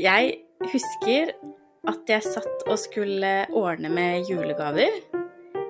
Jeg 0.00 0.36
husker 0.70 1.34
at 1.90 2.08
jeg 2.08 2.24
satt 2.24 2.62
og 2.68 2.78
skulle 2.80 3.32
ordne 3.56 3.90
med 3.92 4.28
julegaver 4.30 4.94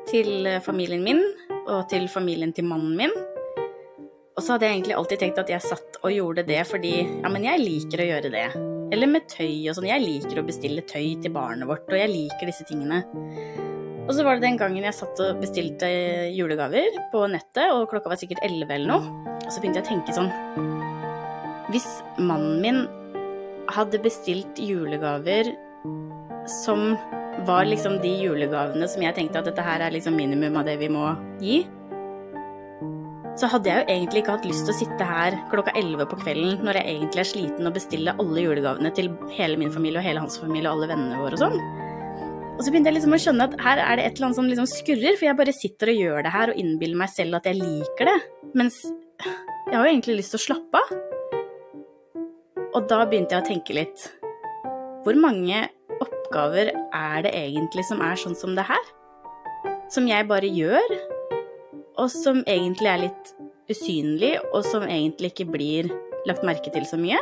til 0.07 0.47
familien 0.63 1.03
min 1.03 1.23
og 1.65 1.89
til 1.91 2.07
familien 2.11 2.53
til 2.55 2.69
mannen 2.69 2.95
min. 2.99 3.15
Og 4.37 4.45
så 4.45 4.55
hadde 4.55 4.69
jeg 4.69 4.77
egentlig 4.79 4.97
alltid 4.97 5.23
tenkt 5.23 5.41
at 5.43 5.51
jeg 5.51 5.65
satt 5.65 5.99
og 6.01 6.15
gjorde 6.15 6.45
det 6.47 6.61
fordi 6.69 6.93
ja, 7.03 7.33
men 7.33 7.47
jeg 7.49 7.63
liker 7.65 8.05
å 8.05 8.07
gjøre 8.13 8.31
det. 8.37 8.47
Eller 8.95 9.11
med 9.11 9.27
tøy 9.31 9.67
og 9.71 9.77
sånn. 9.77 9.91
Jeg 9.91 10.05
liker 10.05 10.41
å 10.41 10.47
bestille 10.47 10.87
tøy 10.87 11.19
til 11.23 11.35
barnet 11.35 11.69
vårt, 11.71 11.91
og 11.91 11.99
jeg 11.99 12.11
liker 12.11 12.51
disse 12.51 12.67
tingene. 12.71 13.03
Og 14.07 14.15
så 14.17 14.25
var 14.27 14.39
det 14.39 14.47
den 14.47 14.59
gangen 14.59 14.87
jeg 14.87 14.97
satt 14.97 15.21
og 15.23 15.43
bestilte 15.43 15.91
julegaver 16.35 16.97
på 17.13 17.27
nettet, 17.31 17.67
og 17.75 17.91
klokka 17.91 18.11
var 18.15 18.23
sikkert 18.23 18.43
elleve 18.47 18.79
eller 18.79 18.95
noe. 18.95 19.37
Og 19.43 19.51
så 19.51 19.59
begynte 19.59 19.83
jeg 19.83 19.87
å 19.87 19.91
tenke 19.91 20.15
sånn 20.15 20.31
Hvis 21.71 21.87
mannen 22.19 22.59
min 22.63 22.81
hadde 23.77 24.03
bestilt 24.03 24.61
julegaver 24.61 25.53
som 26.63 26.95
var 27.47 27.65
liksom 27.69 27.99
de 28.03 28.13
julegavene 28.25 28.89
som 28.91 29.03
jeg 29.05 29.17
tenkte 29.17 29.41
at 29.41 29.49
dette 29.49 29.65
her 29.65 29.85
er 29.85 29.95
liksom 29.95 30.17
minimum 30.19 30.59
av 30.61 30.67
det 30.69 30.77
vi 30.81 30.89
må 30.93 31.13
gi, 31.41 31.61
så 33.41 33.49
hadde 33.49 33.71
jeg 33.71 33.81
jo 33.81 33.95
egentlig 33.95 34.21
ikke 34.21 34.35
hatt 34.35 34.49
lyst 34.49 34.67
til 34.67 34.75
å 34.75 34.79
sitte 34.81 35.07
her 35.07 35.37
klokka 35.53 35.73
elleve 35.79 36.05
på 36.11 36.19
kvelden 36.21 36.65
når 36.67 36.81
jeg 36.81 36.97
egentlig 36.97 37.23
er 37.23 37.29
sliten 37.31 37.71
og 37.71 37.77
bestille 37.77 38.17
alle 38.21 38.43
julegavene 38.45 38.91
til 38.97 39.13
hele 39.37 39.61
min 39.61 39.73
familie 39.73 40.03
og 40.03 40.05
hele 40.05 40.25
hans 40.25 40.41
familie 40.43 40.69
og 40.69 40.81
alle 40.81 40.91
vennene 40.91 41.21
våre 41.23 41.39
og 41.39 41.45
sånn. 41.45 41.57
Og 42.59 42.65
så 42.67 42.73
begynte 42.73 42.91
jeg 42.91 42.99
liksom 42.99 43.17
å 43.17 43.21
skjønne 43.23 43.47
at 43.49 43.55
her 43.65 43.81
er 43.81 43.97
det 43.97 44.05
et 44.05 44.19
eller 44.19 44.29
annet 44.29 44.41
som 44.41 44.51
liksom 44.51 44.69
skurrer, 44.69 45.17
for 45.17 45.29
jeg 45.31 45.39
bare 45.39 45.57
sitter 45.57 45.95
og 45.95 46.03
gjør 46.03 46.27
det 46.27 46.35
her 46.35 46.53
og 46.53 46.61
innbiller 46.61 47.01
meg 47.01 47.13
selv 47.15 47.39
at 47.39 47.49
jeg 47.49 47.57
liker 47.63 48.11
det, 48.11 48.19
mens 48.61 48.83
jeg 48.85 49.79
har 49.79 49.87
jo 49.87 49.95
egentlig 49.95 50.19
lyst 50.19 50.35
til 50.35 50.43
å 50.43 50.47
slappe 50.51 50.83
av. 50.83 51.20
Og 52.71 52.87
da 52.87 53.03
begynte 53.03 53.35
jeg 53.35 53.43
å 53.43 53.49
tenke 53.49 53.75
litt. 53.75 54.05
Hvor 55.03 55.17
mange 55.19 55.65
oppgaver 56.01 56.71
er 56.71 57.25
det 57.25 57.33
egentlig 57.35 57.83
som 57.89 58.03
er 58.05 58.19
sånn 58.21 58.37
som 58.39 58.55
det 58.55 58.67
her? 58.69 58.91
Som 59.91 60.07
jeg 60.07 60.29
bare 60.31 60.47
gjør, 60.47 60.95
og 61.99 62.07
som 62.13 62.45
egentlig 62.47 62.91
er 62.93 63.03
litt 63.09 63.33
usynlig, 63.71 64.37
og 64.53 64.63
som 64.67 64.87
egentlig 64.87 65.33
ikke 65.33 65.49
blir 65.51 65.91
lagt 66.29 66.47
merke 66.47 66.71
til 66.71 66.87
så 66.87 66.99
mye. 67.01 67.19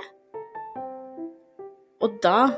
Og 2.04 2.18
da 2.22 2.50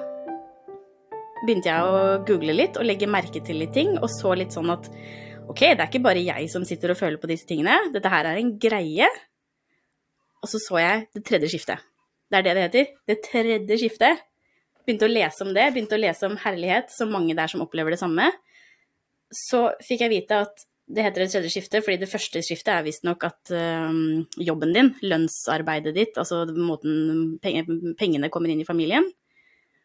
begynte 1.45 1.71
jeg 1.71 1.87
å 1.87 2.19
google 2.27 2.57
litt 2.59 2.77
og 2.77 2.89
legge 2.89 3.09
merke 3.11 3.43
til 3.45 3.63
litt 3.63 3.75
ting, 3.77 3.95
og 4.01 4.11
så 4.13 4.35
litt 4.35 4.57
sånn 4.57 4.73
at 4.75 4.91
ok, 5.47 5.63
det 5.63 5.79
er 5.79 5.87
ikke 5.87 6.03
bare 6.05 6.27
jeg 6.27 6.51
som 6.51 6.67
sitter 6.67 6.93
og 6.93 7.01
føler 7.01 7.23
på 7.23 7.31
disse 7.31 7.47
tingene, 7.49 7.79
dette 7.95 8.11
her 8.13 8.33
er 8.33 8.43
en 8.43 8.57
greie. 8.61 9.09
Og 10.43 10.51
så 10.51 10.59
så 10.63 10.83
jeg 10.83 11.07
det 11.15 11.25
tredje 11.29 11.55
skiftet. 11.55 11.90
Det 12.31 12.39
er 12.39 12.47
det 12.47 12.55
det 12.57 12.67
heter. 12.67 12.91
Det 13.11 13.19
tredje 13.27 13.79
skiftet. 13.83 14.25
Begynte 14.87 15.07
å 15.07 15.13
lese 15.13 15.45
om 15.45 15.53
det, 15.55 15.67
begynte 15.75 15.99
å 15.99 16.01
lese 16.01 16.29
om 16.31 16.39
herlighet, 16.41 16.91
så 16.95 17.07
mange 17.11 17.35
der 17.39 17.51
som 17.51 17.63
opplever 17.65 17.95
det 17.95 18.01
samme. 18.01 18.31
Så 19.35 19.69
fikk 19.87 20.07
jeg 20.07 20.15
vite 20.15 20.43
at 20.47 20.65
det 20.91 21.05
heter 21.07 21.23
det 21.23 21.31
tredje 21.31 21.51
skiftet, 21.53 21.85
fordi 21.87 22.01
det 22.03 22.11
første 22.11 22.43
skiftet 22.43 22.73
er 22.75 22.87
visstnok 22.87 23.27
at 23.29 23.53
um, 23.55 24.25
jobben 24.43 24.73
din, 24.75 24.91
lønnsarbeidet 25.07 25.95
ditt, 25.95 26.17
altså 26.19 26.43
måten 26.57 27.37
pengene 27.43 28.31
kommer 28.33 28.51
inn 28.51 28.65
i 28.65 28.67
familien. 28.67 29.07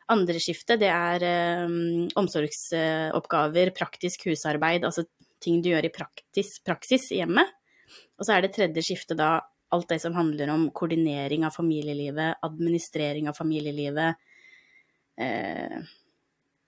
Andre 0.10 0.42
skiftet, 0.42 0.80
det 0.82 0.90
er 0.90 1.26
um, 1.66 2.08
omsorgsoppgaver, 2.18 3.74
praktisk 3.78 4.26
husarbeid, 4.32 4.86
altså 4.88 5.06
ting 5.44 5.62
du 5.62 5.70
gjør 5.74 5.86
i 5.86 5.94
praktis, 5.94 6.56
praksis 6.66 7.12
i 7.14 7.22
hjemmet. 7.22 7.54
Og 8.18 8.26
så 8.26 8.38
er 8.38 8.46
det 8.46 8.56
tredje 8.56 8.86
skiftet 8.86 9.20
da 9.20 9.38
alt 9.74 9.90
det 9.90 10.00
som 10.04 10.16
handler 10.16 10.52
om 10.54 10.70
koordinering 10.76 11.46
av 11.48 11.56
familielivet, 11.56 12.40
administrering 12.46 13.30
av 13.30 13.38
familielivet. 13.38 14.16
Eh, 15.18 15.78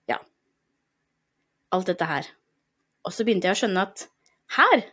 ja. 0.09 0.19
Alt 1.75 1.91
dette 1.91 2.07
her. 2.09 2.29
Og 3.05 3.13
så 3.15 3.25
begynte 3.25 3.49
jeg 3.49 3.57
å 3.57 3.61
skjønne 3.61 3.86
at 3.87 4.07
her 4.57 4.87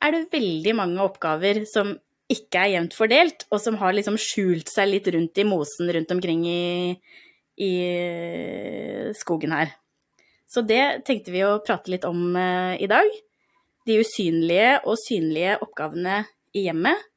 er 0.00 0.14
det 0.14 0.30
veldig 0.32 0.74
mange 0.78 1.04
oppgaver 1.04 1.64
som 1.68 1.92
ikke 2.30 2.62
er 2.62 2.74
jevnt 2.76 2.94
fordelt, 2.94 3.44
og 3.50 3.58
som 3.62 3.76
har 3.80 3.94
liksom 3.96 4.16
skjult 4.20 4.70
seg 4.70 4.92
litt 4.92 5.08
rundt 5.10 5.40
i 5.42 5.46
mosen 5.46 5.90
rundt 5.90 6.12
omkring 6.14 6.44
i, 6.46 6.94
i 7.58 7.72
skogen 9.18 9.54
her. 9.54 9.74
Så 10.50 10.62
det 10.66 11.02
tenkte 11.06 11.34
vi 11.34 11.42
å 11.46 11.58
prate 11.62 11.90
litt 11.92 12.06
om 12.06 12.32
uh, 12.34 12.74
i 12.78 12.88
dag. 12.90 13.06
De 13.86 13.98
usynlige 14.02 14.80
og 14.84 14.98
synlige 15.02 15.58
oppgavene 15.62 16.22
i 16.54 16.66
hjemmet. 16.68 17.09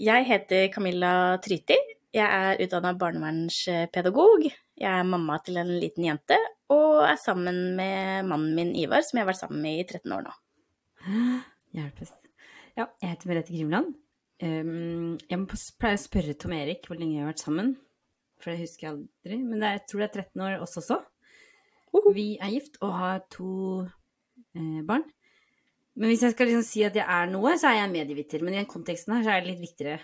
Jeg 0.00 0.24
heter 0.24 0.70
Camilla 0.72 1.36
Tryti. 1.44 1.76
Jeg 2.16 2.24
er 2.24 2.60
utdanna 2.64 2.94
barnevernspedagog. 2.96 4.46
Jeg 4.80 4.88
er 4.88 5.04
mamma 5.04 5.36
til 5.44 5.58
en 5.60 5.74
liten 5.76 6.06
jente 6.06 6.38
og 6.72 7.02
er 7.04 7.18
sammen 7.20 7.74
med 7.76 8.24
mannen 8.30 8.54
min 8.56 8.70
Ivar, 8.80 9.04
som 9.04 9.18
jeg 9.18 9.26
har 9.26 9.28
vært 9.28 9.42
sammen 9.42 9.60
med 9.60 9.82
i 9.82 9.84
13 9.84 10.14
år 10.16 10.24
nå. 10.24 10.32
Hjelpes. 11.76 12.14
Ja, 12.78 12.86
jeg 13.02 13.12
heter 13.12 13.28
Merete 13.28 13.52
Grimland. 13.52 13.92
Um, 14.40 15.18
jeg 15.28 15.42
må 15.42 15.50
pleie 15.52 15.98
å 15.98 16.00
spørre 16.00 16.38
Tom 16.40 16.56
Erik 16.56 16.88
hvor 16.88 16.96
lenge 16.96 17.18
vi 17.18 17.20
har 17.20 17.28
vært 17.28 17.44
sammen, 17.44 17.74
for 18.40 18.54
det 18.54 18.64
husker 18.64 18.86
jeg 18.86 18.94
aldri. 18.94 19.42
Men 19.52 19.68
jeg 19.68 19.84
tror 19.84 20.00
det 20.00 20.08
er 20.08 20.18
13 20.24 20.46
år 20.48 20.64
oss 20.64 20.80
også. 20.80 21.02
Vi 22.16 22.28
er 22.40 22.56
gift 22.56 22.80
og 22.80 22.96
har 22.96 23.20
to 23.36 23.52
eh, 23.84 24.80
barn. 24.88 25.04
Men 26.00 26.08
hvis 26.08 26.22
jeg 26.24 26.32
skal 26.32 26.48
liksom 26.48 26.64
si 26.64 26.80
at 26.86 26.94
jeg 26.96 27.04
er 27.04 27.28
noe, 27.28 27.52
så 27.60 27.68
er 27.70 27.82
jeg 27.82 27.92
medieviter. 27.92 28.40
Men 28.44 28.54
i 28.54 28.60
den 28.62 28.68
konteksten 28.70 29.12
her 29.14 29.26
så 29.26 29.34
er 29.34 29.42
det 29.42 29.52
litt 29.52 29.64
viktigere. 29.66 29.98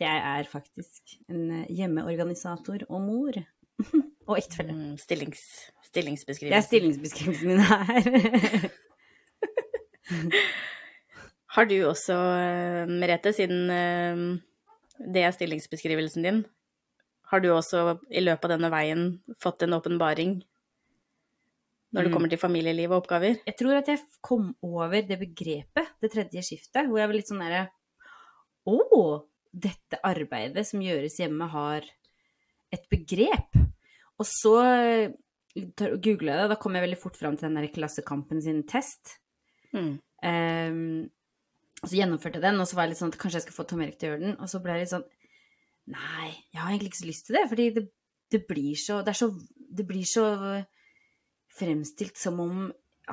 Jeg 0.00 0.16
er 0.30 0.46
faktisk 0.48 1.16
en 1.28 1.42
eh, 1.58 1.72
hjemmeorganisator 1.74 2.86
og 2.88 3.00
mor. 3.02 3.34
og 4.28 4.36
ektefelle. 4.38 4.76
Mm, 4.76 4.94
stillings, 5.00 5.42
stillingsbeskrivelse. 5.90 6.54
Det 6.54 6.60
er 6.60 6.68
stillingsbeskrivelsen 6.68 7.48
min 7.50 7.60
her. 7.66 8.02
Har 11.56 11.66
du 11.66 11.76
også, 11.88 12.14
eh, 12.14 12.86
Merete, 13.02 13.34
siden 13.34 13.70
eh, 13.74 14.16
det 15.00 15.26
er 15.26 15.34
stillingsbeskrivelsen 15.34 16.22
din, 16.28 16.44
har 17.30 17.40
du 17.42 17.52
også 17.54 17.98
i 18.10 18.22
løpet 18.22 18.48
av 18.48 18.56
denne 18.56 18.70
veien 18.72 19.02
fått 19.42 19.62
en 19.62 19.76
åpenbaring 19.76 20.40
når 21.90 22.06
det 22.06 22.10
mm. 22.10 22.14
kommer 22.14 22.30
til 22.30 22.40
familieliv 22.40 22.92
og 22.92 23.02
oppgaver? 23.02 23.40
Jeg 23.46 23.56
tror 23.58 23.80
at 23.80 23.88
jeg 23.90 24.02
kom 24.24 24.52
over 24.66 25.02
det 25.06 25.18
begrepet, 25.20 25.94
det 26.02 26.12
tredje 26.12 26.44
skiftet, 26.46 26.86
hvor 26.86 27.00
jeg 27.00 27.10
var 27.10 27.18
litt 27.18 27.30
sånn 27.30 27.42
derre 27.42 27.66
Å, 28.70 28.76
dette 29.50 29.98
arbeidet 30.06 30.66
som 30.68 30.82
gjøres 30.84 31.16
hjemme, 31.18 31.48
har 31.50 31.86
et 32.70 32.84
begrep. 32.92 33.56
Og 34.20 34.28
så 34.28 34.54
googla 35.56 36.34
jeg 36.34 36.42
det, 36.42 36.50
da 36.52 36.58
kom 36.60 36.76
jeg 36.76 36.84
veldig 36.84 37.00
fort 37.00 37.16
fram 37.18 37.38
til 37.38 37.48
den 37.48 37.58
der 37.58 37.72
Klassekampen 37.74 38.42
sin 38.44 38.62
test. 38.68 39.16
Mm. 39.74 39.96
Um, 40.22 41.08
og 41.80 41.88
så 41.88 41.96
gjennomførte 41.96 42.38
jeg 42.38 42.44
den, 42.44 42.60
og 42.60 42.68
så 42.68 42.76
var 42.76 42.86
jeg 42.86 42.92
litt 42.92 43.00
sånn 43.00 43.14
at 43.14 43.18
kanskje 43.20 43.40
jeg 43.40 43.46
skal 43.48 43.56
få 43.56 43.66
Tom 43.66 43.82
Erik 43.82 43.96
til 43.98 44.10
å 44.10 44.12
gjøre 44.12 44.24
den. 44.26 44.36
Og 44.38 44.52
så 44.52 44.60
ble 44.62 44.76
jeg 44.76 44.84
litt 44.84 44.94
sånn 44.94 45.08
Nei, 45.90 46.28
jeg 46.52 46.60
har 46.60 46.68
egentlig 46.68 46.90
ikke 46.90 47.00
så 47.00 47.08
lyst 47.08 47.24
til 47.26 47.36
det. 47.38 47.46
Fordi 47.50 47.66
det, 47.74 47.82
det 48.30 48.40
blir 48.46 48.76
så 48.78 49.00
Det 49.02 49.10
er 49.14 49.18
så 49.18 49.30
Det 49.80 49.86
blir 49.88 50.04
så 50.06 50.26
fremstilt 51.60 52.18
som 52.20 52.40
om 52.42 52.70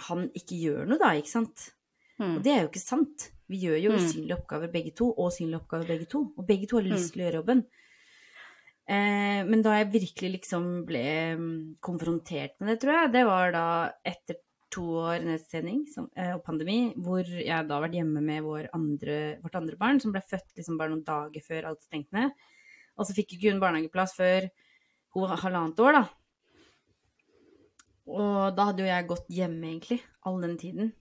han 0.08 0.28
ikke 0.38 0.60
gjør 0.60 0.88
noe, 0.90 1.02
da, 1.02 1.14
ikke 1.18 1.34
sant? 1.34 1.72
Mm. 2.18 2.38
Og 2.38 2.40
det 2.46 2.54
er 2.54 2.64
jo 2.64 2.72
ikke 2.72 2.84
sant. 2.84 3.28
Vi 3.48 3.62
gjør 3.64 3.78
jo 3.80 3.94
mm. 3.94 4.00
usynlige 4.02 4.38
oppgaver 4.38 4.72
begge 4.74 4.94
to, 4.98 5.10
og 5.14 5.32
synlige 5.36 5.62
oppgaver 5.62 5.92
begge 5.94 6.10
to. 6.12 6.24
Og 6.36 6.48
begge 6.48 6.70
to 6.70 6.80
har 6.80 6.88
lyst 6.88 7.10
mm. 7.10 7.14
til 7.14 7.22
å 7.22 7.28
gjøre 7.28 7.42
jobben. 7.42 7.64
Eh, 8.88 9.40
men 9.48 9.64
da 9.64 9.78
jeg 9.78 9.92
virkelig 9.94 10.34
liksom 10.38 10.68
ble 10.88 11.08
mm, 11.40 11.56
konfrontert 11.84 12.56
med 12.60 12.72
det, 12.72 12.78
tror 12.82 12.94
jeg, 12.96 13.14
det 13.18 13.24
var 13.28 13.56
da 13.56 13.66
etter 14.08 14.40
to 14.72 14.84
år 15.02 15.24
nedstengning 15.24 15.82
eh, 16.16 16.34
og 16.36 16.44
pandemi, 16.46 16.94
hvor 17.04 17.24
jeg 17.28 17.68
da 17.68 17.78
har 17.78 17.84
vært 17.84 17.98
hjemme 17.98 18.24
med 18.24 18.46
vår 18.46 18.70
andre, 18.76 19.18
vårt 19.44 19.58
andre 19.60 19.80
barn, 19.80 20.00
som 20.04 20.14
ble 20.16 20.24
født 20.24 20.56
liksom 20.60 20.80
bare 20.80 20.94
noen 20.94 21.06
dager 21.08 21.44
før 21.44 21.72
alt 21.72 21.84
stengte 21.84 22.16
ned. 22.16 22.48
Og 22.98 23.08
så 23.08 23.16
fikk 23.16 23.36
ikke 23.36 23.52
hun 23.52 23.62
barnehageplass 23.64 24.16
før 24.18 24.50
hun 25.16 25.36
halvannet 25.44 25.84
år, 25.84 26.00
da. 26.00 26.06
Og 28.08 28.56
da 28.56 28.70
hadde 28.70 28.86
jo 28.86 28.90
jeg 28.90 29.10
gått 29.10 29.30
hjemme, 29.34 29.68
egentlig, 29.68 30.00
all 30.28 30.40
den 30.44 30.56
tiden. 30.60 30.92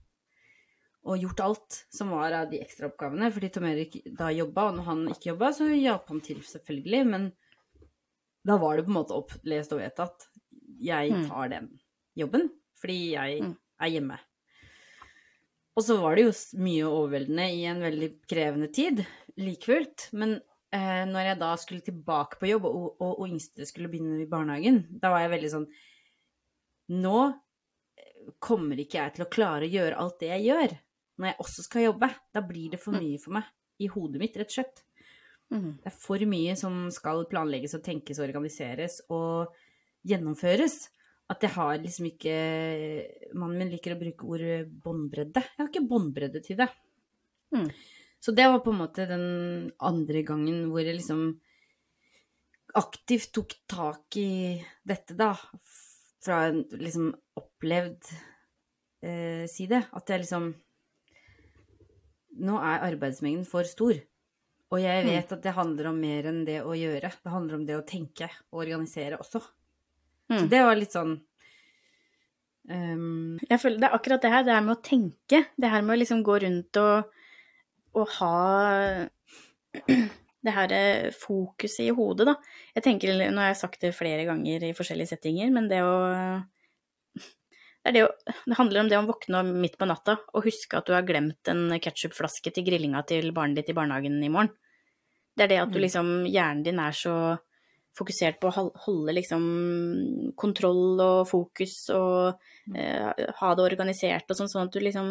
Og 1.07 1.21
gjort 1.23 1.43
alt 1.45 1.77
som 1.93 2.11
var 2.11 2.35
av 2.35 2.49
de 2.51 2.59
ekstraoppgavene. 2.59 3.31
Fordi 3.31 3.49
Tom 3.55 3.67
Erik 3.69 3.99
da 4.19 4.29
jobba, 4.35 4.69
og 4.69 4.79
når 4.79 4.87
han 4.89 5.03
ikke 5.13 5.31
jobba, 5.31 5.53
så 5.55 5.69
hjalp 5.71 6.11
han 6.11 6.23
til, 6.25 6.41
selvfølgelig. 6.43 7.03
Men 7.07 7.29
da 8.47 8.57
var 8.59 8.77
det 8.77 8.87
på 8.87 8.93
en 8.93 8.99
måte 8.99 9.15
opplest 9.15 9.75
og 9.75 9.81
vedtatt. 9.81 10.27
Jeg 10.83 11.13
mm. 11.13 11.27
tar 11.31 11.53
den 11.55 11.69
jobben 12.17 12.49
fordi 12.77 12.97
jeg 13.15 13.41
mm. 13.41 13.53
er 13.81 13.89
hjemme. 13.89 14.17
Og 15.77 15.85
så 15.85 15.95
var 16.01 16.17
det 16.17 16.27
jo 16.27 16.33
mye 16.61 16.89
overveldende 16.89 17.47
i 17.53 17.63
en 17.69 17.81
veldig 17.81 18.09
krevende 18.29 18.69
tid, 18.73 19.03
like 19.37 19.65
fullt. 19.65 20.07
Men 20.17 20.35
eh, 20.73 21.03
når 21.09 21.31
jeg 21.31 21.39
da 21.41 21.51
skulle 21.61 21.85
tilbake 21.85 22.39
på 22.41 22.49
jobb, 22.49 22.67
og, 22.69 22.87
og, 22.97 23.11
og 23.21 23.27
yngste 23.29 23.65
skulle 23.69 23.89
begynne 23.91 24.23
i 24.23 24.29
barnehagen, 24.29 24.83
da 25.01 25.13
var 25.13 25.25
jeg 25.25 25.33
veldig 25.35 25.51
sånn 25.53 25.67
Nå 26.95 27.19
eh, 27.27 28.33
kommer 28.43 28.79
ikke 28.79 29.01
jeg 29.01 29.15
til 29.15 29.25
å 29.25 29.31
klare 29.31 29.67
å 29.67 29.73
gjøre 29.73 30.01
alt 30.01 30.19
det 30.23 30.33
jeg 30.33 30.47
gjør, 30.47 30.75
når 31.17 31.31
jeg 31.31 31.39
også 31.45 31.65
skal 31.67 31.87
jobbe. 31.89 32.11
Da 32.33 32.43
blir 32.45 32.73
det 32.73 32.81
for 32.81 32.95
mm. 32.95 32.99
mye 33.03 33.21
for 33.23 33.37
meg 33.39 33.53
i 33.83 33.89
hodet 33.93 34.21
mitt, 34.21 34.37
rett 34.39 34.51
og 34.51 34.57
slett. 34.59 34.83
Mm. 35.53 35.71
Det 35.79 35.89
er 35.89 35.95
for 35.95 36.27
mye 36.27 36.57
som 36.59 36.85
skal 36.91 37.23
planlegges 37.29 37.77
og 37.77 37.83
tenkes 37.85 38.19
og 38.19 38.27
organiseres. 38.27 39.01
Og 39.13 39.53
gjennomføres. 40.07 40.85
At 41.27 41.43
jeg 41.43 41.51
har 41.57 41.73
liksom 41.83 42.05
ikke 42.07 42.35
Mannen 43.35 43.59
min 43.59 43.71
liker 43.73 43.97
å 43.97 43.99
bruke 43.99 44.27
ordet 44.31 44.59
båndbredde. 44.83 45.43
Jeg 45.43 45.59
har 45.59 45.71
ikke 45.71 45.89
båndbredde 45.89 46.41
til 46.45 46.59
det. 46.61 46.69
Mm. 47.55 47.67
Så 48.23 48.33
det 48.35 48.47
var 48.47 48.63
på 48.63 48.71
en 48.71 48.79
måte 48.79 49.07
den 49.09 49.27
andre 49.83 50.23
gangen 50.27 50.69
hvor 50.71 50.81
jeg 50.83 50.97
liksom 50.97 51.25
aktivt 52.77 53.33
tok 53.35 53.57
tak 53.69 54.17
i 54.19 54.55
dette, 54.87 55.17
da. 55.19 55.33
Fra 56.27 56.41
en 56.49 56.63
liksom 56.75 57.11
opplevd 57.39 58.09
eh, 59.07 59.45
side. 59.47 59.79
At 59.95 60.11
jeg 60.11 60.25
liksom 60.25 60.49
Nå 62.37 62.57
er 62.61 62.83
arbeidsmengden 62.91 63.47
for 63.49 63.65
stor. 63.65 63.95
Og 64.69 64.81
jeg 64.83 65.05
Mm. 65.05 65.09
vet 65.09 65.31
at 65.31 65.41
det 65.41 65.53
handler 65.55 65.87
om 65.89 65.99
mer 66.01 66.27
enn 66.29 66.43
det 66.45 66.59
å 66.61 66.75
gjøre. 66.75 67.09
Det 67.23 67.31
handler 67.31 67.55
om 67.55 67.63
det 67.65 67.77
å 67.79 67.85
tenke 67.87 68.27
og 68.51 68.59
organisere 68.65 69.17
også. 69.17 69.39
Så 70.27 70.43
Mm. 70.43 70.49
det 70.51 70.59
var 70.61 70.75
litt 70.75 70.91
sånn 70.91 71.21
um... 72.69 73.39
Jeg 73.49 73.59
føler 73.63 73.79
det 73.79 73.87
er 73.89 73.95
akkurat 73.97 74.21
det 74.21 74.31
her, 74.33 74.43
det 74.43 74.53
her 74.53 74.61
med 74.67 74.75
å 74.77 74.83
tenke. 74.83 75.45
Det 75.57 75.69
her 75.71 75.81
med 75.81 75.95
å 75.95 75.99
liksom 76.01 76.21
gå 76.27 76.35
rundt 76.43 76.77
og, 76.77 77.05
og 77.95 78.07
ha 78.19 79.07
det 80.45 80.53
her 80.53 80.73
eh, 80.75 81.07
fokuset 81.15 81.87
i 81.87 81.95
hodet, 81.95 82.27
da. 82.29 82.35
Jeg 82.77 82.85
tenker, 82.85 83.15
Nå 83.17 83.41
har 83.41 83.51
jeg 83.51 83.61
sagt 83.63 83.81
det 83.83 83.95
flere 83.97 84.27
ganger 84.27 84.67
i 84.67 84.75
forskjellige 84.77 85.15
settinger, 85.15 85.49
men 85.53 85.69
det 85.71 85.81
å 85.85 85.95
det, 87.17 87.91
er 87.91 87.95
det, 87.95 88.03
å, 88.03 88.35
det 88.45 88.57
handler 88.59 88.81
om 88.81 88.89
det 88.91 88.99
å 88.99 89.07
våkne 89.07 89.41
midt 89.47 89.77
på 89.79 89.87
natta 89.87 90.17
og 90.35 90.45
huske 90.45 90.77
at 90.79 90.89
du 90.89 90.93
har 90.95 91.05
glemt 91.07 91.47
en 91.51 91.69
ketsjupflaske 91.79 92.51
til 92.51 92.65
grillinga 92.67 93.03
til 93.07 93.31
barnet 93.35 93.61
ditt 93.61 93.71
i 93.71 93.77
barnehagen 93.77 94.17
i 94.23 94.31
morgen. 94.33 94.51
Det 95.37 95.45
er 95.45 95.53
det 95.53 95.59
at 95.61 95.71
du 95.71 95.77
Mm. 95.77 95.83
liksom 95.85 96.07
Hjernen 96.27 96.63
din 96.65 96.79
er 96.81 96.91
så 96.97 97.13
fokusert 97.97 98.39
på 98.41 98.49
å 98.49 98.67
holde 98.85 99.13
liksom 99.15 100.33
kontroll 100.37 100.99
og 101.01 101.27
fokus 101.29 101.89
og 101.95 102.37
eh, 102.75 103.13
ha 103.39 103.55
det 103.55 103.65
organisert 103.65 104.29
og 104.29 104.37
sånn, 104.37 104.51
sånn 104.51 104.67
at 104.67 104.73
du 104.73 104.79
liksom 104.83 105.09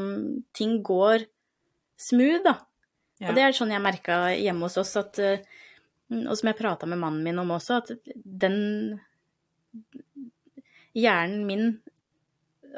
Ting 0.54 0.82
går 0.86 1.26
smooth, 1.98 2.42
da. 2.44 2.58
Ja. 3.20 3.30
Og 3.30 3.36
det 3.36 3.44
er 3.46 3.56
sånn 3.56 3.72
jeg 3.72 3.84
merka 3.84 4.18
hjemme 4.36 4.68
hos 4.68 4.76
oss, 4.80 4.92
at 5.00 5.18
eh, 5.22 5.40
Og 6.12 6.36
som 6.38 6.50
jeg 6.50 6.58
prata 6.58 6.86
med 6.86 7.00
mannen 7.00 7.24
min 7.24 7.38
om 7.42 7.54
også, 7.56 7.80
at 7.80 8.12
den 8.14 9.00
Hjernen 10.96 11.42
min 11.48 11.64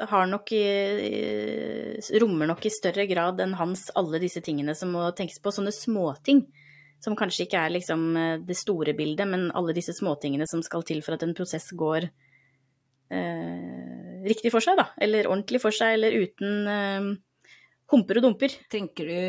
har 0.09 0.25
nok 0.27 0.51
i, 0.55 0.63
rommer 2.19 2.47
nok 2.47 2.65
i 2.65 2.71
større 2.71 3.05
grad 3.07 3.39
enn 3.43 3.53
hans 3.59 3.89
alle 3.99 4.19
disse 4.19 4.41
tingene 4.43 4.75
som 4.75 4.91
må 4.95 5.05
tenkes 5.15 5.39
på. 5.43 5.51
Sånne 5.55 5.73
småting 5.75 6.45
som 7.03 7.15
kanskje 7.19 7.45
ikke 7.45 7.61
er 7.63 7.73
liksom 7.75 8.05
eh, 8.19 8.37
det 8.43 8.57
store 8.59 8.93
bildet, 8.95 9.27
men 9.27 9.49
alle 9.55 9.75
disse 9.75 9.95
småtingene 9.95 10.47
som 10.49 10.63
skal 10.65 10.83
til 10.87 11.03
for 11.05 11.15
at 11.15 11.23
en 11.23 11.35
prosess 11.35 11.69
går 11.79 12.09
eh, 13.15 14.23
riktig 14.27 14.51
for 14.51 14.63
seg, 14.63 14.79
da. 14.79 14.89
Eller 14.99 15.29
ordentlig 15.31 15.61
for 15.63 15.75
seg, 15.75 15.95
eller 15.95 16.17
uten 16.19 16.71
eh, 16.75 17.09
humper 17.93 18.19
og 18.19 18.27
dumper. 18.27 18.55
Tenker 18.71 19.07
du 19.07 19.19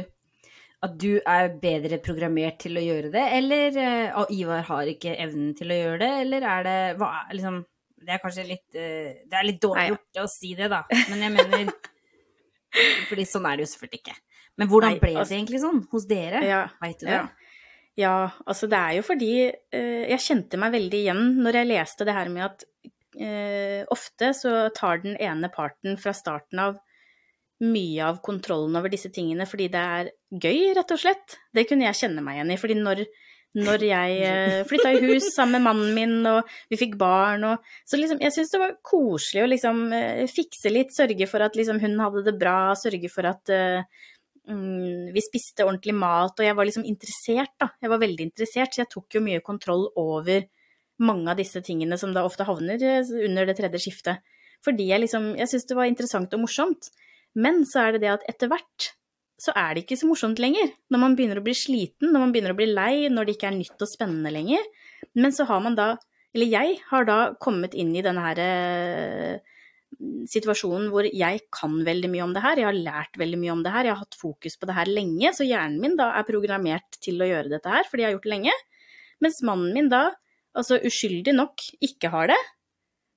at 0.80 0.94
du 0.96 1.18
er 1.18 1.50
bedre 1.60 1.98
programmert 2.00 2.56
til 2.62 2.78
å 2.80 2.82
gjøre 2.84 3.10
det, 3.12 3.24
eller 3.36 3.76
og 4.20 4.30
Ivar 4.32 4.64
har 4.70 4.88
ikke 4.88 5.12
evnen 5.20 5.52
til 5.58 5.72
å 5.74 5.76
gjøre 5.76 6.00
det, 6.00 6.10
eller 6.22 6.46
er 6.54 6.66
det 6.66 6.78
hva 7.00 7.10
liksom 7.34 7.60
Det 8.00 8.14
er 8.14 8.22
kanskje 8.22 8.46
litt 8.48 8.78
eh, 8.80 9.20
Det 9.28 9.36
er 9.36 9.44
litt 9.44 9.60
dårlig 9.60 9.90
gjort 9.90 10.22
å 10.22 10.28
si 10.32 10.54
det, 10.56 10.70
da, 10.72 10.80
men 11.12 11.26
jeg 11.26 11.34
mener 11.36 11.74
Fordi 13.10 13.26
sånn 13.28 13.48
er 13.50 13.58
det 13.58 13.66
jo 13.66 13.72
selvfølgelig 13.74 14.00
ikke. 14.00 14.16
Men 14.60 14.68
hvordan 14.70 14.98
ble 15.02 15.12
altså- 15.18 15.34
det 15.34 15.38
egentlig 15.40 15.60
sånn 15.64 15.80
hos 15.90 16.06
dere? 16.08 16.42
Ja, 16.46 16.62
Veit 16.80 17.00
du 17.02 17.06
det? 17.08 17.18
ja. 17.18 17.28
Ja, 17.98 18.30
altså 18.46 18.68
det 18.70 18.78
er 18.78 18.92
jo 18.96 19.02
fordi 19.04 19.32
uh, 19.50 20.04
jeg 20.08 20.22
kjente 20.24 20.56
meg 20.62 20.70
veldig 20.72 21.00
igjen 21.02 21.24
når 21.42 21.58
jeg 21.58 21.68
leste 21.68 22.06
det 22.08 22.14
her 22.16 22.30
med 22.32 22.46
at 22.46 22.68
ofte 23.90 24.28
så 24.38 24.52
tar 24.72 25.02
den 25.02 25.16
ene 25.20 25.48
parten 25.52 25.98
fra 26.00 26.14
starten 26.14 26.62
av 26.62 26.76
mye 27.60 28.04
av 28.06 28.20
kontrollen 28.24 28.76
over 28.78 28.92
disse 28.92 29.10
tingene 29.12 29.46
fordi 29.48 29.68
det 29.72 29.80
er 29.80 30.12
gøy, 30.30 30.70
rett 30.76 30.94
og 30.94 31.00
slett. 31.00 31.36
Det 31.52 31.66
kunne 31.68 31.88
jeg 31.88 31.98
kjenne 31.98 32.24
meg 32.24 32.38
igjen 32.38 32.52
i. 32.54 32.58
fordi 32.60 32.76
når, 32.78 33.02
når 33.60 33.84
jeg 33.84 34.20
eh, 34.30 34.60
flytta 34.68 34.92
i 34.94 35.02
hus 35.04 35.30
sammen 35.34 35.58
med 35.58 35.66
mannen 35.68 35.96
min, 35.96 36.14
og 36.30 36.54
vi 36.72 36.78
fikk 36.80 36.96
barn 37.00 37.44
og 37.50 37.66
Så 37.84 38.00
liksom, 38.00 38.22
jeg 38.24 38.34
syns 38.36 38.54
det 38.54 38.62
var 38.62 38.78
koselig 38.86 39.44
å 39.44 39.50
liksom 39.50 39.82
eh, 39.96 40.22
fikse 40.30 40.72
litt, 40.72 40.94
sørge 40.96 41.28
for 41.30 41.44
at 41.44 41.58
liksom 41.58 41.82
hun 41.82 41.98
hadde 42.00 42.24
det 42.30 42.38
bra, 42.40 42.72
sørge 42.78 43.12
for 43.12 43.28
at 43.28 43.52
mm, 43.52 45.10
vi 45.12 45.26
spiste 45.26 45.66
ordentlig 45.66 45.96
mat, 45.98 46.32
og 46.38 46.46
jeg 46.46 46.56
var 46.56 46.68
liksom 46.68 46.88
interessert, 46.88 47.52
da. 47.60 47.72
Jeg 47.82 47.92
var 47.92 48.00
veldig 48.00 48.30
interessert, 48.30 48.72
så 48.72 48.84
jeg 48.84 48.92
tok 48.94 49.18
jo 49.18 49.24
mye 49.26 49.44
kontroll 49.44 49.90
over 50.00 50.48
mange 51.00 51.32
av 51.32 51.38
disse 51.40 51.60
tingene 51.64 51.96
som 52.00 52.12
da 52.12 52.24
ofte 52.28 52.44
havner 52.44 52.80
under 53.24 53.48
det 53.48 53.56
tredje 53.56 53.80
skiftet. 53.84 54.24
Fordi 54.64 54.90
jeg 54.90 55.00
liksom 55.00 55.30
Jeg 55.38 55.48
syns 55.48 55.64
det 55.68 55.76
var 55.76 55.88
interessant 55.88 56.34
og 56.36 56.42
morsomt. 56.42 56.90
Men 57.38 57.62
så 57.68 57.86
er 57.86 57.94
det 57.94 58.02
det 58.04 58.14
at 58.14 58.26
etter 58.30 58.50
hvert 58.50 58.90
så 59.40 59.54
er 59.56 59.72
det 59.72 59.84
ikke 59.84 59.96
så 59.96 60.08
morsomt 60.10 60.40
lenger. 60.42 60.72
Når 60.92 61.00
man 61.00 61.14
begynner 61.16 61.40
å 61.40 61.44
bli 61.44 61.54
sliten, 61.56 62.10
når 62.12 62.24
man 62.26 62.32
begynner 62.34 62.52
å 62.52 62.58
bli 62.58 62.68
lei, 62.68 63.08
når 63.12 63.26
det 63.26 63.36
ikke 63.36 63.48
er 63.48 63.56
nytt 63.56 63.80
og 63.80 63.88
spennende 63.88 64.32
lenger. 64.34 64.66
Men 65.16 65.32
så 65.32 65.46
har 65.48 65.62
man 65.64 65.78
da 65.78 65.94
Eller 66.30 66.46
jeg 66.46 66.76
har 66.86 67.06
da 67.08 67.14
kommet 67.42 67.72
inn 67.74 67.88
i 67.98 68.02
denne 68.06 68.22
her 68.22 68.38
eh, 68.38 69.40
situasjonen 70.30 70.84
hvor 70.92 71.02
jeg 71.02 71.40
kan 71.50 71.72
veldig 71.82 72.10
mye 72.12 72.22
om 72.22 72.34
det 72.36 72.42
her, 72.44 72.60
jeg 72.60 72.68
har 72.68 72.78
lært 72.78 73.18
veldig 73.18 73.40
mye 73.40 73.54
om 73.56 73.64
det 73.64 73.72
her, 73.74 73.88
jeg 73.88 73.96
har 73.96 74.04
hatt 74.04 74.14
fokus 74.14 74.54
på 74.54 74.68
det 74.70 74.76
her 74.76 74.86
lenge, 74.86 75.32
så 75.34 75.42
hjernen 75.42 75.80
min 75.82 75.98
da 75.98 76.12
er 76.14 76.28
programmert 76.28 77.00
til 77.02 77.18
å 77.18 77.26
gjøre 77.26 77.50
dette 77.50 77.72
her, 77.74 77.82
fordi 77.90 78.04
jeg 78.04 78.12
har 78.12 78.14
gjort 78.14 78.28
det 78.28 78.34
lenge. 78.36 78.54
Mens 79.26 79.42
mannen 79.42 79.74
min 79.74 79.90
da, 79.90 80.04
altså 80.54 80.78
uskyldig 80.78 81.34
nok, 81.34 81.66
ikke 81.82 82.12
har 82.14 82.30
det, 82.30 82.38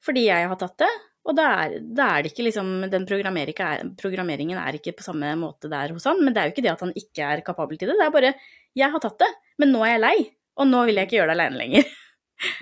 fordi 0.09 0.25
jeg 0.25 0.49
har 0.49 0.61
tatt 0.65 0.79
det. 0.81 0.91
Og 1.23 1.35
da 1.37 1.45
er, 1.63 1.77
da 1.79 2.09
er 2.13 2.23
det 2.23 2.33
ikke 2.33 2.45
liksom 2.49 2.89
Den 2.91 3.05
programmeringen 3.07 4.59
er 4.59 4.75
ikke 4.75 4.95
på 4.97 5.05
samme 5.05 5.29
måte 5.39 5.69
der 5.71 5.93
hos 5.95 6.07
han. 6.09 6.19
Men 6.23 6.35
det 6.35 6.41
er 6.41 6.49
jo 6.49 6.55
ikke 6.55 6.65
det 6.65 6.73
at 6.73 6.83
han 6.83 6.95
ikke 6.99 7.29
er 7.29 7.43
kapabel 7.45 7.79
til 7.79 7.91
det. 7.91 7.99
Det 7.99 8.07
er 8.07 8.15
bare 8.15 8.33
Jeg 8.75 8.91
har 8.91 9.03
tatt 9.03 9.21
det, 9.23 9.29
men 9.61 9.71
nå 9.71 9.83
er 9.85 9.95
jeg 9.95 10.03
lei. 10.03 10.17
Og 10.59 10.67
nå 10.69 10.83
vil 10.87 10.99
jeg 10.99 11.07
ikke 11.07 11.19
gjøre 11.21 11.31
det 11.31 11.37
aleine 11.37 11.61
lenger. 11.61 11.93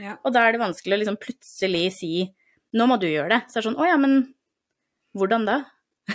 Ja. 0.04 0.14
Og 0.26 0.36
da 0.36 0.46
er 0.46 0.54
det 0.54 0.62
vanskelig 0.62 0.98
å 0.98 1.02
liksom 1.02 1.20
plutselig 1.22 1.88
si 1.98 2.14
Nå 2.78 2.86
må 2.88 2.96
du 3.02 3.08
gjøre 3.10 3.34
det. 3.34 3.42
Så 3.50 3.58
det 3.58 3.64
er 3.64 3.66
sånn 3.66 3.80
Å 3.82 3.88
ja, 3.90 3.98
men 4.00 4.20
hvordan 5.18 5.48
da? 5.48 5.58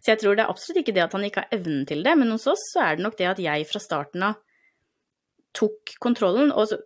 så 0.00 0.14
jeg 0.14 0.20
tror 0.22 0.38
det 0.38 0.46
er 0.46 0.52
absolutt 0.52 0.80
ikke 0.80 0.94
det 0.96 1.02
at 1.04 1.16
han 1.16 1.26
ikke 1.26 1.42
har 1.42 1.58
evnen 1.58 1.82
til 1.88 2.00
det, 2.06 2.14
men 2.16 2.30
hos 2.32 2.46
oss 2.48 2.62
så 2.72 2.86
er 2.86 2.96
det 2.96 3.04
nok 3.04 3.18
det 3.18 3.28
at 3.28 3.42
jeg 3.44 3.66
fra 3.68 3.82
starten 3.84 4.24
av 4.30 4.38
tok 5.56 5.92
kontrollen. 6.00 6.54
Og 6.56 6.70
så, 6.70 6.78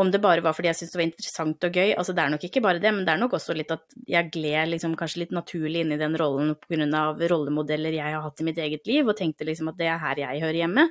om 0.00 0.10
det 0.10 0.20
bare 0.22 0.42
var 0.44 0.54
fordi 0.56 0.70
jeg 0.70 0.78
syntes 0.78 0.94
det 0.94 1.00
var 1.00 1.06
interessant 1.06 1.66
og 1.68 1.76
gøy, 1.76 1.92
altså 1.98 2.14
det 2.16 2.22
er 2.24 2.32
nok 2.32 2.44
ikke 2.48 2.62
bare 2.64 2.80
det, 2.82 2.92
men 2.94 3.06
det 3.06 3.12
er 3.12 3.20
nok 3.20 3.36
også 3.38 3.56
litt 3.56 3.72
at 3.74 3.84
jeg 4.08 4.30
gled 4.32 4.72
liksom 4.72 4.96
kanskje 4.98 5.24
litt 5.24 5.34
naturlig 5.36 5.84
inn 5.84 5.94
i 5.94 6.00
den 6.00 6.16
rollen 6.20 6.54
pga. 6.62 7.02
rollemodeller 7.32 7.96
jeg 7.98 8.16
har 8.16 8.24
hatt 8.24 8.40
i 8.40 8.46
mitt 8.48 8.60
eget 8.62 8.86
liv, 8.88 9.06
og 9.06 9.18
tenkte 9.18 9.48
liksom 9.48 9.72
at 9.72 9.78
det 9.80 9.90
er 9.92 10.00
her 10.02 10.22
jeg 10.24 10.42
hører 10.44 10.60
hjemme. 10.62 10.88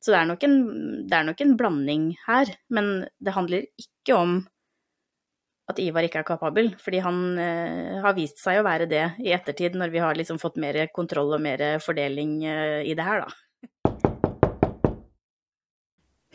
Så 0.00 0.12
det 0.12 0.20
er 0.20 0.30
nok 0.30 0.46
en, 0.46 0.56
er 1.12 1.26
nok 1.28 1.42
en 1.44 1.56
blanding 1.60 2.06
her, 2.26 2.54
men 2.72 3.04
det 3.20 3.36
handler 3.36 3.66
ikke 3.80 4.16
om 4.16 4.40
at 5.70 5.78
Ivar 5.78 6.02
ikke 6.02 6.22
er 6.22 6.26
kapabel, 6.26 6.72
fordi 6.82 7.02
han 7.04 7.20
eh, 7.38 8.00
har 8.02 8.16
vist 8.16 8.40
seg 8.42 8.58
å 8.58 8.66
være 8.66 8.88
det 8.90 9.04
i 9.22 9.30
ettertid, 9.36 9.76
når 9.78 9.92
vi 9.92 10.02
har 10.02 10.16
liksom 10.18 10.40
fått 10.42 10.58
mer 10.58 10.82
kontroll 10.96 11.36
og 11.36 11.44
mer 11.44 11.62
fordeling 11.84 12.40
eh, 12.48 12.80
i 12.90 12.96
det 12.98 13.06
her, 13.06 13.22
da. 13.22 13.49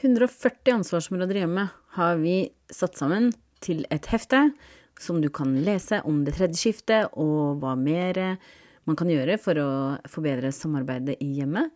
140 0.05 0.73
ansvarsområder 0.73 1.41
hjemme 1.41 1.63
har 1.97 2.19
vi 2.21 2.37
satt 2.69 2.97
sammen 2.99 3.31
til 3.65 3.85
et 3.89 4.05
hefte 4.11 4.51
som 5.01 5.17
du 5.21 5.31
kan 5.33 5.55
lese 5.65 5.97
om 6.05 6.21
det 6.27 6.35
tredje 6.37 6.59
skiftet 6.59 7.15
og 7.17 7.57
hva 7.63 7.73
mer 7.79 8.37
man 8.85 8.97
kan 8.99 9.09
gjøre 9.09 9.39
for 9.41 9.57
å 9.57 9.69
forbedre 10.11 10.51
samarbeidet 10.53 11.17
i 11.25 11.31
hjemmet. 11.39 11.73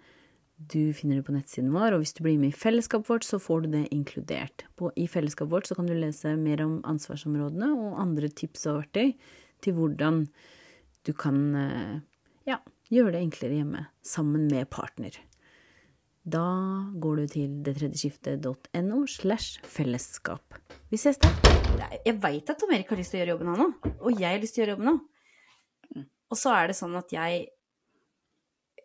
Du 0.60 0.92
finner 0.94 1.18
det 1.18 1.26
på 1.26 1.34
nettsiden 1.34 1.72
vår, 1.74 1.96
og 1.96 2.04
hvis 2.04 2.14
du 2.18 2.22
blir 2.26 2.38
med 2.38 2.52
i 2.52 2.60
fellesskapet 2.60 3.10
vårt, 3.10 3.26
så 3.26 3.40
får 3.42 3.64
du 3.64 3.70
det 3.78 3.86
inkludert. 3.96 4.66
I 5.00 5.08
fellesskapet 5.10 5.54
vårt 5.54 5.70
så 5.70 5.78
kan 5.78 5.88
du 5.90 5.96
lese 5.96 6.36
mer 6.38 6.62
om 6.66 6.78
ansvarsområdene 6.88 7.72
og 7.74 7.98
andre 8.04 8.30
tips 8.30 8.68
og 8.70 8.82
verktøy 8.84 9.16
til 9.64 9.78
hvordan 9.80 10.26
du 11.08 11.14
kan 11.18 11.42
eh, 11.56 11.98
ja, 12.52 12.60
gjøre 12.92 13.16
det 13.16 13.24
enklere 13.24 13.62
hjemme 13.62 13.88
sammen 14.06 14.46
med 14.52 14.70
partner. 14.70 15.16
Da 16.30 16.48
går 17.02 17.22
du 17.22 17.30
til 17.32 17.54
detredjeskiftet.no 17.66 18.98
slash 19.10 19.62
fellesskap. 19.66 20.58
Vi 20.92 20.98
ses 21.00 21.18
der. 21.22 21.38
Jeg 22.06 22.18
veit 22.22 22.50
at 22.52 22.60
Tom 22.60 22.74
Erik 22.76 22.92
har 22.92 23.00
lyst 23.00 23.14
til 23.14 23.18
å 23.18 23.22
gjøre 23.24 23.34
jobben, 23.34 23.50
han 23.54 23.64
òg. 23.64 23.88
Og 24.04 24.20
jeg 24.20 24.28
har 24.28 24.44
lyst 24.44 24.58
til 24.58 24.62
å 24.62 24.64
gjøre 24.66 24.76
jobben 24.76 24.92
òg. 24.92 26.04
Og 26.30 26.38
så 26.38 26.54
er 26.54 26.70
det 26.70 26.76
sånn 26.78 26.98
at 27.00 27.16
jeg 27.16 27.48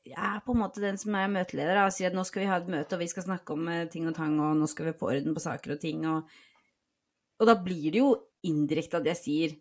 jeg 0.04 0.20
er 0.20 0.40
på 0.44 0.52
en 0.52 0.60
måte 0.60 0.82
den 0.82 0.98
som 1.00 1.14
er 1.16 1.30
møteleder 1.32 1.78
og 1.80 1.92
sier 1.96 2.10
at 2.10 2.16
nå 2.16 2.26
skal 2.28 2.42
vi 2.42 2.48
ha 2.50 2.58
et 2.60 2.66
møte, 2.68 2.92
og 2.92 3.00
vi 3.00 3.08
skal 3.08 3.24
snakke 3.24 3.54
om 3.54 3.68
eh, 3.72 3.86
ting 3.88 4.04
og 4.04 4.12
tang, 4.16 4.34
og 4.36 4.58
nå 4.58 4.66
skal 4.68 4.90
vi 4.90 4.98
få 5.00 5.08
orden 5.14 5.32
på 5.32 5.40
saker 5.40 5.72
og 5.72 5.78
ting, 5.80 6.02
og, 6.10 6.34
og 7.40 7.48
da 7.48 7.54
blir 7.56 7.86
det 7.88 8.02
jo 8.02 8.10
indirekte 8.44 9.00
at 9.00 9.08
jeg 9.08 9.20
sier 9.22 9.54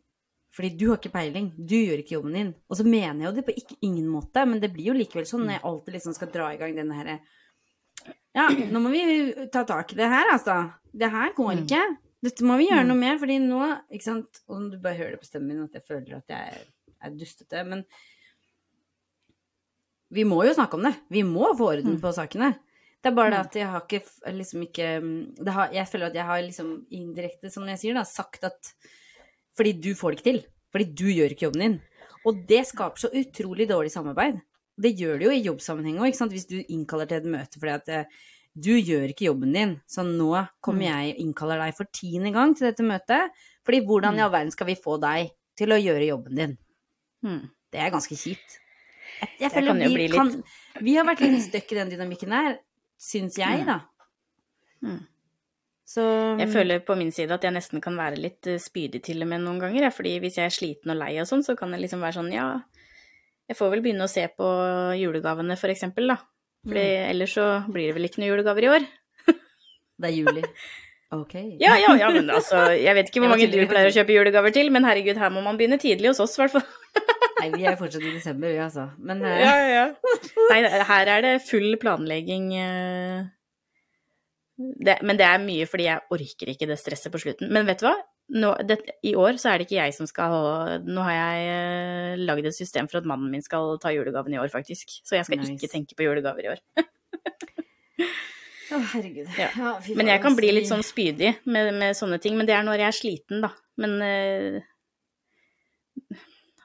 fordi 0.54 0.74
du 0.75 0.84
har 0.90 1.00
ikke 1.00 1.13
peiling, 1.16 1.48
du 1.56 1.78
gjør 1.80 2.04
ikke 2.04 2.13
jobben 2.18 2.36
din. 2.38 2.50
Og 2.70 2.78
så 2.78 2.84
mener 2.86 3.24
jeg 3.24 3.25
jo 3.25 3.38
det 3.40 3.46
på 3.48 3.56
ikke, 3.58 3.78
ingen 3.88 4.12
måte, 4.12 4.44
men 4.46 4.60
det 4.62 4.70
blir 4.75 4.92
jo 4.92 4.98
likevel 5.00 5.25
sånn 5.25 5.48
når 5.48 5.56
jeg 5.56 5.63
alltid 5.70 5.96
liksom 5.96 6.18
skal 6.20 6.30
dra 6.36 6.50
i 6.52 6.60
gang 6.60 6.75
denne 6.78 6.98
herre 7.00 7.16
Ja, 8.36 8.48
nå 8.50 8.80
må 8.82 8.90
vi 8.92 9.48
ta 9.54 9.63
tak 9.63 9.92
i 9.94 9.96
det 10.00 10.08
her, 10.10 10.32
altså. 10.34 10.74
Det 10.94 11.10
her 11.12 11.34
går 11.38 11.63
ikke. 11.63 11.82
Dette 12.24 12.46
må 12.48 12.56
vi 12.58 12.68
gjøre 12.70 12.84
Mm. 12.86 12.88
noe 12.88 12.98
med, 12.98 13.20
fordi 13.20 13.38
nå, 13.44 13.82
ikke 13.92 14.04
sant, 14.04 14.40
og 14.48 14.72
du 14.72 14.78
bare 14.80 14.96
hører 14.96 15.12
det 15.12 15.20
på 15.22 15.28
stemmen 15.28 15.48
min 15.58 15.63
at 15.66 15.74
jeg 15.74 15.84
føler 15.86 16.18
at 16.18 16.28
jeg 16.30 16.66
er, 17.04 17.10
dustete, 17.20 17.63
men 17.68 17.84
vi 20.13 20.24
må 20.24 20.44
jo 20.46 20.54
snakke 20.54 20.78
om 20.78 20.84
det. 20.88 20.94
Vi 21.12 21.24
må 21.25 21.50
få 21.58 21.72
orden 21.74 21.96
Mm. 21.98 22.02
på 22.02 22.13
sakene. 22.13 22.54
Det 23.04 23.12
er 23.12 23.16
bare 23.16 23.32
det 23.32 23.40
Mm. 23.40 23.46
at 23.46 23.54
jeg 23.54 23.68
har 23.68 23.82
ikke 23.82 24.34
liksom 24.34 24.62
ikke 24.62 25.36
det 25.44 25.54
har, 25.54 25.70
Jeg 25.74 25.88
føler 25.88 26.06
at 26.06 26.13
jeg 26.16 26.24
har 26.25 26.42
liksom 26.42 26.86
indirekte, 26.92 27.52
som 27.52 27.66
jeg 27.68 27.78
sier, 27.80 27.94
da, 27.94 28.04
sagt 28.04 28.44
at 28.44 28.74
Fordi 29.56 29.74
du 29.80 29.94
får 29.94 30.12
det 30.12 30.18
ikke 30.18 30.32
til. 30.32 30.46
Fordi 30.72 30.96
du 30.96 31.06
gjør 31.06 31.30
ikke 31.30 31.46
jobben 31.52 31.60
din. 31.62 31.82
Og 32.25 32.48
det 32.48 32.66
skaper 32.66 32.98
så 32.98 33.10
utrolig 33.13 33.68
dårlig 33.70 33.92
samarbeid. 33.92 34.42
Det 34.80 34.96
gjør 34.98 35.20
det 35.20 35.25
jo 35.27 35.32
i 35.32 35.44
jobbsammenheng 35.46 36.00
òg. 36.01 36.15
Hvis 36.32 36.48
du 36.50 36.63
innkaller 36.68 37.06
til 37.08 37.18
et 37.18 37.25
møte 37.30 37.60
fordi 37.60 37.74
at 37.74 37.89
eh, 37.89 38.06
du 38.56 38.72
gjør 38.77 39.10
ikke 39.10 39.25
jobben 39.30 39.53
din, 39.53 39.82
så 39.89 40.01
nå 40.06 40.48
kommer 40.62 40.82
Mm. 40.82 40.89
jeg 40.89 41.13
og 41.15 41.20
innkaller 41.25 41.58
deg 41.65 41.75
for 41.77 41.86
tiende 41.94 42.32
gang 42.34 42.56
til 42.56 42.68
dette 42.72 42.84
møtet. 42.86 43.30
Fordi 43.65 43.80
hvordan 43.86 44.13
i 44.13 44.18
Mm. 44.18 44.24
all 44.25 44.32
verden 44.32 44.51
skal 44.51 44.68
vi 44.68 44.75
få 44.75 45.00
deg 45.01 45.30
til 45.58 45.70
å 45.70 45.77
gjøre 45.82 46.08
jobben 46.08 46.36
din? 46.36 46.58
Mm. 47.24 47.50
Det 47.72 47.80
er 47.80 47.89
ganske 47.92 48.15
kjipt. 48.18 48.60
Jeg, 49.22 49.30
jeg 49.39 49.50
Det 49.50 49.51
føler 49.53 49.68
kan 49.74 49.82
jo 49.82 49.88
vi, 49.89 49.96
bli 49.96 50.08
litt- 50.08 50.15
kan, 50.18 50.44
vi 50.82 50.96
har 50.96 51.06
vært 51.06 51.22
litt 51.22 51.42
stuck 51.42 51.72
i 51.72 51.75
den 51.75 51.89
dynamikken 51.89 52.32
her, 52.32 52.58
syns 53.00 53.38
jeg, 53.38 53.65
da. 53.65 53.80
Mm. 54.84 55.01
Så 55.86 56.01
Jeg 56.39 56.50
føler 56.50 56.80
på 56.86 56.96
min 56.98 57.12
side 57.12 57.32
at 57.32 57.42
jeg 57.44 57.53
nesten 57.53 57.82
kan 57.82 57.96
være 57.96 58.18
litt 58.18 58.48
eh, 58.48 58.58
spydig 58.58 59.03
til 59.03 59.22
og 59.22 59.27
med 59.30 59.42
noen 59.42 59.60
ganger. 59.60 59.89
Fordi 59.92 60.20
hvis 60.20 60.38
jeg 60.39 60.46
er 60.46 60.56
sliten 60.56 60.92
og 60.92 60.98
lei 60.98 61.18
og 61.22 61.27
sånn, 61.27 61.44
så 61.46 61.56
kan 61.58 61.72
jeg 61.72 61.82
liksom 61.82 62.01
være 62.01 62.13
sånn 62.18 62.32
ja, 62.34 62.48
jeg 63.50 63.58
får 63.60 63.74
vel 63.74 63.82
begynne 63.86 64.06
å 64.08 64.12
se 64.12 64.24
på 64.32 64.48
julegavene 65.00 65.58
for 65.60 65.74
eksempel, 65.74 66.14
da. 66.14 66.20
For 66.64 66.80
Mm. 66.80 67.10
ellers 67.12 67.34
så 67.36 67.46
blir 67.68 67.90
det 67.90 67.96
vel 67.98 68.08
ikke 68.08 68.22
noen 68.22 68.32
julegaver 68.32 68.64
i 68.64 68.72
år. 68.72 68.86
Det 70.00 70.10
er 70.10 70.16
juli. 70.16 70.44
Ok. 71.14 71.34
Ja, 71.64 71.76
ja, 71.78 71.92
ja, 72.00 72.08
men 72.10 72.32
altså, 72.34 72.72
jeg 72.74 72.96
vet 72.96 73.12
ikke 73.12 73.22
hvor 73.22 73.34
mange 73.34 73.50
du 73.52 73.60
pleier 73.70 73.92
å 73.92 73.94
kjøpe 73.94 74.16
julegaver 74.16 74.54
til, 74.56 74.72
men 74.74 74.88
herregud, 74.88 75.20
her 75.20 75.30
må 75.30 75.44
man 75.46 75.60
begynne 75.60 75.78
tidlig 75.82 76.10
hos 76.14 76.24
oss, 76.24 76.38
i 76.40 76.42
hvert 76.42 76.56
fall. 76.56 76.66
Nei, 77.44 77.50
vi 77.58 77.68
er 77.68 77.76
fortsatt 77.78 78.06
i 78.08 78.14
desember, 78.16 78.50
vi, 78.50 78.58
altså. 78.64 78.88
Men 78.98 79.22
uh... 79.26 79.36
Ja, 79.44 79.54
ja. 79.68 79.86
Nei, 80.54 80.60
her 80.90 81.12
er 81.18 81.26
det 81.26 81.34
full 81.46 81.76
planlegging. 81.82 82.50
Uh... 82.56 83.28
Det, 84.56 85.00
men 85.04 85.18
det 85.20 85.26
er 85.28 85.42
mye 85.44 85.68
fordi 85.68 85.88
jeg 85.90 86.04
orker 86.14 86.52
ikke 86.54 86.70
det 86.70 86.80
stresset 86.80 87.12
på 87.14 87.20
slutten. 87.22 87.52
Men 87.54 87.68
vet 87.68 87.82
du 87.82 87.88
hva? 87.90 87.96
Nå, 88.32 88.53
det, 88.65 88.77
I 89.03 89.12
år 89.20 89.36
så 89.42 89.51
er 89.51 89.60
det 89.60 89.65
ikke 89.68 89.82
jeg 89.82 89.94
som 89.98 90.08
skal 90.08 90.32
ha 90.32 90.77
Nå 90.88 91.03
har 91.03 91.13
jeg 91.13 91.50
eh, 91.51 92.22
lagd 92.24 92.48
et 92.48 92.56
system 92.56 92.88
for 92.89 93.01
at 93.01 93.08
mannen 93.10 93.30
min 93.34 93.44
skal 93.44 93.75
ta 93.84 93.92
julegaven 93.94 94.34
i 94.34 94.39
år, 94.42 94.48
faktisk. 94.53 94.96
Så 95.03 95.18
jeg 95.18 95.27
skal 95.27 95.42
Nice. 95.42 95.58
ikke 95.58 95.72
tenke 95.74 95.98
på 96.00 96.08
julegaver 96.08 96.48
i 96.48 96.51
år. 96.56 96.62
Å, 98.74 98.80
herregud. 98.96 99.27
Ja. 99.38 99.50
Ja, 99.60 99.74
Men 99.94 100.10
jeg 100.10 100.22
kan 100.24 100.38
bli 100.38 100.50
litt 100.56 100.70
sånn 100.70 100.86
spydig 100.86 101.36
med, 101.46 101.74
med 101.77 101.98
sånne 102.00 102.18
ting. 102.24 102.38
Men 102.39 102.48
det 102.50 102.56
er 102.58 102.63
når 102.65 102.80
jeg 102.82 102.89
er 102.89 102.98
sliten, 102.98 103.44
da. 103.44 103.51
Men 103.82 104.00
eh, 104.08 104.62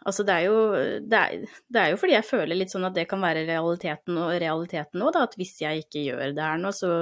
Altså, 0.08 0.24
det 0.24 0.32
er, 0.38 0.44
jo, 0.46 0.60
det, 1.04 1.18
er, 1.18 1.56
det 1.68 1.80
er 1.82 1.90
jo 1.92 1.96
fordi 2.00 2.14
jeg 2.14 2.24
føler 2.24 2.56
litt 2.56 2.72
sånn 2.72 2.86
at 2.88 2.94
det 2.96 3.04
kan 3.10 3.20
være 3.20 3.42
realiteten 3.44 4.16
og 4.16 4.30
realiteten 4.40 5.02
òg, 5.04 5.10
da. 5.12 5.26
At 5.28 5.34
hvis 5.36 5.58
jeg 5.60 5.82
ikke 5.84 6.04
gjør 6.06 6.32
det 6.38 6.46
her 6.46 6.60
nå, 6.62 6.70
så, 6.72 6.92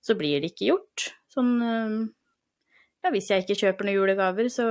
så 0.00 0.16
blir 0.16 0.40
det 0.40 0.54
ikke 0.54 0.70
gjort. 0.70 1.10
Sånn 1.34 1.50
eh, 1.66 1.98
Ja, 3.06 3.12
hvis 3.14 3.28
jeg 3.30 3.44
ikke 3.44 3.54
kjøper 3.60 3.86
noen 3.86 3.94
julegaver, 4.00 4.48
så 4.50 4.64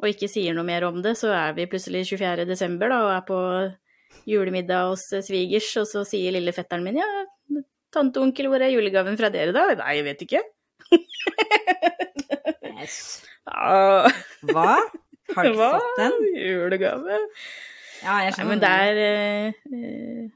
og 0.00 0.06
ikke 0.08 0.28
sier 0.32 0.54
noe 0.56 0.64
mer 0.64 0.84
om 0.88 1.02
det, 1.04 1.12
så 1.20 1.28
er 1.36 1.52
vi 1.56 1.66
plutselig 1.68 2.06
24. 2.08 2.46
desember 2.48 2.88
da, 2.88 3.02
og 3.04 3.10
er 3.12 3.24
på 3.28 3.40
julemiddag 4.28 4.88
hos 4.94 5.04
eh, 5.12 5.24
svigers, 5.24 5.68
og 5.80 5.84
så 5.90 6.04
sier 6.08 6.32
lille 6.32 6.54
fetteren 6.56 6.84
min 6.86 6.96
ja, 7.02 7.08
tante 7.92 8.20
og 8.20 8.30
onkel, 8.30 8.48
hvor 8.48 8.64
er 8.64 8.72
julegaven 8.72 9.18
fra 9.20 9.28
dere 9.32 9.52
da? 9.52 9.66
Nei, 9.76 9.92
jeg 9.98 10.06
vet 10.08 10.24
ikke. 10.24 10.42
Yes. 12.80 12.96
ah. 13.52 14.08
Hva? 14.48 14.78
Har 15.36 15.44
du 15.44 15.52
ikke 15.52 15.68
fått 15.76 16.00
den? 16.00 16.18
Julegave? 16.46 17.20
Ja, 18.00 18.16
jeg 18.24 18.32
Nei, 18.32 18.34
skjønner. 18.38 18.50
men 18.54 18.64
det 18.64 18.72
er 18.72 19.04
eh, 19.04 19.62
eh, 19.68 20.26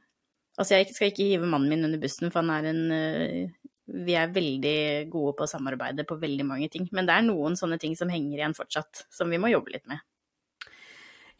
Altså, 0.60 0.76
jeg 0.76 0.92
skal 0.92 1.08
ikke 1.08 1.24
hive 1.24 1.48
mannen 1.48 1.72
min 1.72 1.88
under 1.88 2.00
bussen, 2.02 2.28
for 2.28 2.44
han 2.44 2.52
er 2.52 2.68
en 2.68 2.80
eh, 2.92 3.52
Vi 3.90 4.14
er 4.18 4.32
veldig 4.34 5.10
gode 5.10 5.34
på 5.38 5.46
å 5.46 5.50
samarbeide 5.50 6.06
på 6.06 6.18
veldig 6.20 6.46
mange 6.46 6.68
ting. 6.72 6.86
Men 6.94 7.08
det 7.08 7.16
er 7.16 7.26
noen 7.26 7.58
sånne 7.58 7.80
ting 7.82 7.96
som 7.98 8.12
henger 8.12 8.38
igjen 8.38 8.56
fortsatt, 8.56 9.06
som 9.10 9.30
vi 9.32 9.40
må 9.42 9.50
jobbe 9.50 9.74
litt 9.74 9.88
med. 9.90 10.02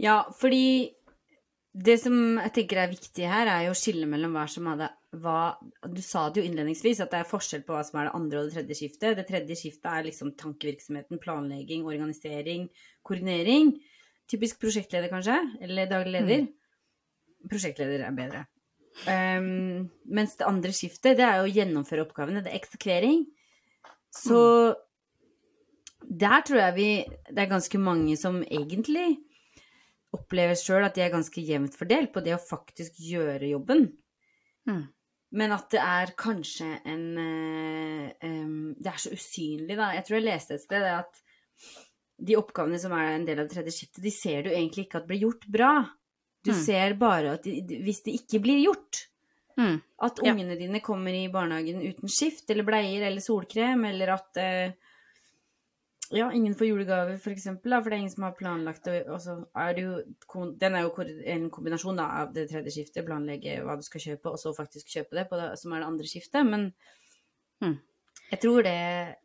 Ja, 0.01 0.23
fordi 0.35 0.91
det 1.71 2.01
som 2.03 2.15
jeg 2.41 2.53
tenker 2.57 2.81
er 2.83 2.91
viktig 2.91 3.27
her, 3.31 3.47
er 3.47 3.69
jo 3.69 3.75
å 3.75 3.79
skille 3.79 4.09
mellom 4.11 4.35
hva 4.35 4.47
som 4.51 4.67
er 4.73 4.81
det 4.81 4.89
hva, 5.23 5.57
Du 5.91 6.01
sa 6.03 6.29
det 6.31 6.41
jo 6.41 6.47
innledningsvis, 6.47 7.01
at 7.03 7.11
det 7.13 7.21
er 7.21 7.31
forskjell 7.31 7.65
på 7.67 7.75
hva 7.75 7.83
som 7.87 7.99
er 7.99 8.09
det 8.09 8.15
andre 8.19 8.41
og 8.41 8.49
det 8.49 8.55
tredje 8.57 8.79
skiftet. 8.79 9.17
Det 9.19 9.27
tredje 9.27 9.57
skiftet 9.59 9.91
er 9.91 10.07
liksom 10.07 10.33
tankevirksomheten, 10.39 11.19
planlegging, 11.23 11.87
organisering, 11.87 12.69
koordinering. 13.07 13.75
Typisk 14.31 14.61
prosjektleder, 14.63 15.11
kanskje? 15.11 15.39
Eller 15.67 15.91
daglig 15.91 16.15
leder. 16.15 16.49
Prosjektleder 17.51 18.07
er 18.07 18.15
bedre. 18.15 18.45
Um, 19.07 19.89
mens 20.11 20.37
det 20.37 20.49
andre 20.49 20.73
skiftet, 20.77 21.17
det 21.19 21.25
er 21.25 21.41
jo 21.41 21.49
å 21.49 21.55
gjennomføre 21.55 22.05
oppgavene. 22.05 22.43
Det 22.45 22.53
er 22.53 22.61
eksekvering. 22.61 23.25
Så 24.15 24.41
der 26.01 26.41
tror 26.43 26.59
jeg 26.59 26.75
vi 26.75 26.91
Det 27.31 27.43
er 27.43 27.51
ganske 27.51 27.79
mange 27.79 28.17
som 28.19 28.41
egentlig 28.43 29.21
opplever 30.17 30.59
sjøl 30.59 30.83
at 30.83 30.97
de 30.97 31.05
er 31.05 31.13
ganske 31.13 31.43
jevnt 31.45 31.77
fordelt 31.79 32.11
på 32.15 32.23
det 32.25 32.35
å 32.35 32.43
faktisk 32.43 32.97
gjøre 33.05 33.53
jobben. 33.53 33.85
Mm. 34.67 34.89
Men 35.39 35.55
at 35.55 35.69
det 35.71 35.83
er 35.85 36.15
kanskje 36.19 36.73
en 36.91 37.05
em, 37.21 38.75
Det 38.75 38.91
er 38.91 38.99
så 38.99 39.15
usynlig, 39.15 39.77
da. 39.79 39.93
Jeg 39.95 40.07
tror 40.07 40.19
jeg 40.19 40.27
leste 40.27 40.57
et 40.57 40.65
sted 40.65 40.87
at 40.89 41.23
de 42.21 42.37
oppgavene 42.37 42.81
som 42.81 42.93
er 42.93 43.15
en 43.15 43.25
del 43.25 43.39
av 43.41 43.47
det 43.47 43.55
tredje 43.55 43.77
skiftet, 43.79 44.03
de 44.05 44.13
ser 44.13 44.45
du 44.45 44.51
egentlig 44.51 44.89
ikke 44.89 45.01
at 45.01 45.09
blir 45.09 45.23
gjort 45.23 45.47
bra. 45.49 45.73
Du 46.45 46.53
Mm. 46.53 46.61
ser 46.65 46.95
bare 46.95 47.33
at 47.35 47.45
hvis 47.45 48.03
det 48.05 48.15
ikke 48.21 48.41
blir 48.43 48.63
gjort, 48.65 49.07
Mm. 49.59 49.83
at 50.01 50.19
Ja. 50.25 50.33
ungene 50.33 50.57
dine 50.59 50.81
kommer 50.81 51.11
i 51.13 51.29
barnehagen 51.29 51.83
uten 51.83 52.09
skift 52.09 52.49
eller 52.51 52.65
bleier 52.65 53.03
eller 53.07 53.21
solkrem, 53.21 53.85
eller 53.85 54.09
at 54.15 54.37
eh, 54.37 54.73
ja, 56.13 56.31
ingen 56.33 56.55
får 56.55 56.67
julegaver, 56.67 57.19
for 57.21 57.31
eksempel, 57.31 57.71
da, 57.71 57.81
for 57.81 57.91
det 57.91 57.97
er 57.99 58.01
ingen 58.01 58.11
som 58.15 58.25
har 58.25 58.33
planlagt 58.33 58.85
det. 58.85 59.07
Og 59.09 59.21
så 59.21 59.47
er 59.55 59.75
det 59.75 59.83
jo 59.85 60.49
Den 60.59 60.75
er 60.75 60.83
jo 60.83 60.95
en 61.27 61.51
kombinasjon 61.51 61.97
da, 61.97 62.07
av 62.23 62.33
det 62.35 62.49
tredje 62.51 62.71
skiftet, 62.73 63.05
planlegge 63.07 63.61
hva 63.63 63.77
du 63.77 63.83
skal 63.83 64.01
kjøpe, 64.01 64.27
og 64.33 64.39
så 64.39 64.55
faktisk 64.57 64.87
kjøpe 64.89 65.11
det, 65.13 65.29
på 65.29 65.37
det 65.37 65.59
som 65.59 65.73
er 65.73 65.81
det 65.81 65.87
andre 65.87 66.05
skiftet. 66.07 66.47
Men 66.49 66.73
Mm. 67.63 67.79
jeg 68.33 68.41
tror 68.41 68.63
det 68.63 69.17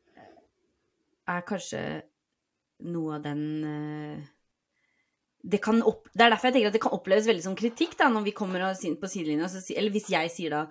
er 1.28 1.42
kanskje 1.42 2.04
noe 2.82 3.16
av 3.16 3.24
den 3.24 3.64
eh, 3.64 4.24
det, 5.46 5.62
kan 5.64 5.82
opp, 5.86 6.10
det 6.14 6.26
er 6.26 6.34
derfor 6.34 6.50
jeg 6.50 6.58
tenker 6.58 6.72
at 6.72 6.78
det 6.78 6.84
kan 6.84 6.96
oppleves 6.98 7.30
veldig 7.30 7.46
som 7.46 7.58
kritikk 7.58 7.96
da, 8.00 8.10
når 8.12 8.26
vi 8.26 8.36
kommer 8.36 8.66
på 8.74 9.10
sidelinja, 9.12 9.50
så 9.52 9.62
eller 9.76 9.94
hvis 9.94 10.10
jeg 10.14 10.32
sier 10.34 10.56
da 10.56 10.66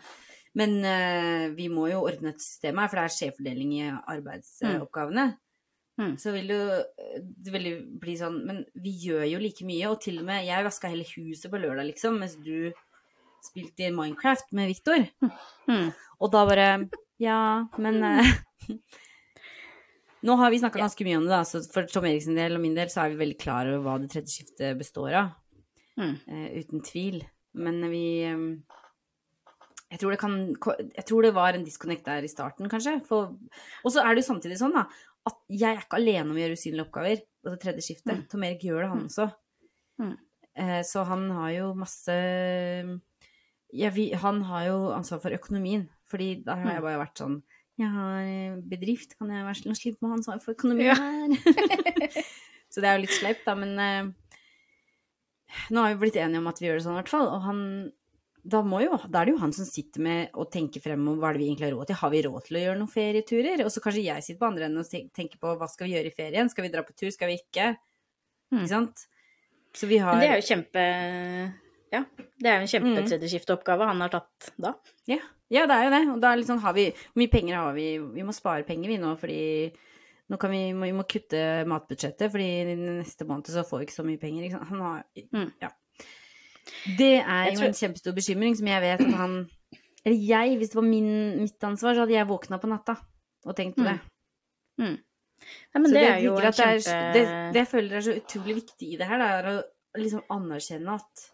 Men 0.54 0.76
uh, 0.87 1.47
vi 1.54 1.66
må 1.66 1.88
jo 1.90 2.04
ordne 2.07 2.31
et 2.31 2.43
system 2.43 2.78
her, 2.78 2.90
for 2.90 3.00
det 3.00 3.04
er 3.04 3.14
skjevfordeling 3.16 3.73
i 3.75 3.88
arbeidsoppgavene. 3.90 5.25
Mm. 5.99 6.12
Så 6.19 6.31
vil 6.35 6.50
jo 6.50 6.61
det 7.14 7.52
vil 7.54 7.66
bli 8.02 8.16
sånn 8.19 8.40
Men 8.43 8.57
vi 8.83 8.97
gjør 9.04 9.28
jo 9.31 9.38
like 9.43 9.66
mye, 9.66 9.90
og 9.93 10.00
til 10.02 10.16
og 10.19 10.26
med 10.26 10.43
Jeg 10.43 10.66
vaska 10.66 10.90
hele 10.90 11.07
huset 11.07 11.50
på 11.52 11.61
lørdag, 11.62 11.87
liksom, 11.93 12.19
mens 12.23 12.35
du 12.43 12.73
spilte 13.45 13.87
i 13.87 13.93
Minecraft 13.95 14.54
med 14.57 14.73
Viktor. 14.73 15.04
Mm. 15.69 15.90
Og 16.21 16.33
da 16.35 16.45
bare 16.49 16.69
Ja, 17.23 17.66
men 17.78 18.02
eh, 18.02 18.33
Nå 20.25 20.37
har 20.40 20.50
vi 20.52 20.59
snakka 20.62 20.81
ganske 20.81 21.04
mye 21.04 21.19
om 21.21 21.26
det, 21.26 21.35
da, 21.35 21.43
så 21.45 21.61
for 21.69 21.85
Tom 21.90 22.07
Eriksen 22.09 22.37
del 22.38 22.57
og 22.57 22.62
min 22.64 22.75
del 22.76 22.88
så 22.93 23.02
er 23.04 23.12
vi 23.12 23.21
veldig 23.21 23.37
klar 23.43 23.69
over 23.69 23.83
hva 23.85 23.97
det 24.00 24.09
tredje 24.14 24.33
skiftet 24.38 24.78
består 24.81 25.12
av. 25.21 25.33
Mm. 26.00 26.14
eh, 26.26 26.47
uten 26.62 26.81
tvil. 26.83 27.21
Men 27.54 27.76
vi 27.93 28.04
eh, 28.26 28.47
jeg 29.93 30.00
tror, 30.00 30.11
det 30.14 30.19
kan, 30.19 30.33
jeg 30.97 31.04
tror 31.07 31.23
det 31.23 31.35
var 31.37 31.54
en 31.54 31.62
disconnect 31.66 32.07
der 32.09 32.25
i 32.26 32.31
starten, 32.33 32.66
kanskje. 32.73 32.97
Og 33.14 33.93
så 33.93 34.00
er 34.02 34.14
det 34.16 34.25
jo 34.25 34.31
samtidig 34.33 34.57
sånn 34.59 34.75
da, 34.75 34.88
at 35.28 35.37
jeg 35.52 35.71
er 35.76 35.85
ikke 35.85 36.00
alene 36.00 36.33
om 36.33 36.38
å 36.38 36.40
gjøre 36.43 36.57
usynlige 36.59 36.87
oppgaver. 36.88 37.21
Det 37.45 37.59
tredje 37.62 37.85
skiftet. 37.87 38.16
Mm. 38.16 38.25
Tom 38.33 38.47
Erik 38.49 38.64
gjør 38.66 38.81
det, 38.83 38.88
han 38.90 39.04
også. 39.07 39.28
Mm. 40.02 40.14
Eh, 40.64 40.81
så 40.88 41.04
han 41.07 41.28
har 41.37 41.52
jo 41.54 41.69
masse 41.78 42.16
ja, 43.75 43.90
vi, 43.95 44.09
Han 44.25 44.43
har 44.49 44.66
jo 44.69 44.78
ansvar 44.97 45.21
for 45.23 45.37
økonomien. 45.37 45.87
Fordi 46.11 46.43
da 46.47 46.57
har 46.59 46.75
jeg 46.75 46.83
Mm. 46.83 46.87
bare 46.88 47.00
vært 47.04 47.19
sånn 47.23 47.38
Jeg 47.81 47.90
har 47.90 48.21
eh, 48.23 48.59
bedrift, 48.71 49.16
kan 49.19 49.33
jeg 49.35 49.43
være 49.47 49.59
snill 49.59 49.75
og 49.75 49.78
slippe 49.81 50.07
ha 50.07 50.14
ansvar 50.14 50.38
for 50.43 50.54
økonomien 50.54 50.93
Ja. 50.93 50.95
her? 50.95 52.23
så 52.73 52.83
det 52.83 52.90
er 52.90 52.97
jo 52.99 53.02
litt 53.07 53.16
sleipt, 53.16 53.43
da, 53.49 53.57
men 53.59 53.75
eh, 53.83 54.12
nå 55.75 55.83
har 55.83 55.95
vi 55.95 56.04
blitt 56.04 56.19
enige 56.23 56.43
om 56.43 56.50
at 56.50 56.62
vi 56.62 56.69
gjør 56.69 56.78
det 56.81 56.85
sånn, 56.87 56.97
i 56.97 57.00
hvert 57.02 57.12
fall. 57.12 57.26
Og 57.35 57.43
han 57.49 57.61
da, 58.45 58.61
må 58.66 58.83
jo, 58.85 58.99
da 59.09 59.23
er 59.23 59.28
det 59.31 59.35
jo 59.35 59.40
han 59.40 59.54
som 59.57 59.64
sitter 59.66 60.02
med 60.04 60.35
og 60.37 60.50
tenker 60.52 60.83
fremover 60.85 61.23
hva 61.23 61.31
er 61.31 61.38
det 61.38 61.43
vi 61.43 61.47
egentlig 61.49 61.66
har 61.71 61.75
råd 61.78 61.88
til. 61.88 61.99
Har 62.02 62.11
vi 62.12 62.23
råd 62.26 62.47
til 62.47 62.59
å 62.59 62.62
gjøre 62.64 62.78
noen 62.83 62.93
ferieturer? 62.93 63.62
Og 63.64 63.73
så 63.73 63.83
kanskje 63.83 64.04
jeg 64.04 64.26
sitter 64.26 64.40
på 64.43 64.49
andre 64.50 64.69
enden 64.69 64.83
og 64.85 65.11
tenker 65.16 65.40
på 65.40 65.54
hva 65.59 65.69
skal 65.73 65.88
vi 65.88 65.95
gjøre 65.97 66.11
i 66.11 66.16
ferien? 66.19 66.50
Skal 66.52 66.66
vi 66.66 66.73
dra 66.75 66.85
på 66.85 66.93
tur, 66.99 67.09
skal 67.14 67.33
vi 67.33 67.38
ikke? 67.40 67.71
Mm. 68.52 68.59
Ikke 68.61 68.73
sant? 68.75 69.07
Så 69.75 69.88
vi 69.90 69.99
har 69.99 70.14
Men 70.14 70.23
det 70.23 70.31
er 70.35 70.43
jo 70.43 70.49
kjempe 70.50 70.85
Ja, 71.95 72.03
det 72.43 72.51
er 72.51 72.61
jo 72.65 72.69
en 72.81 72.91
Mm. 72.95 73.07
tredjeskifteoppgave 73.09 73.87
han 73.89 74.01
har 74.05 74.13
tatt 74.13 74.51
da. 74.59 74.75
Ja, 75.11 75.19
ja, 75.53 75.67
det 75.71 75.77
er 75.79 75.85
jo 75.87 75.91
det. 75.95 76.03
Og 76.17 76.21
da 76.25 76.35
sånn, 76.43 76.61
har 76.65 76.73
vi 76.77 76.89
Hvor 76.91 77.21
mye 77.23 77.31
penger 77.31 77.57
har 77.61 77.75
vi? 77.77 77.89
Vi 77.99 78.23
må 78.27 78.35
spare 78.35 78.65
penger, 78.67 78.89
vi 78.89 78.99
nå, 78.99 79.15
fordi 79.21 79.73
nå 80.31 80.39
kan 80.41 80.51
vi, 80.51 80.73
vi 80.73 80.93
må 80.97 81.05
kutte 81.07 81.65
matbudsjettet, 81.69 82.31
fordi 82.33 82.75
neste 82.81 83.27
måned 83.29 83.47
så 83.53 83.63
får 83.65 83.79
vi 83.83 83.87
ikke 83.87 83.99
så 84.01 84.05
mye 84.09 84.19
penger. 84.21 84.45
Ikke 84.49 84.59
sant? 84.59 84.69
Han 84.69 84.81
har, 84.81 85.05
Mm. 85.33 85.53
ja. 85.63 85.69
Det 86.97 87.21
er 87.21 87.51
jo 87.53 87.59
tror- 87.59 87.67
en 87.69 87.75
kjempestor 87.81 88.15
bekymring 88.17 88.57
som 88.57 88.67
jeg 88.67 88.81
vet 88.81 89.01
at 89.01 89.15
han 89.15 89.49
Eller 90.07 90.19
jeg, 90.21 90.59
hvis 90.59 90.69
det 90.69 90.75
var 90.77 90.83
min, 90.83 91.41
mitt 91.41 91.59
ansvar, 91.65 91.95
så 91.95 92.01
hadde 92.05 92.13
jeg 92.13 92.27
våkna 92.29 92.59
på 92.61 92.69
natta 92.69 92.97
og 93.47 93.57
tenkt 93.57 93.77
på 93.77 93.85
Mm. 93.85 93.89
det. 93.89 94.01
Mm. 94.81 94.99
Nei, 95.75 95.81
men 95.81 95.85
så 95.91 95.95
det, 95.95 96.01
det, 96.01 96.11
er 96.11 96.21
jo 96.25 96.35
en 96.37 96.53
kjempe... 96.53 97.13
det, 97.15 97.53
det 97.53 97.61
jeg 97.63 97.69
føler 97.69 97.97
er 97.97 98.01
så 98.01 98.15
utrolig 98.21 98.55
viktig 98.63 98.93
i 98.93 98.97
det 98.97 99.07
her, 99.09 99.19
da, 99.19 99.25
er 99.39 99.45
å 99.45 99.63
liksom 100.01 100.23
anerkjenne 100.31 100.95
at 100.95 101.31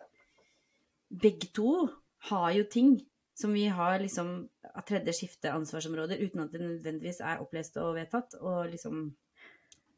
begge 1.10 1.50
to 1.54 1.88
har 2.30 2.52
jo 2.54 2.64
ting 2.70 2.94
som 3.34 3.52
vi 3.56 3.66
har 3.72 3.98
liksom 4.02 4.48
av 4.74 4.84
tredje 4.86 5.14
skifte 5.16 5.52
ansvarsområder, 5.52 6.20
uten 6.20 6.44
at 6.44 6.52
det 6.52 6.60
nødvendigvis 6.60 7.22
er 7.24 7.40
opplest 7.40 7.78
og 7.80 7.94
vedtatt, 7.96 8.36
og 8.40 8.68
liksom 8.70 9.06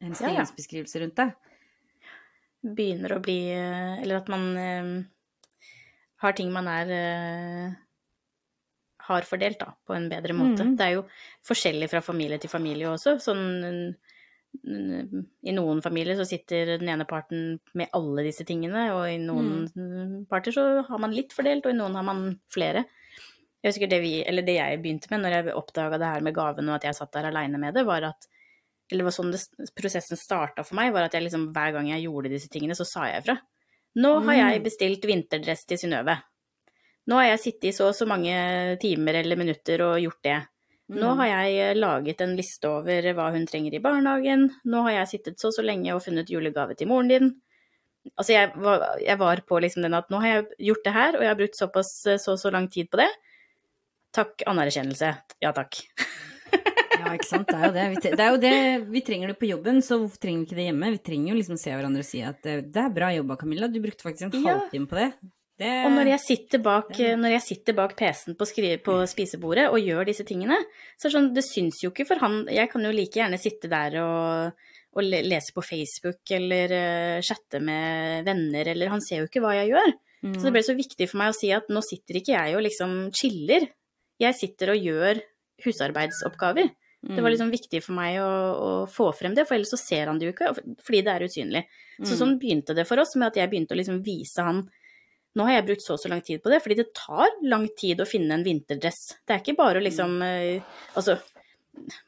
en 0.02 0.14
stillingsbeskrivelse 0.18 1.02
rundt 1.02 1.18
det. 1.18 1.30
begynner 2.62 3.16
å 3.16 3.22
bli 3.22 3.38
Eller 3.50 4.20
at 4.20 4.28
man 4.30 4.44
eh, 4.56 4.92
har 6.22 6.36
ting 6.38 6.52
man 6.54 6.68
er 6.70 6.92
eh, 6.94 7.74
har 9.02 9.26
fordelt, 9.26 9.58
da, 9.58 9.72
på 9.86 9.96
en 9.96 10.08
bedre 10.10 10.34
måte. 10.38 10.62
Mm. 10.62 10.76
Det 10.78 10.86
er 10.86 10.96
jo 11.00 11.06
forskjellig 11.46 11.90
fra 11.90 12.02
familie 12.04 12.38
til 12.38 12.52
familie 12.52 12.92
også. 12.92 13.16
Sånn 13.22 13.42
I 14.62 15.54
noen 15.56 15.80
familier 15.82 16.18
så 16.18 16.26
sitter 16.28 16.74
den 16.76 16.90
ene 16.92 17.06
parten 17.08 17.58
med 17.78 17.88
alle 17.96 18.24
disse 18.26 18.44
tingene, 18.48 18.90
og 18.94 19.06
i 19.08 19.16
noen 19.22 19.64
mm, 19.72 20.26
parter 20.30 20.54
så 20.54 20.66
har 20.86 21.00
man 21.02 21.14
litt 21.16 21.32
fordelt, 21.32 21.64
og 21.66 21.72
i 21.72 21.78
noen 21.78 21.96
har 21.98 22.04
man 22.06 22.26
flere. 22.52 22.84
Jeg 23.62 23.72
husker 23.72 23.90
det, 23.90 24.00
vi, 24.02 24.12
eller 24.26 24.44
det 24.46 24.58
jeg 24.58 24.80
begynte 24.82 25.10
med 25.12 25.22
når 25.22 25.36
jeg 25.36 25.56
oppdaga 25.56 25.98
det 26.02 26.10
her 26.12 26.24
med 26.26 26.34
gaven, 26.36 26.68
og 26.68 26.76
at 26.76 26.84
jeg 26.88 26.98
satt 26.98 27.12
der 27.14 27.30
aleine 27.30 27.60
med 27.62 27.74
det, 27.78 27.86
var 27.88 28.04
at 28.10 28.28
eller 28.92 29.06
var 29.08 29.14
sånn 29.14 29.30
det, 29.32 29.40
prosessen 29.78 30.18
starta 30.20 30.64
for 30.66 30.76
meg, 30.76 30.92
var 30.92 31.06
at 31.06 31.14
jeg 31.16 31.24
liksom, 31.24 31.48
hver 31.54 31.72
gang 31.72 31.88
jeg 31.88 32.04
gjorde 32.04 32.32
disse 32.34 32.50
tingene, 32.52 32.76
så 32.76 32.84
sa 32.84 33.06
jeg 33.08 33.22
ifra. 33.22 33.38
Nå 34.02 34.10
har 34.26 34.34
jeg 34.36 34.58
Mm. 34.58 34.64
bestilt 34.64 35.04
vinterdress 35.08 35.64
til 35.64 35.78
Synnøve. 35.80 36.18
Nå 37.08 37.16
har 37.16 37.26
jeg 37.30 37.40
sittet 37.40 37.64
i 37.70 37.72
så 37.72 37.88
og 37.88 37.94
så 37.96 38.06
mange 38.06 38.34
timer 38.80 39.14
eller 39.22 39.36
minutter 39.36 39.80
og 39.82 40.00
gjort 40.00 40.22
det. 40.22 40.36
Nå 40.92 41.08
Mm. 41.12 41.16
har 41.18 41.26
jeg 41.30 41.54
eh, 41.70 41.74
laget 41.78 42.20
en 42.20 42.36
liste 42.36 42.68
over 42.68 43.02
hva 43.16 43.30
hun 43.32 43.46
trenger 43.46 43.74
i 43.74 43.80
barnehagen. 43.80 44.50
Nå 44.68 44.82
har 44.86 44.92
jeg 44.98 45.08
sittet 45.14 45.38
så 45.40 45.48
og 45.48 45.54
så 45.56 45.64
lenge 45.64 45.94
og 45.94 46.02
funnet 46.04 46.28
julegave 46.28 46.76
til 46.76 46.88
moren 46.90 47.08
din. 47.08 47.30
Altså, 48.18 48.32
jeg 48.34 48.52
var, 48.56 48.98
jeg 49.00 49.16
var 49.18 49.40
på 49.46 49.60
liksom 49.62 49.82
den 49.86 49.94
at 49.94 50.08
nå 50.10 50.18
har 50.20 50.28
jeg 50.34 50.46
gjort 50.68 50.84
det 50.84 50.92
her, 50.92 51.14
og 51.16 51.22
jeg 51.22 51.28
har 51.30 51.38
brukt 51.38 51.56
såpass 51.56 51.92
eh, 52.06 52.18
så 52.18 52.32
og 52.34 52.38
så 52.42 52.50
lang 52.52 52.68
tid 52.68 52.90
på 52.90 52.98
det. 53.00 53.08
Takk, 54.12 54.42
anerkjennelse. 54.46 55.14
Ja 55.42 55.52
takk. 55.56 55.80
Ja, 57.02 57.14
ikke 57.16 57.26
sant. 57.26 57.48
Det 57.48 57.56
er 57.56 57.64
jo 57.66 57.72
det. 57.98 58.02
Det 58.14 58.20
er 58.22 58.28
jo 58.30 58.36
det. 58.38 58.50
vi 58.92 59.00
trenger 59.02 59.32
det 59.32 59.38
på 59.40 59.48
jobben, 59.48 59.80
så 59.82 59.96
hvorfor 59.98 60.20
trenger 60.22 60.44
vi 60.44 60.46
ikke 60.46 60.58
det 60.60 60.66
hjemme? 60.68 60.90
Vi 60.94 60.98
trenger 61.02 61.32
jo 61.32 61.38
liksom 61.40 61.56
se 61.58 61.72
hverandre 61.72 62.02
og 62.04 62.06
si 62.06 62.20
at 62.22 62.38
det, 62.44 62.52
det 62.70 62.78
er 62.84 62.92
bra 62.94 63.08
jobba, 63.16 63.34
Camilla. 63.40 63.66
Du 63.72 63.80
brukte 63.82 64.04
faktisk 64.04 64.28
en 64.28 64.44
Ja. 64.44 64.52
halvtime 64.60 64.86
på 64.86 64.98
det. 65.00 65.08
Det 65.62 65.72
Og 65.86 65.92
når 65.94 66.10
jeg 66.12 66.22
sitter 66.26 66.62
bak, 66.64 66.90
sitter 67.46 67.76
bak 67.78 67.94
PC-en 67.98 68.36
på, 68.36 68.46
på 68.84 68.98
spisebordet 69.10 69.68
og 69.70 69.78
gjør 69.80 70.04
disse 70.10 70.26
tingene, 70.28 70.58
så 70.98 71.06
er 71.06 71.10
det 71.10 71.16
sånn, 71.16 71.32
det 71.36 71.44
syns 71.46 71.80
jo 71.84 71.90
ikke 71.94 72.06
for 72.10 72.20
han 72.22 72.42
Jeg 72.50 72.70
kan 72.72 72.82
jo 72.86 72.92
like 72.94 73.16
gjerne 73.20 73.38
sitte 73.40 73.70
der 73.72 73.96
og, 74.02 74.52
og 74.98 75.02
lese 75.08 75.54
på 75.56 75.62
Facebook 75.64 76.34
eller 76.36 76.74
uh, 76.76 77.20
chatte 77.24 77.62
med 77.64 78.26
venner, 78.28 78.68
eller 78.74 78.90
Han 78.92 79.00
ser 79.00 79.22
jo 79.22 79.30
ikke 79.30 79.40
hva 79.44 79.54
jeg 79.62 79.70
gjør. 79.72 79.92
Mm. 80.22 80.34
Så 80.36 80.44
det 80.46 80.52
ble 80.54 80.62
så 80.66 80.74
viktig 80.78 81.08
for 81.10 81.18
meg 81.18 81.32
å 81.32 81.38
si 81.38 81.48
at 81.50 81.70
nå 81.72 81.80
sitter 81.82 82.20
ikke 82.20 82.34
jeg 82.36 82.54
og 82.58 82.62
liksom 82.62 82.92
chiller. 83.16 83.64
Jeg 84.22 84.36
sitter 84.38 84.70
og 84.76 84.84
gjør 84.84 85.22
husarbeidsoppgaver. 85.64 86.70
Det 87.02 87.10
Mm. 87.18 87.22
var 87.24 87.30
liksom 87.32 87.50
viktig 87.50 87.80
for 87.82 87.92
meg 87.98 88.20
å, 88.22 88.28
å 88.54 88.86
få 88.86 89.08
frem 89.18 89.34
det, 89.34 89.42
for 89.48 89.56
ellers 89.56 89.72
så 89.74 89.78
ser 89.80 90.06
han 90.06 90.18
det 90.20 90.28
jo 90.28 90.32
ikke, 90.36 90.52
fordi 90.86 91.00
det 91.02 91.10
er 91.10 91.24
usynlig. 91.26 91.62
Så 91.98 92.14
Mm. 92.14 92.18
sånn 92.20 92.38
begynte 92.38 92.74
det 92.76 92.86
for 92.86 93.00
oss, 93.00 93.16
med 93.16 93.26
at 93.26 93.34
jeg 93.40 93.50
begynte 93.50 93.74
å 93.74 93.78
liksom 93.80 94.04
vise 94.04 94.38
han 94.40 94.70
Nå 95.32 95.46
har 95.48 95.56
jeg 95.56 95.66
brukt 95.70 95.84
så 95.84 95.94
og 95.96 96.00
så 96.02 96.10
lang 96.12 96.20
tid 96.24 96.42
på 96.44 96.50
det, 96.52 96.60
fordi 96.60 96.76
det 96.82 96.90
tar 96.96 97.38
lang 97.48 97.64
tid 97.78 98.02
å 98.02 98.08
finne 98.08 98.36
en 98.36 98.44
vinterdress. 98.44 99.04
Det 99.24 99.34
er 99.34 99.40
ikke 99.40 99.56
bare 99.56 99.80
å 99.80 99.84
liksom 99.84 100.18
eh, 100.26 100.80
Altså, 100.98 101.16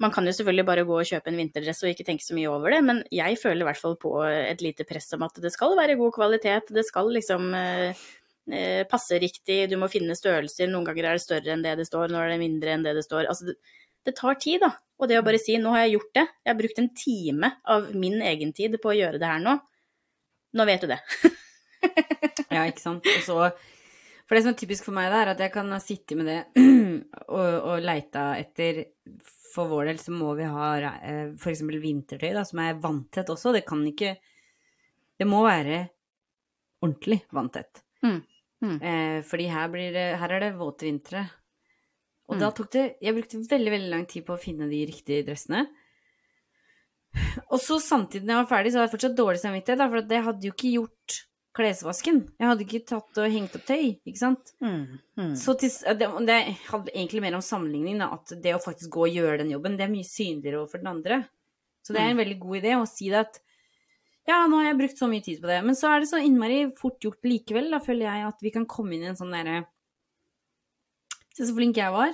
man 0.03 0.13
kan 0.13 0.27
jo 0.29 0.35
selvfølgelig 0.37 0.67
bare 0.69 0.85
gå 0.85 0.99
og 0.99 1.09
kjøpe 1.09 1.31
en 1.33 1.39
vinterdress 1.41 1.81
og 1.85 1.93
ikke 1.93 2.05
tenke 2.07 2.25
så 2.25 2.37
mye 2.37 2.51
over 2.53 2.75
det, 2.75 2.83
men 2.85 3.01
jeg 3.15 3.39
føler 3.41 3.65
i 3.65 3.69
hvert 3.71 3.81
fall 3.81 3.97
på 4.01 4.13
et 4.29 4.61
lite 4.65 4.85
press 4.89 5.09
om 5.17 5.25
at 5.25 5.41
det 5.41 5.53
skal 5.55 5.77
være 5.79 5.97
god 6.01 6.13
kvalitet, 6.17 6.75
det 6.77 6.85
skal 6.85 7.09
liksom 7.15 7.49
eh, 7.57 8.03
eh, 8.53 8.83
passe 8.91 9.19
riktig, 9.23 9.63
du 9.73 9.79
må 9.81 9.89
finne 9.93 10.17
størrelser, 10.19 10.69
noen 10.69 10.85
ganger 10.91 11.09
er 11.09 11.19
det 11.19 11.25
større 11.25 11.55
enn 11.55 11.65
det 11.65 11.79
det 11.81 11.89
står, 11.89 12.13
når 12.13 12.27
er 12.27 12.35
det 12.35 12.43
mindre 12.45 12.75
enn 12.75 12.85
det 12.85 12.97
det 12.99 13.07
står. 13.07 13.31
Altså, 13.33 13.49
det, 13.49 13.81
det 14.05 14.17
tar 14.21 14.37
tid, 14.37 14.61
da. 14.67 14.75
Og 15.01 15.09
det 15.09 15.17
å 15.19 15.25
bare 15.27 15.41
si 15.41 15.57
'nå 15.59 15.73
har 15.73 15.87
jeg 15.87 15.97
gjort 15.97 16.13
det', 16.21 16.29
jeg 16.45 16.53
har 16.53 16.61
brukt 16.61 16.83
en 16.83 16.93
time 17.01 17.53
av 17.65 17.89
min 17.97 18.21
egen 18.21 18.53
tid 18.53 18.77
på 18.83 18.93
å 18.93 18.99
gjøre 18.99 19.19
det 19.23 19.33
her 19.33 19.41
nå, 19.43 19.57
nå 20.55 20.69
vet 20.69 20.85
du 20.85 20.93
det. 20.93 21.01
Ja, 22.55 22.65
ikke 22.69 22.83
sant. 22.83 23.07
Og 23.07 23.23
så 23.27 23.39
For 24.25 24.37
det 24.37 24.43
som 24.45 24.53
er 24.55 24.59
typisk 24.61 24.87
for 24.87 24.97
meg, 24.97 25.11
det 25.13 25.21
er 25.23 25.31
at 25.35 25.41
jeg 25.45 25.53
kan 25.55 25.71
ha 25.75 25.79
sittet 25.83 26.17
med 26.19 26.29
det 26.31 26.39
og, 27.29 27.51
og 27.71 27.83
leita 27.85 28.31
etter 28.41 28.85
For 29.55 29.69
vår 29.71 29.91
del 29.93 29.99
så 30.03 30.15
må 30.15 30.33
vi 30.39 30.47
ha 30.49 30.69
f.eks. 30.81 31.41
for 31.43 31.53
eksempel 31.53 31.81
vintertøy, 31.83 32.31
da, 32.35 32.43
som 32.49 32.63
er 32.65 32.79
vanntett 32.83 33.29
også. 33.31 33.53
Det 33.55 33.65
kan 33.69 33.85
ikke 33.87 34.15
Det 35.21 35.27
må 35.31 35.45
være 35.47 35.85
ordentlig 36.85 37.21
vanntett. 37.33 37.83
Mm. 38.05 38.19
Mm. 38.65 38.77
Eh, 38.81 39.19
fordi 39.25 39.47
her, 39.53 39.69
blir 39.73 39.93
det, 39.95 40.09
her 40.21 40.33
er 40.37 40.43
det 40.47 40.55
våte 40.59 40.87
vintre. 40.89 41.23
Og 42.29 42.37
Mm. 42.37 42.41
da 42.41 42.49
tok 42.57 42.71
det 42.73 42.83
Jeg 43.05 43.15
brukte 43.15 43.39
veldig, 43.51 43.71
veldig 43.75 43.91
lang 43.93 44.05
tid 44.09 44.25
på 44.25 44.33
å 44.35 44.41
finne 44.41 44.67
de 44.71 44.79
riktige 44.89 45.25
dressene. 45.27 45.67
Og 47.53 47.61
så 47.63 47.77
samtidig 47.79 48.25
når 48.27 48.35
jeg 48.35 48.43
var 48.43 48.51
ferdig, 48.51 48.73
så 48.73 48.81
hadde 48.81 48.89
jeg 48.89 48.95
fortsatt 48.97 49.17
dårlig 49.19 49.41
samvittighet, 49.43 49.79
da, 49.79 49.89
for 49.93 50.09
det 50.11 50.21
hadde 50.27 50.49
jo 50.49 50.55
ikke 50.55 50.73
gjort 50.75 51.19
klesvasken. 51.55 52.17
Jeg 52.41 52.49
hadde 52.51 52.65
ikke 52.67 52.81
tatt 52.91 53.19
og 53.23 53.31
hengt 53.31 53.55
opp 53.55 53.65
tøy, 53.69 53.93
ikke 54.03 54.19
sant. 54.21 54.53
Mm. 54.65 54.99
Mm. 55.21 55.33
Så 55.39 55.55
til, 55.61 55.71
det, 56.01 56.09
det 56.27 56.39
handler 56.69 56.93
egentlig 56.97 57.23
mer 57.23 57.37
om 57.39 57.45
sammenligning, 57.47 58.01
da, 58.03 58.09
at 58.17 58.35
det 58.43 58.55
å 58.57 58.63
faktisk 58.63 58.91
gå 58.97 59.05
og 59.07 59.15
gjøre 59.15 59.39
den 59.45 59.53
jobben, 59.55 59.77
det 59.79 59.87
er 59.87 59.93
mye 59.93 60.09
synligere 60.09 60.61
overfor 60.65 60.83
den 60.83 60.91
andre. 60.91 61.21
Så 61.87 61.95
det 61.95 62.01
er 62.03 62.11
en 62.15 62.19
veldig 62.23 62.39
god 62.43 62.59
idé 62.63 62.73
å 62.79 62.87
si 62.89 63.11
det 63.13 63.21
at 63.23 63.39
ja, 64.27 64.39
nå 64.49 64.57
har 64.57 64.71
jeg 64.71 64.79
brukt 64.81 64.97
så 64.99 65.07
mye 65.11 65.21
tid 65.23 65.43
på 65.43 65.51
det, 65.51 65.59
men 65.67 65.77
så 65.77 65.91
er 65.93 66.01
det 66.01 66.09
så 66.09 66.17
innmari 66.25 66.63
fort 66.81 66.97
gjort 67.05 67.27
likevel, 67.29 67.67
da 67.75 67.81
føler 67.85 68.07
jeg 68.09 68.27
at 68.31 68.39
vi 68.47 68.53
kan 68.55 68.65
komme 68.67 68.97
inn 68.97 69.05
i 69.05 69.11
en 69.13 69.19
sånn 69.21 69.35
derre 69.35 69.63
Se 71.35 71.43
så 71.49 71.55
flink 71.57 71.75
jeg 71.81 71.91
var. 71.91 72.13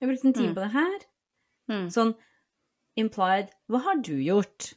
Jeg 0.00 0.08
brukte 0.08 0.28
en 0.30 0.32
time 0.32 0.48
Mm. 0.48 0.54
på 0.56 0.62
det 0.64 0.70
her. 0.72 0.94
Mm. 1.70 1.88
Sånn 1.92 2.14
implied 2.96 3.50
Hva 3.68 3.80
har 3.84 4.00
du 4.00 4.14
gjort? 4.16 4.72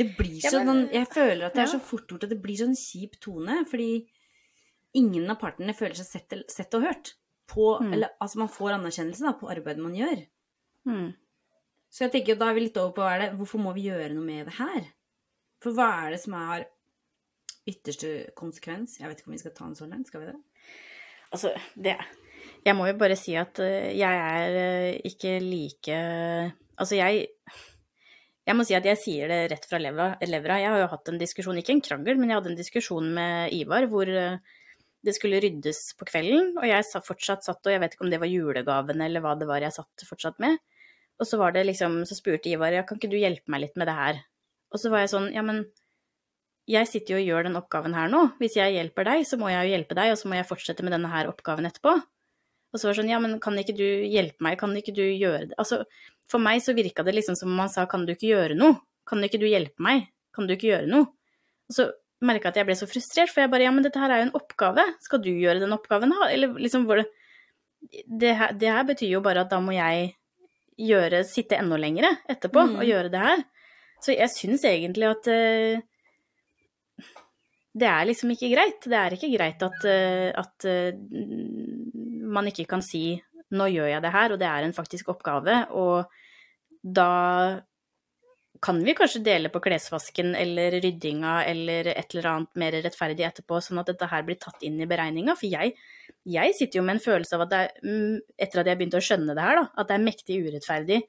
Det 0.00 0.06
blir 0.16 0.40
Ja, 0.42 0.50
men- 0.64 0.66
sånn 0.66 0.92
Jeg 0.96 1.08
føler 1.12 1.46
at 1.50 1.54
det 1.58 1.62
er 1.66 1.72
så 1.74 1.80
fort 1.84 2.08
gjort 2.08 2.24
at 2.24 2.30
det 2.32 2.40
blir 2.42 2.56
sånn 2.56 2.72
kjip 2.78 3.18
tone, 3.20 3.58
fordi 3.68 4.06
ingen 4.96 5.28
av 5.30 5.38
partene 5.38 5.74
føler 5.76 5.94
seg 5.98 6.06
sett, 6.08 6.50
sett 6.50 6.74
og 6.78 6.82
hørt. 6.88 7.12
På, 7.50 7.80
Mm. 7.80 7.92
eller, 7.92 8.10
altså 8.22 8.36
man 8.38 8.48
får 8.48 8.72
anerkjennelse 8.78 9.20
da, 9.26 9.32
på 9.34 9.50
arbeidet 9.50 9.82
man 9.82 9.94
gjør. 9.98 10.26
Mm. 10.86 11.14
Så 11.90 12.04
jeg 12.06 12.12
tenker, 12.12 12.38
da 12.38 12.48
er 12.50 12.54
vi 12.54 12.60
litt 12.60 12.76
over 12.78 12.92
på 12.94 13.02
hva 13.02 13.16
er 13.16 13.18
det, 13.26 13.38
hvorfor 13.38 13.58
må 13.60 13.74
vi 13.74 13.88
gjøre 13.90 14.14
noe 14.14 14.24
med 14.24 14.46
det 14.46 14.54
her? 14.54 14.86
For 15.60 15.72
hva 15.72 16.06
er 16.06 16.10
det 16.14 16.20
som 16.20 16.34
er 16.34 16.64
ytterste 17.68 18.32
konsekvens? 18.38 18.98
Jeg 19.00 19.08
vet 19.10 19.18
ikke 19.20 19.28
om 19.28 19.34
vi 19.36 19.42
skal 19.42 19.52
ta 19.56 19.66
en 19.66 19.74
sånn 19.78 19.92
en, 19.96 20.04
skal 20.08 20.20
vi 20.24 20.30
det? 20.30 20.38
Altså, 21.32 21.52
det 21.76 21.96
Jeg 22.66 22.74
må 22.76 22.86
jo 22.86 22.96
bare 22.98 23.16
si 23.16 23.34
at 23.36 23.58
eh, 23.58 23.92
jeg 23.96 24.16
er 24.16 24.56
eh, 24.94 25.00
ikke 25.04 25.40
like 25.42 25.98
Altså, 26.80 26.96
jeg 26.96 27.26
Jeg 28.48 28.56
må 28.56 28.64
si 28.66 28.74
at 28.74 28.86
jeg 28.88 28.98
sier 28.98 29.30
det 29.30 29.40
rett 29.52 29.66
fra 29.68 29.78
levra. 29.78 30.14
Jeg 30.24 30.70
har 30.72 30.80
jo 30.80 30.88
hatt 30.90 31.10
en 31.12 31.20
diskusjon, 31.20 31.58
ikke 31.60 31.74
en 31.76 31.82
krangel, 31.84 32.16
men 32.18 32.30
jeg 32.32 32.40
hadde 32.40 32.50
en 32.54 32.58
diskusjon 32.58 33.10
med 33.14 33.52
Ivar 33.54 33.86
hvor 33.92 34.08
eh, 34.08 34.38
det 35.06 35.14
skulle 35.16 35.40
ryddes 35.44 35.82
på 36.00 36.08
kvelden, 36.08 36.54
og 36.58 36.66
jeg 36.68 36.84
sa- 36.88 37.02
fortsatt 37.04 37.44
satt, 37.46 37.60
og 37.64 37.72
jeg 37.72 37.80
vet 37.84 37.94
ikke 37.96 38.04
om 38.06 38.10
det 38.12 38.20
var 38.20 38.32
julegaven 38.32 39.00
eller 39.04 39.22
hva 39.24 39.36
det 39.38 39.48
var 39.48 39.62
jeg 39.64 39.76
satt 39.76 40.04
fortsatt 40.08 40.40
med. 40.42 40.58
Og 41.20 41.28
så 41.28 41.36
var 41.40 41.52
det 41.52 41.66
liksom, 41.68 42.00
så 42.08 42.16
spurte 42.16 42.48
Ivar 42.50 42.72
ja, 42.72 42.82
kan 42.88 42.96
ikke 43.00 43.12
du 43.12 43.18
hjelpe 43.20 43.52
meg 43.52 43.66
litt 43.66 43.76
med 43.80 43.88
det 43.90 43.96
her. 43.96 44.20
Og 44.72 44.80
så 44.80 44.90
var 44.92 45.04
jeg 45.04 45.12
sånn, 45.12 45.28
ja, 45.36 45.44
men 45.44 45.66
jeg 46.70 46.88
sitter 46.88 47.16
jo 47.16 47.20
og 47.20 47.28
gjør 47.28 47.46
den 47.48 47.58
oppgaven 47.60 47.96
her 47.96 48.08
nå. 48.12 48.22
Hvis 48.40 48.56
jeg 48.56 48.76
hjelper 48.76 49.08
deg, 49.08 49.24
så 49.28 49.36
må 49.40 49.50
jeg 49.52 49.66
jo 49.68 49.74
hjelpe 49.74 49.96
deg, 49.98 50.12
og 50.14 50.20
så 50.20 50.30
må 50.30 50.38
jeg 50.38 50.48
fortsette 50.48 50.84
med 50.86 50.94
denne 50.96 51.10
her 51.12 51.28
oppgaven 51.28 51.68
etterpå. 51.68 51.96
Og 52.70 52.78
så 52.78 52.86
var 52.86 52.94
det 52.94 53.00
sånn, 53.02 53.10
ja, 53.10 53.18
men 53.22 53.38
kan 53.42 53.56
ikke 53.58 53.74
du 53.74 53.86
hjelpe 54.06 54.44
meg, 54.46 54.58
kan 54.60 54.74
ikke 54.78 54.94
du 54.94 55.02
gjøre 55.02 55.48
det? 55.50 55.56
Altså, 55.58 55.80
for 56.30 56.38
meg 56.42 56.60
så 56.62 56.74
virka 56.76 57.02
det 57.06 57.16
liksom 57.16 57.34
som 57.38 57.50
om 57.50 57.58
han 57.64 57.72
sa, 57.72 57.86
kan 57.90 58.04
du 58.06 58.12
ikke 58.14 58.28
gjøre 58.30 58.54
noe? 58.58 58.76
Kan 59.10 59.24
ikke 59.26 59.40
du 59.42 59.48
hjelpe 59.50 59.82
meg? 59.82 60.04
Kan 60.36 60.46
du 60.46 60.54
ikke 60.54 60.68
gjøre 60.70 60.86
noe? 60.90 61.08
Og 61.70 61.74
så 61.74 61.88
merka 62.22 62.46
jeg 62.48 62.52
at 62.54 62.60
jeg 62.60 62.68
ble 62.68 62.76
så 62.78 62.86
frustrert, 62.90 63.32
for 63.32 63.42
jeg 63.42 63.50
bare, 63.50 63.64
ja, 63.66 63.72
men 63.74 63.82
dette 63.86 63.98
her 63.98 64.12
er 64.14 64.22
jo 64.22 64.28
en 64.28 64.36
oppgave. 64.38 64.84
Skal 65.02 65.22
du 65.24 65.30
gjøre 65.32 65.62
den 65.64 65.74
oppgaven, 65.74 66.12
da? 66.14 66.28
Eller 66.30 66.54
liksom, 66.62 66.86
hvor 66.86 67.00
det, 67.00 67.08
det, 68.06 68.34
her, 68.38 68.52
det 68.60 68.70
her 68.70 68.86
betyr 68.86 69.14
jo 69.16 69.22
bare 69.24 69.42
at 69.46 69.50
da 69.50 69.58
må 69.64 69.74
jeg 69.74 70.12
gjøre, 70.80 71.24
sitte 71.28 71.58
enda 71.58 71.76
lengre 71.80 72.12
etterpå 72.30 72.62
Mm. 72.70 72.76
og 72.78 72.86
gjøre 72.88 73.10
det 73.12 73.22
her. 73.24 73.42
Så 74.00 74.14
jeg 74.14 74.30
syns 74.32 74.62
egentlig 74.64 75.10
at 75.10 75.26
uh, 75.28 75.82
det 77.80 77.86
er 77.86 78.06
liksom 78.08 78.30
ikke 78.34 78.48
greit. 78.54 78.86
Det 78.88 78.96
er 78.98 79.14
ikke 79.16 79.28
greit 79.34 79.60
at, 79.62 79.84
eh, 79.86 80.30
at 80.40 80.64
eh, 80.66 80.96
man 82.30 82.48
ikke 82.50 82.68
kan 82.70 82.82
si 82.84 83.20
'nå 83.50 83.66
gjør 83.66 83.88
jeg 83.90 84.02
det 84.02 84.12
her', 84.14 84.32
og 84.32 84.38
det 84.38 84.46
er 84.46 84.64
en 84.64 84.76
faktisk 84.76 85.10
oppgave, 85.10 85.66
og 85.74 86.06
da 86.84 87.62
kan 88.62 88.80
vi 88.84 88.94
kanskje 88.94 89.22
dele 89.24 89.48
på 89.48 89.60
klesvasken 89.64 90.34
eller 90.36 90.76
ryddinga 90.84 91.44
eller 91.48 91.88
et 91.94 92.14
eller 92.14 92.28
annet 92.30 92.56
mer 92.60 92.76
rettferdig 92.84 93.24
etterpå, 93.24 93.60
sånn 93.64 93.80
at 93.80 93.88
dette 93.88 94.08
her 94.10 94.22
blir 94.26 94.36
tatt 94.36 94.62
inn 94.62 94.76
i 94.80 94.88
beregninga? 94.88 95.34
For 95.34 95.48
jeg, 95.48 95.72
jeg 96.28 96.56
sitter 96.58 96.80
jo 96.80 96.84
med 96.84 96.98
en 96.98 97.04
følelse 97.06 97.38
av 97.38 97.46
at 97.46 97.52
det 97.52 97.60
er, 97.64 97.70
mm, 97.84 98.18
etter 98.36 98.60
at 98.60 98.68
jeg 98.68 98.80
begynte 98.80 99.00
å 99.00 99.06
skjønne 99.06 99.36
det 99.36 99.46
her, 99.46 99.62
da, 99.62 99.64
at 99.80 99.88
det 99.88 99.96
er 99.96 100.04
mektig 100.04 100.42
urettferdig 100.44 101.00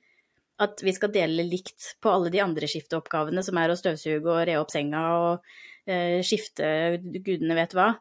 at 0.62 0.84
vi 0.86 0.94
skal 0.94 1.12
dele 1.14 1.46
likt 1.48 1.96
på 2.04 2.12
alle 2.12 2.32
de 2.34 2.42
andre 2.44 2.70
skifteoppgavene 2.70 3.44
som 3.46 3.58
er 3.58 3.74
å 3.74 3.78
støvsuge 3.80 4.30
og 4.30 4.44
re 4.48 4.58
opp 4.62 4.72
senga 4.74 5.02
og 5.18 5.54
eh, 5.90 6.22
skifte 6.26 6.68
gudene 7.02 7.58
vet 7.58 7.74
hva. 7.78 7.94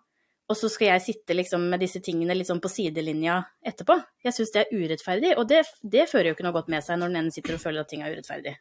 Og 0.51 0.59
så 0.59 0.69
skal 0.73 0.89
jeg 0.91 1.05
sitte 1.05 1.37
liksom 1.37 1.69
med 1.71 1.83
disse 1.85 2.01
tingene 2.03 2.35
sånn 2.47 2.63
på 2.63 2.71
sidelinja 2.73 3.39
etterpå. 3.63 3.95
Jeg 4.27 4.35
syns 4.35 4.51
det 4.55 4.65
er 4.65 4.73
urettferdig, 4.75 5.37
og 5.39 5.47
det, 5.51 5.63
det 5.87 6.09
fører 6.11 6.31
jo 6.31 6.35
ikke 6.35 6.47
noe 6.49 6.57
godt 6.57 6.73
med 6.73 6.83
seg 6.83 6.99
når 6.99 7.13
den 7.13 7.21
ene 7.23 7.35
sitter 7.35 7.55
og 7.55 7.63
føler 7.63 7.85
at 7.85 7.93
ting 7.93 8.03
er 8.03 8.17
urettferdig. 8.17 8.57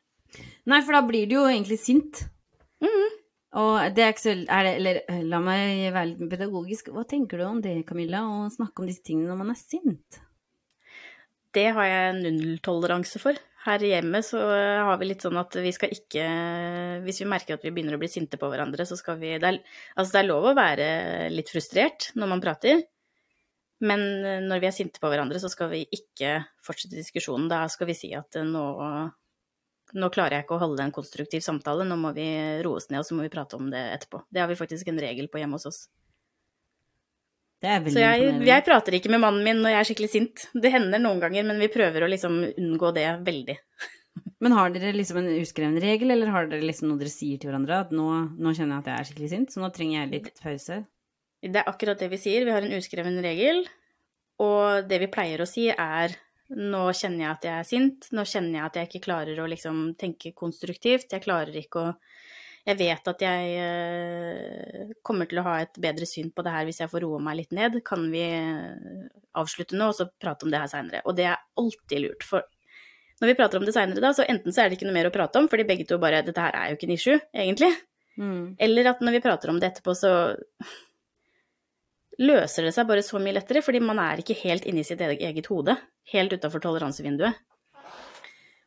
Nei, 0.69 0.84
for 0.86 0.93
da 0.93 1.02
blir 1.08 1.25
du 1.25 1.39
jo 1.39 1.47
egentlig 1.49 1.80
sint. 1.82 2.21
Og 3.58 3.95
det 3.97 4.04
er 4.06 4.12
ikke 4.13 4.21
så 4.21 4.34
er 4.38 4.67
det, 4.67 4.73
Eller 4.78 4.99
la 5.25 5.39
meg 5.41 5.88
være 5.95 6.12
litt 6.12 6.30
pedagogisk. 6.30 6.91
Hva 6.93 7.02
tenker 7.10 7.41
du 7.41 7.47
om 7.47 7.62
det, 7.63 7.80
Camilla, 7.88 8.21
å 8.21 8.49
snakke 8.54 8.84
om 8.84 8.89
disse 8.89 9.02
tingene 9.06 9.32
når 9.32 9.39
man 9.41 9.54
er 9.56 9.58
sint? 9.58 10.19
Det 11.58 11.65
har 11.73 11.88
jeg 11.89 12.19
nulltoleranse 12.19 13.21
for. 13.21 13.39
Her 13.65 13.84
hjemme 13.84 14.22
så 14.24 14.39
har 14.39 15.00
vi 15.02 15.10
litt 15.10 15.26
sånn 15.26 15.38
at 15.39 15.58
vi 15.60 15.72
skal 15.76 15.91
ikke 15.91 16.24
Hvis 17.04 17.19
vi 17.19 17.28
merker 17.28 17.58
at 17.58 17.65
vi 17.65 17.74
begynner 17.76 17.98
å 17.98 18.00
bli 18.00 18.08
sinte 18.12 18.39
på 18.39 18.48
hverandre, 18.48 18.86
så 18.88 18.95
skal 18.95 19.19
vi 19.19 19.34
det 19.36 19.50
er, 19.50 19.60
Altså, 19.98 20.13
det 20.13 20.22
er 20.22 20.30
lov 20.30 20.48
å 20.48 20.56
være 20.58 20.88
litt 21.34 21.52
frustrert 21.52 22.12
når 22.15 22.32
man 22.32 22.43
prater, 22.43 22.86
men 23.84 24.02
når 24.48 24.63
vi 24.63 24.67
er 24.67 24.76
sinte 24.76 25.00
på 25.00 25.12
hverandre, 25.12 25.39
så 25.39 25.52
skal 25.52 25.72
vi 25.72 25.86
ikke 25.95 26.38
fortsette 26.63 27.00
diskusjonen. 27.00 27.48
Da 27.52 27.62
skal 27.72 27.88
vi 27.88 27.95
si 27.95 28.12
at 28.15 28.39
nå 28.43 28.65
nå 29.98 30.10
klarer 30.13 30.38
jeg 30.38 30.45
ikke 30.45 30.58
å 30.60 30.62
holde 30.62 30.84
en 30.86 30.93
konstruktiv 30.93 31.41
samtale, 31.41 31.86
nå 31.88 31.95
må 31.98 32.12
vi 32.13 32.28
roe 32.65 32.78
oss 32.78 32.89
ned, 32.91 33.02
og 33.02 33.08
så 33.08 33.15
må 33.17 33.26
vi 33.26 33.32
prate 33.34 33.58
om 33.58 33.72
det 33.72 33.82
etterpå. 33.95 34.22
Det 34.30 34.43
har 34.43 34.50
vi 34.52 34.58
faktisk 34.60 34.91
en 34.91 35.02
regel 35.02 35.30
på 35.32 35.41
hjemme 35.41 35.58
hos 35.58 35.65
oss. 35.69 35.80
Så 37.60 38.00
jeg, 38.00 38.36
jeg 38.48 38.63
prater 38.63 38.95
ikke 38.95 39.12
med 39.12 39.19
mannen 39.19 39.43
min 39.43 39.58
når 39.60 39.74
jeg 39.74 39.80
er 39.80 39.88
skikkelig 39.89 40.12
sint. 40.13 40.43
Det 40.56 40.72
hender 40.72 41.02
noen 41.02 41.19
ganger, 41.19 41.43
men 41.48 41.60
vi 41.60 41.67
prøver 41.72 42.06
å 42.06 42.12
liksom 42.12 42.38
unngå 42.54 42.91
det 42.95 43.08
veldig. 43.26 43.58
Men 44.39 44.54
har 44.56 44.72
dere 44.72 44.93
liksom 44.95 45.17
en 45.19 45.28
uskreven 45.41 45.76
regel, 45.84 46.13
eller 46.13 46.32
har 46.32 46.48
dere 46.48 46.63
liksom 46.63 46.88
noe 46.88 47.00
dere 47.00 47.12
sier 47.12 47.39
til 47.39 47.50
hverandre? 47.50 47.82
At 47.84 47.91
nå, 47.95 48.06
nå 48.39 48.54
kjenner 48.56 48.78
jeg 48.78 48.84
at 48.84 48.88
jeg 48.88 48.95
er 48.95 49.08
skikkelig 49.10 49.30
sint, 49.34 49.52
så 49.52 49.62
nå 49.63 49.69
trenger 49.76 49.98
jeg 49.98 50.12
litt 50.13 50.30
pause. 50.39 50.78
Det 51.43 51.60
er 51.60 51.67
akkurat 51.72 52.00
det 52.00 52.10
vi 52.13 52.19
sier. 52.19 52.45
Vi 52.48 52.54
har 52.56 52.63
en 52.63 52.76
uskreven 52.78 53.19
regel, 53.24 53.65
og 54.43 54.88
det 54.88 55.02
vi 55.04 55.12
pleier 55.12 55.43
å 55.43 55.48
si 55.48 55.67
er 55.72 56.15
nå 56.50 56.84
kjenner 56.98 57.26
jeg 57.26 57.32
at 57.32 57.45
jeg 57.45 57.56
er 57.56 57.67
sint, 57.67 58.08
nå 58.15 58.26
kjenner 58.26 58.58
jeg 58.58 58.65
at 58.65 58.80
jeg 58.80 58.89
ikke 58.89 59.06
klarer 59.06 59.39
å 59.43 59.50
liksom 59.52 59.82
tenke 60.00 60.32
konstruktivt, 60.38 61.12
jeg 61.13 61.24
klarer 61.24 61.60
ikke 61.60 61.84
å 61.84 61.91
Jeg 62.67 62.78
vet 62.80 63.08
at 63.12 63.24
jeg 63.24 63.54
eh, 63.63 64.91
kommer 65.06 65.30
til 65.30 65.39
å 65.41 65.45
ha 65.48 65.56
et 65.63 65.80
bedre 65.82 66.06
syn 66.10 66.30
på 66.36 66.43
det 66.45 66.54
her 66.54 66.67
hvis 66.67 66.82
jeg 66.84 66.91
får 66.91 67.06
roe 67.06 67.22
meg 67.24 67.39
litt 67.39 67.56
ned. 67.56 67.80
Kan 67.88 68.10
vi 68.12 68.24
eh, 68.28 69.08
avslutte 69.39 69.78
nå, 69.80 69.89
og 69.89 69.98
så 69.98 70.10
prate 70.22 70.45
om 70.45 70.54
det 70.54 70.62
her 70.62 70.72
seinere? 70.72 71.04
Og 71.08 71.17
det 71.17 71.30
er 71.32 71.39
alltid 71.60 72.04
lurt, 72.06 72.28
for 72.28 72.45
når 73.19 73.32
vi 73.32 73.38
prater 73.39 73.60
om 73.60 73.65
det 73.67 73.76
seinere, 73.76 74.04
da, 74.04 74.13
så 74.15 74.28
enten 74.32 74.56
så 74.56 74.63
er 74.63 74.69
det 74.69 74.78
ikke 74.78 74.88
noe 74.88 74.95
mer 74.95 75.10
å 75.10 75.15
prate 75.15 75.41
om, 75.41 75.50
fordi 75.52 75.67
begge 75.67 75.88
to 75.88 75.98
bare 76.00 76.22
Dette 76.24 76.43
her 76.43 76.56
er 76.56 76.69
jo 76.69 76.78
ikke 76.78 76.88
en 76.88 76.95
issue, 76.95 77.17
egentlig. 77.36 77.72
Mm. 78.19 78.56
Eller 78.67 78.93
at 78.93 79.04
når 79.04 79.17
vi 79.17 79.26
prater 79.26 79.52
om 79.52 79.60
det 79.60 79.74
etterpå, 79.74 79.95
så 79.98 80.13
løser 82.19 82.67
det 82.67 82.74
seg 82.76 82.88
bare 82.88 83.04
så 83.06 83.19
mye 83.19 83.36
lettere, 83.36 83.63
fordi 83.63 83.82
man 83.84 84.00
er 84.04 84.22
ikke 84.22 84.38
helt 84.43 84.67
inni 84.67 84.86
sitt 84.88 85.02
eget 85.04 85.24
eget 85.24 85.52
hode. 85.52 85.76
Helt 86.13 86.36
utafor 86.36 86.63
toleransevinduet. 86.63 87.39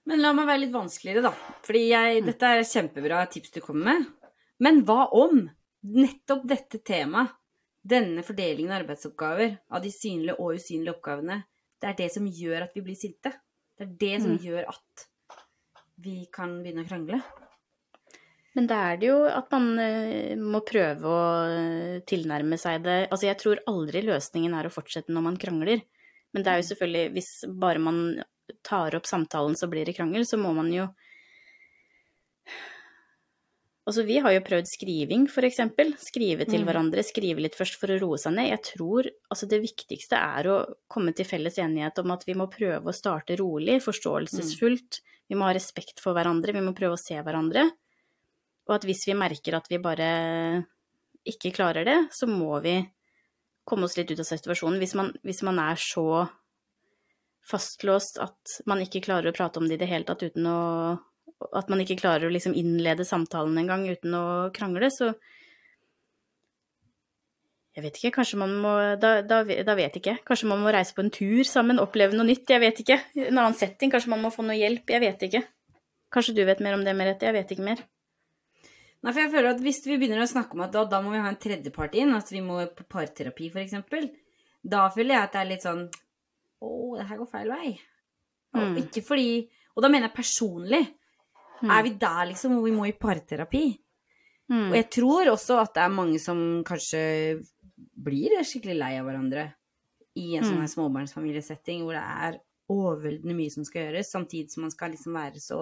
Men 0.08 0.22
la 0.22 0.32
meg 0.34 0.48
være 0.48 0.64
litt 0.64 0.74
vanskeligere, 0.74 1.22
da. 1.28 1.30
Fordi 1.62 1.82
jeg, 1.92 2.24
dette 2.26 2.48
er 2.48 2.64
kjempebra 2.66 3.20
tips 3.30 3.54
du 3.54 3.60
kommer 3.62 3.92
med. 3.92 4.32
Men 4.62 4.82
hva 4.86 5.06
om 5.14 5.44
nettopp 5.82 6.42
dette 6.50 6.80
temaet, 6.86 7.30
denne 7.82 8.22
fordelingen 8.22 8.70
av 8.70 8.84
arbeidsoppgaver, 8.84 9.56
av 9.74 9.82
de 9.82 9.90
synlige 9.90 10.36
og 10.38 10.58
usynlige 10.58 10.92
oppgavene, 10.94 11.40
det 11.82 11.88
er 11.90 11.96
det 11.98 12.10
som 12.14 12.26
gjør 12.30 12.68
at 12.68 12.76
vi 12.76 12.82
blir 12.86 12.98
sinte? 12.98 13.32
Det 13.78 13.86
er 13.88 13.94
det 13.98 14.12
som 14.22 14.36
Mm. 14.36 14.42
gjør 14.44 14.68
at 14.70 15.06
vi 15.98 16.26
kan 16.32 16.62
begynne 16.62 16.84
å 16.84 16.88
krangle? 16.88 17.22
Men 18.54 18.66
da 18.68 18.76
er 18.92 18.96
det 19.00 19.08
jo 19.08 19.24
at 19.26 19.50
man 19.50 19.78
eh, 19.80 20.36
må 20.36 20.60
prøve 20.66 21.08
å 21.08 21.22
eh, 21.48 22.00
tilnærme 22.06 22.58
seg 22.60 22.82
det 22.84 23.08
Altså, 23.08 23.26
jeg 23.26 23.38
tror 23.40 23.62
aldri 23.66 24.02
løsningen 24.04 24.54
er 24.54 24.68
å 24.68 24.72
fortsette 24.74 25.10
når 25.14 25.22
man 25.22 25.38
krangler. 25.40 25.82
Men 26.32 26.44
det 26.44 26.52
er 26.52 26.60
jo 26.60 26.68
selvfølgelig 26.70 27.12
Hvis 27.16 27.30
bare 27.48 27.80
man 27.80 28.22
tar 28.62 28.94
opp 28.98 29.06
samtalen, 29.08 29.56
så 29.56 29.68
blir 29.70 29.84
det 29.88 29.96
krangel, 29.96 30.26
så 30.28 30.38
må 30.40 30.54
man 30.56 30.72
jo 30.72 30.88
Altså, 33.82 34.04
vi 34.06 34.20
har 34.22 34.30
jo 34.30 34.42
prøvd 34.46 34.68
skriving, 34.70 35.24
for 35.26 35.42
eksempel. 35.42 35.88
Skrive 35.98 36.44
til 36.46 36.60
Mm. 36.62 36.66
hverandre, 36.68 37.02
skrive 37.02 37.40
litt 37.42 37.56
først 37.58 37.74
for 37.80 37.88
å 37.90 37.98
roe 37.98 38.16
seg 38.16 38.34
ned. 38.36 38.50
Jeg 38.50 38.62
tror 38.62 39.08
altså 39.28 39.48
det 39.48 39.58
viktigste 39.60 40.12
er 40.14 40.44
å 40.46 40.74
komme 40.88 41.12
til 41.12 41.24
felles 41.26 41.58
enighet 41.58 41.98
om 41.98 42.12
at 42.12 42.22
vi 42.24 42.34
må 42.34 42.46
prøve 42.48 42.84
å 42.84 42.94
starte 42.94 43.36
rolig, 43.36 43.82
forståelsesfullt. 43.82 45.00
Vi 45.28 45.34
må 45.34 45.48
ha 45.48 45.52
respekt 45.52 45.98
for 45.98 46.14
hverandre, 46.14 46.52
vi 46.54 46.60
må 46.60 46.72
prøve 46.72 46.94
å 46.94 47.02
se 47.02 47.14
hverandre. 47.18 47.72
Og 48.68 48.74
at 48.76 48.82
hvis 48.86 49.04
vi 49.08 49.14
merker 49.14 49.56
at 49.56 49.66
vi 49.68 49.78
bare 49.78 50.64
ikke 51.26 51.52
klarer 51.52 51.84
det, 51.84 52.08
så 52.12 52.28
må 52.28 52.62
vi 52.62 52.88
komme 53.66 53.84
oss 53.84 53.96
litt 53.96 54.10
ut 54.12 54.20
av 54.20 54.26
situasjonen. 54.26 54.78
Hvis 54.78 54.94
man, 54.94 55.12
hvis 55.24 55.42
man 55.42 55.58
er 55.58 55.74
så 55.74 56.30
fastlåst 57.48 58.20
at 58.22 58.56
man 58.70 58.82
ikke 58.84 59.02
klarer 59.04 59.30
å 59.30 59.36
prate 59.36 59.60
om 59.60 59.68
det 59.68 59.78
i 59.78 59.82
det 59.82 59.90
hele 59.90 60.06
tatt 60.08 60.22
uten 60.22 60.46
å 60.48 60.58
At 61.58 61.66
man 61.66 61.80
ikke 61.82 61.98
klarer 61.98 62.28
å 62.28 62.32
liksom 62.32 62.54
innlede 62.54 63.02
samtalen 63.02 63.56
engang 63.58 63.88
uten 63.90 64.14
å 64.14 64.50
krangle, 64.54 64.90
så 64.94 65.12
Jeg 67.74 67.82
vet 67.86 67.96
ikke, 67.98 68.12
kanskje 68.18 68.38
man 68.38 68.52
må 68.62 68.72
da, 69.00 69.22
da, 69.24 69.40
da 69.42 69.74
vet 69.74 69.96
ikke. 69.96 70.18
Kanskje 70.28 70.48
man 70.50 70.60
må 70.60 70.70
reise 70.74 70.92
på 70.94 71.00
en 71.02 71.10
tur 71.10 71.40
sammen, 71.48 71.80
oppleve 71.80 72.12
noe 72.12 72.28
nytt, 72.28 72.44
jeg 72.52 72.60
vet 72.60 72.82
ikke. 72.84 72.98
En 73.16 73.38
annen 73.40 73.56
setting, 73.56 73.90
kanskje 73.90 74.12
man 74.12 74.20
må 74.20 74.30
få 74.30 74.44
noe 74.44 74.58
hjelp, 74.58 74.92
jeg 74.92 75.00
vet 75.00 75.24
ikke. 75.28 75.40
Kanskje 76.12 76.36
du 76.36 76.42
vet 76.44 76.60
mer 76.60 76.76
om 76.76 76.84
det, 76.84 76.92
Merete, 76.94 77.24
jeg 77.24 77.38
vet 77.38 77.54
ikke 77.54 77.64
mer. 77.64 77.80
Nei, 79.02 79.10
for 79.10 79.22
jeg 79.24 79.32
føler 79.32 79.50
at 79.50 79.62
Hvis 79.64 79.80
vi 79.88 79.96
begynner 79.98 80.22
å 80.22 80.30
snakke 80.30 80.54
om 80.54 80.66
at 80.66 80.74
da, 80.74 80.84
da 80.86 81.00
må 81.02 81.14
vi 81.14 81.22
ha 81.24 81.30
en 81.32 81.40
tredjepart 81.40 81.96
inn, 81.98 82.12
at 82.14 82.28
vi 82.30 82.44
må 82.44 82.60
på 82.76 82.86
parterapi 82.92 83.48
f.eks., 83.50 83.80
da 84.62 84.84
føler 84.94 85.16
jeg 85.16 85.26
at 85.26 85.32
det 85.32 85.40
er 85.40 85.48
litt 85.48 85.64
sånn 85.64 85.86
Å, 86.62 86.72
det 86.98 87.06
her 87.08 87.20
går 87.20 87.30
feil 87.30 87.52
vei. 87.52 87.72
Mm. 88.52 88.74
ikke 88.82 89.00
fordi 89.00 89.28
Og 89.72 89.80
da 89.80 89.88
mener 89.88 90.10
jeg 90.10 90.18
personlig. 90.18 90.82
Mm. 91.62 91.70
Er 91.72 91.82
vi 91.86 91.94
der 91.96 92.26
liksom 92.28 92.58
hvor 92.58 92.66
vi 92.66 92.74
må 92.76 92.84
i 92.84 92.92
parterapi? 92.92 93.64
Mm. 94.52 94.68
Og 94.68 94.76
jeg 94.76 94.88
tror 94.92 95.30
også 95.32 95.56
at 95.62 95.72
det 95.78 95.82
er 95.86 95.94
mange 95.94 96.20
som 96.20 96.38
kanskje 96.66 97.02
blir 98.04 98.34
skikkelig 98.44 98.76
lei 98.76 98.92
av 98.98 99.06
hverandre 99.08 99.46
i 100.20 100.34
en 100.36 100.44
sånn 100.44 100.58
Mm. 100.58 100.64
her 100.66 100.72
småbarnsfamiliesetting 100.74 101.86
hvor 101.86 101.96
det 101.96 102.04
er 102.04 102.40
overveldende 102.68 103.36
mye 103.36 103.50
som 103.50 103.64
skal 103.64 103.86
gjøres, 103.86 104.12
samtidig 104.12 104.52
som 104.52 104.66
man 104.66 104.74
skal 104.74 104.92
liksom 104.92 105.16
være 105.16 105.40
så 105.40 105.60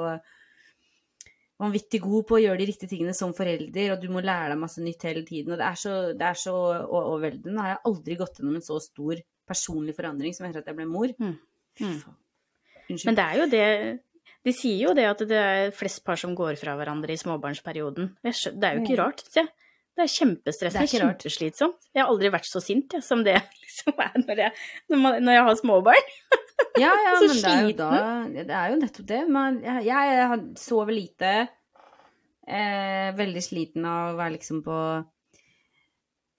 vanvittig 1.60 2.00
god 2.00 2.26
på 2.26 2.36
å 2.38 2.40
gjøre 2.40 2.58
de 2.62 2.68
riktige 2.70 2.90
tingene 2.94 3.14
som 3.14 3.34
forelder, 3.36 3.92
og 3.92 4.00
du 4.00 4.08
må 4.12 4.22
lære 4.24 4.54
deg 4.54 4.62
masse 4.62 4.80
nytt 4.82 5.02
hele 5.04 5.22
tiden. 5.28 5.52
Og 5.52 5.60
det 5.60 5.66
er 5.66 5.76
så, 5.76 5.94
det 6.16 6.26
er 6.26 6.38
så 6.40 6.54
overveldende. 6.86 7.52
Nå 7.52 7.64
har 7.64 7.74
jeg 7.74 7.84
aldri 7.90 8.16
gått 8.16 8.40
gjennom 8.40 8.56
en 8.56 8.64
så 8.64 8.78
stor 8.80 9.20
personlig 9.50 9.96
forandring 9.98 10.34
som 10.36 10.46
etter 10.48 10.62
at 10.62 10.70
jeg 10.70 10.78
ble 10.78 10.86
mor. 10.90 11.10
Mm. 11.18 11.34
Fy 11.78 11.84
Mm. 11.88 11.98
faen. 12.04 12.16
Unnskyld. 12.90 13.06
Men 13.10 13.18
det 13.18 13.24
er 13.26 13.36
jo 13.42 13.48
det 13.56 13.66
De 14.42 14.52
sier 14.56 14.78
jo 14.88 14.94
det 14.96 15.04
at 15.04 15.18
det 15.28 15.36
er 15.36 15.70
flest 15.76 16.00
par 16.02 16.16
som 16.16 16.32
går 16.34 16.56
fra 16.56 16.72
hverandre 16.78 17.12
i 17.12 17.18
småbarnsperioden. 17.20 18.06
Det 18.24 18.64
er 18.64 18.78
jo 18.78 18.80
ikke 18.86 18.96
Mm. 18.96 19.02
rart, 19.02 19.20
syns 19.26 19.36
jeg. 19.36 19.48
Det 19.96 20.04
er 20.06 20.12
kjempestressende, 20.16 20.80
Det 20.80 20.80
er 20.80 20.88
ikke 20.88 21.02
kjempeslitsomt. 21.04 21.76
Jeg 21.94 22.00
har 22.02 22.08
aldri 22.08 22.30
vært 22.32 22.48
så 22.48 22.62
sint 22.64 22.88
jeg, 22.96 23.02
som 23.04 23.22
det 23.22 23.34
liksom 23.66 23.92
er 24.00 24.16
når 24.24 24.36
jeg, 24.38 24.52
når, 24.88 24.96
man, 25.02 25.22
når 25.26 25.32
jeg 25.36 25.44
har 25.44 25.54
småbarn. 25.60 26.08
Ja, 26.80 26.88
ja, 27.04 27.12
Så 27.20 27.26
men 27.28 27.36
det 27.36 27.52
er 27.52 27.62
jo 27.68 27.76
da 27.76 27.90
Det 28.32 28.50
er 28.62 28.70
jo 28.72 28.80
nettopp 28.80 29.06
det. 29.12 29.20
Man, 29.28 29.60
jeg, 29.62 29.84
jeg 29.84 30.40
sover 30.56 30.94
lite. 30.96 31.48
Eh, 32.48 33.12
veldig 33.20 33.42
sliten 33.44 33.84
av 33.84 34.14
å 34.14 34.18
være 34.18 34.38
liksom 34.38 34.62
på 34.64 34.78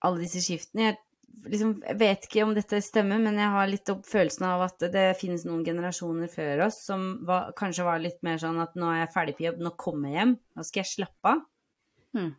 alle 0.04 0.20
disse 0.24 0.42
skiftene. 0.42 0.90
Jeg 0.90 0.98
liksom 1.46 1.72
jeg 1.86 1.98
vet 2.00 2.26
ikke 2.28 2.44
om 2.46 2.54
dette 2.56 2.80
stemmer, 2.86 3.20
men 3.24 3.38
jeg 3.40 3.50
har 3.54 3.68
litt 3.72 3.90
opp 3.94 4.06
følelsen 4.10 4.46
av 4.50 4.62
at 4.68 4.86
det 4.94 5.06
finnes 5.20 5.46
noen 5.48 5.64
generasjoner 5.66 6.30
før 6.32 6.66
oss 6.68 6.78
som 6.86 7.06
var, 7.28 7.52
kanskje 7.58 7.86
var 7.88 8.00
litt 8.04 8.20
mer 8.26 8.38
sånn 8.42 8.60
at 8.62 8.76
nå 8.80 8.90
er 8.92 9.02
jeg 9.06 9.14
ferdig 9.16 9.36
på 9.40 9.46
jobb, 9.48 9.60
nå 9.66 9.72
kommer 9.82 10.10
jeg 10.12 10.20
hjem, 10.20 10.36
nå 10.56 10.66
skal 10.68 10.84
jeg 10.84 10.92
slappe 10.94 11.34
av. 11.36 11.44
Mm. 12.18 12.32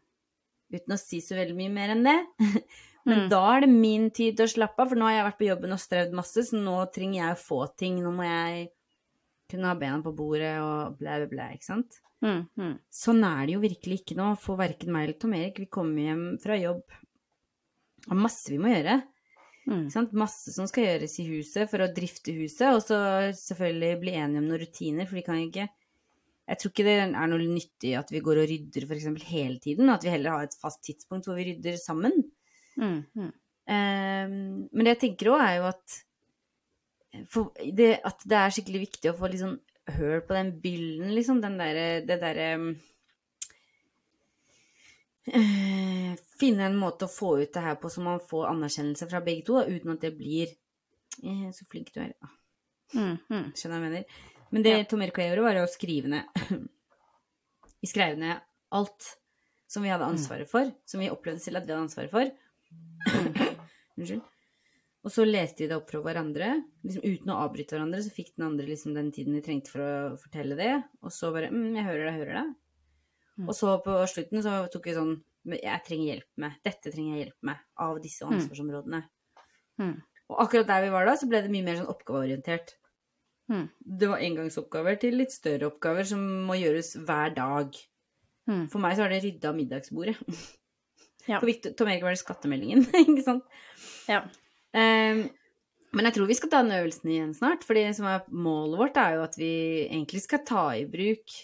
Uten 0.73 0.95
å 0.97 1.01
si 1.01 1.21
så 1.25 1.37
veldig 1.37 1.57
mye 1.59 1.73
mer 1.73 1.95
enn 1.97 2.07
det. 2.09 2.19
Men 3.05 3.25
Mm. 3.25 3.29
da 3.33 3.41
er 3.57 3.65
det 3.65 3.69
min 3.73 4.05
tid 4.15 4.37
til 4.39 4.47
å 4.47 4.51
slappe 4.53 4.79
av, 4.85 4.89
for 4.93 4.95
nå 5.01 5.09
har 5.09 5.17
jeg 5.17 5.25
vært 5.27 5.39
på 5.41 5.47
jobben 5.49 5.73
og 5.75 5.81
strevd 5.83 6.13
masse, 6.15 6.45
så 6.47 6.55
nå 6.55 6.77
trenger 6.95 7.17
jeg 7.19 7.35
å 7.35 7.41
få 7.41 7.57
ting. 7.81 7.97
Nå 7.99 8.13
må 8.15 8.23
jeg 8.29 8.69
kunne 9.51 9.67
ha 9.73 9.75
bena 9.75 9.99
på 10.05 10.13
bordet 10.15 10.53
og 10.63 10.95
blæ, 11.01 11.17
blæ, 11.25 11.27
blæ, 11.33 11.49
ikke 11.57 11.67
sant? 11.67 11.99
Mm, 12.23 12.77
Sånn 12.95 13.25
er 13.27 13.41
det 13.49 13.57
jo 13.57 13.65
virkelig 13.65 13.97
ikke 14.05 14.15
nå 14.21 14.29
for 14.39 14.55
verken 14.61 14.93
meg 14.95 15.09
eller 15.09 15.19
Tom 15.19 15.35
Erik. 15.35 15.59
Vi 15.59 15.67
kommer 15.67 15.99
hjem 16.07 16.23
fra 16.45 16.55
jobb 16.61 16.95
og 18.11 18.19
masse 18.19 18.53
vi 18.53 18.61
må 18.61 18.73
gjøre. 18.73 19.01
mm. 19.69 19.87
Sant? 19.95 20.15
Masse 20.19 20.55
som 20.55 20.69
skal 20.71 20.89
gjøres 20.89 21.19
i 21.23 21.29
huset 21.29 21.71
for 21.71 21.85
å 21.85 21.91
drifte 21.95 22.35
huset, 22.37 22.69
og 22.73 22.83
så 22.85 22.99
selvfølgelig 23.39 24.01
bli 24.03 24.17
enige 24.19 24.43
om 24.43 24.51
noen 24.51 24.63
rutiner, 24.65 25.09
for 25.09 25.21
de 25.21 25.27
kan 25.29 25.41
ikke 25.43 25.69
Jeg 26.43 26.59
tror 26.59 26.73
ikke 26.73 26.85
det 26.85 26.95
er 26.99 27.29
noe 27.31 27.39
nyttig 27.47 27.93
at 27.95 28.09
vi 28.11 28.21
går 28.21 28.41
og 28.43 28.49
rydder 28.51 28.85
f.eks. 28.85 29.05
hele 29.31 29.61
tiden, 29.63 29.93
at 29.93 30.03
vi 30.03 30.11
heller 30.11 30.35
har 30.35 30.49
et 30.49 30.57
fast 30.59 30.83
tidspunkt 30.83 31.29
hvor 31.29 31.39
vi 31.39 31.53
rydder 31.53 31.79
sammen. 31.79 32.17
Mm, 32.75 33.05
mm. 33.15 33.31
Um, 33.63 34.33
men 34.73 34.83
det 34.83 34.97
jeg 34.97 35.01
tenker 35.05 35.31
òg, 35.31 35.39
er 35.39 35.55
jo 35.61 35.69
at 35.71 36.01
det, 37.13 37.93
at 38.03 38.25
det 38.27 38.39
er 38.41 38.55
skikkelig 38.57 38.81
viktig 38.89 39.13
å 39.13 39.17
få 39.17 39.31
litt 39.31 39.45
sånn 39.45 39.61
høl 39.97 40.23
på 40.27 40.35
den 40.37 40.53
byllen, 40.63 41.13
liksom. 41.15 41.41
Den 41.43 41.59
derre 41.61 41.87
Det 42.07 42.19
derre 42.23 42.49
eh, 45.27 46.13
Finne 46.41 46.67
en 46.67 46.79
måte 46.81 47.07
å 47.07 47.13
få 47.13 47.37
ut 47.43 47.53
det 47.55 47.63
her 47.63 47.77
på 47.81 47.91
så 47.93 48.03
man 48.03 48.21
får 48.21 48.49
anerkjennelse 48.51 49.09
fra 49.11 49.21
begge 49.25 49.47
to, 49.47 49.61
da, 49.61 49.67
uten 49.71 49.95
at 49.95 50.01
det 50.05 50.13
blir 50.19 50.51
eh, 51.23 51.49
Så 51.55 51.67
flink 51.71 51.93
du 51.95 52.01
er. 52.05 52.15
Ja, 52.19 52.33
Mm, 52.93 53.15
mm. 53.31 53.45
skjønner 53.57 53.79
hva 53.79 53.79
jeg 53.79 53.85
mener. 53.87 54.05
Men 54.53 54.65
det 54.67 54.73
Ja. 54.77 54.85
Tom 54.85 55.01
Erik 55.01 55.17
og 55.17 55.23
jeg 55.23 55.31
gjorde, 55.33 55.45
var 55.47 55.61
å 55.63 55.69
skrive 55.71 56.11
ned 56.13 56.25
Vi 57.81 57.89
skrev 57.89 58.19
ned 58.21 58.43
alt 58.77 59.07
som 59.73 59.83
vi 59.83 59.89
hadde 59.89 60.05
ansvaret 60.05 60.49
for, 60.51 60.69
som 60.85 61.01
vi 61.01 61.09
opplevde 61.09 61.41
selv 61.41 61.63
at 61.63 61.65
vi 61.65 61.73
hadde 61.73 61.87
ansvaret 61.87 62.13
for. 62.13 62.29
Unnskyld. 63.97 64.21
Og 65.03 65.11
så 65.11 65.25
leste 65.25 65.65
vi 65.65 65.69
det 65.71 65.79
opp 65.79 65.89
fra 65.91 66.03
hverandre, 66.05 66.51
liksom 66.85 67.03
uten 67.03 67.33
å 67.33 67.39
avbryte 67.43 67.75
hverandre. 67.75 68.03
Så 68.05 68.13
fikk 68.15 68.35
den 68.37 68.45
andre 68.47 68.69
liksom 68.69 68.93
den 68.95 69.09
tiden 69.15 69.35
de 69.35 69.41
trengte 69.43 69.73
for 69.73 69.83
å 69.83 70.19
fortelle 70.21 70.55
det. 70.59 70.75
Og 71.03 71.11
så 71.11 71.33
bare 71.35 71.49
mm, 71.51 71.73
'Jeg 71.75 71.89
hører 71.89 72.05
deg, 72.05 72.13
jeg 72.13 72.21
hører 72.21 72.39
deg'. 72.39 72.53
Mm. 73.41 73.49
Og 73.49 73.57
så 73.57 73.75
på 73.85 73.97
slutten 74.11 74.45
så 74.45 74.59
tok 74.73 74.89
vi 74.89 74.97
sånn 74.97 75.15
'Jeg 75.49 75.83
trenger 75.87 76.07
hjelp 76.07 76.31
med 76.39 76.59
Dette 76.63 76.91
trenger 76.93 77.17
jeg 77.17 77.25
hjelp 77.25 77.49
med 77.49 77.63
av 77.77 78.01
disse 78.03 78.27
ansvarsområdene'. 78.27 79.03
Mm. 79.81 79.97
Og 80.31 80.41
akkurat 80.45 80.69
der 80.69 80.85
vi 80.85 80.93
var 80.95 81.07
da, 81.07 81.17
så 81.19 81.29
ble 81.29 81.43
det 81.43 81.51
mye 81.51 81.67
mer 81.67 81.81
sånn 81.81 81.91
oppgaveorientert. 81.91 82.77
Mm. 83.51 83.69
Det 84.01 84.09
var 84.09 84.23
engangsoppgaver 84.23 85.01
til 85.03 85.19
litt 85.19 85.35
større 85.35 85.69
oppgaver 85.73 86.07
som 86.09 86.23
må 86.47 86.57
gjøres 86.61 86.95
hver 87.05 87.35
dag. 87.35 87.75
Mm. 88.49 88.67
For 88.73 88.83
meg 88.83 88.97
så 88.97 89.05
var 89.05 89.15
det 89.15 89.23
rydda 89.27 89.55
middagsbordet. 89.57 90.19
Ja. 91.29 91.39
For 91.39 91.47
Victor, 91.47 91.71
Tom 91.79 91.87
Erik 91.87 92.03
var 92.03 92.17
det 92.17 92.19
skattemeldingen, 92.19 92.81
ikke 92.99 93.23
sant? 93.23 93.45
Ja. 94.11 94.25
Um, 94.75 95.21
men 95.95 96.09
jeg 96.09 96.17
tror 96.17 96.27
vi 96.27 96.35
skal 96.35 96.51
ta 96.51 96.63
den 96.65 96.75
øvelsen 96.75 97.13
igjen 97.13 97.35
snart, 97.37 97.63
for 97.63 97.79
det 97.79 97.93
som 97.95 98.09
er 98.11 98.25
målet 98.27 98.81
vårt, 98.81 98.99
er 98.99 99.15
jo 99.15 99.23
at 99.29 99.39
vi 99.39 99.53
egentlig 99.85 100.25
skal 100.25 100.43
ta 100.49 100.65
i 100.75 100.83
bruk 100.91 101.37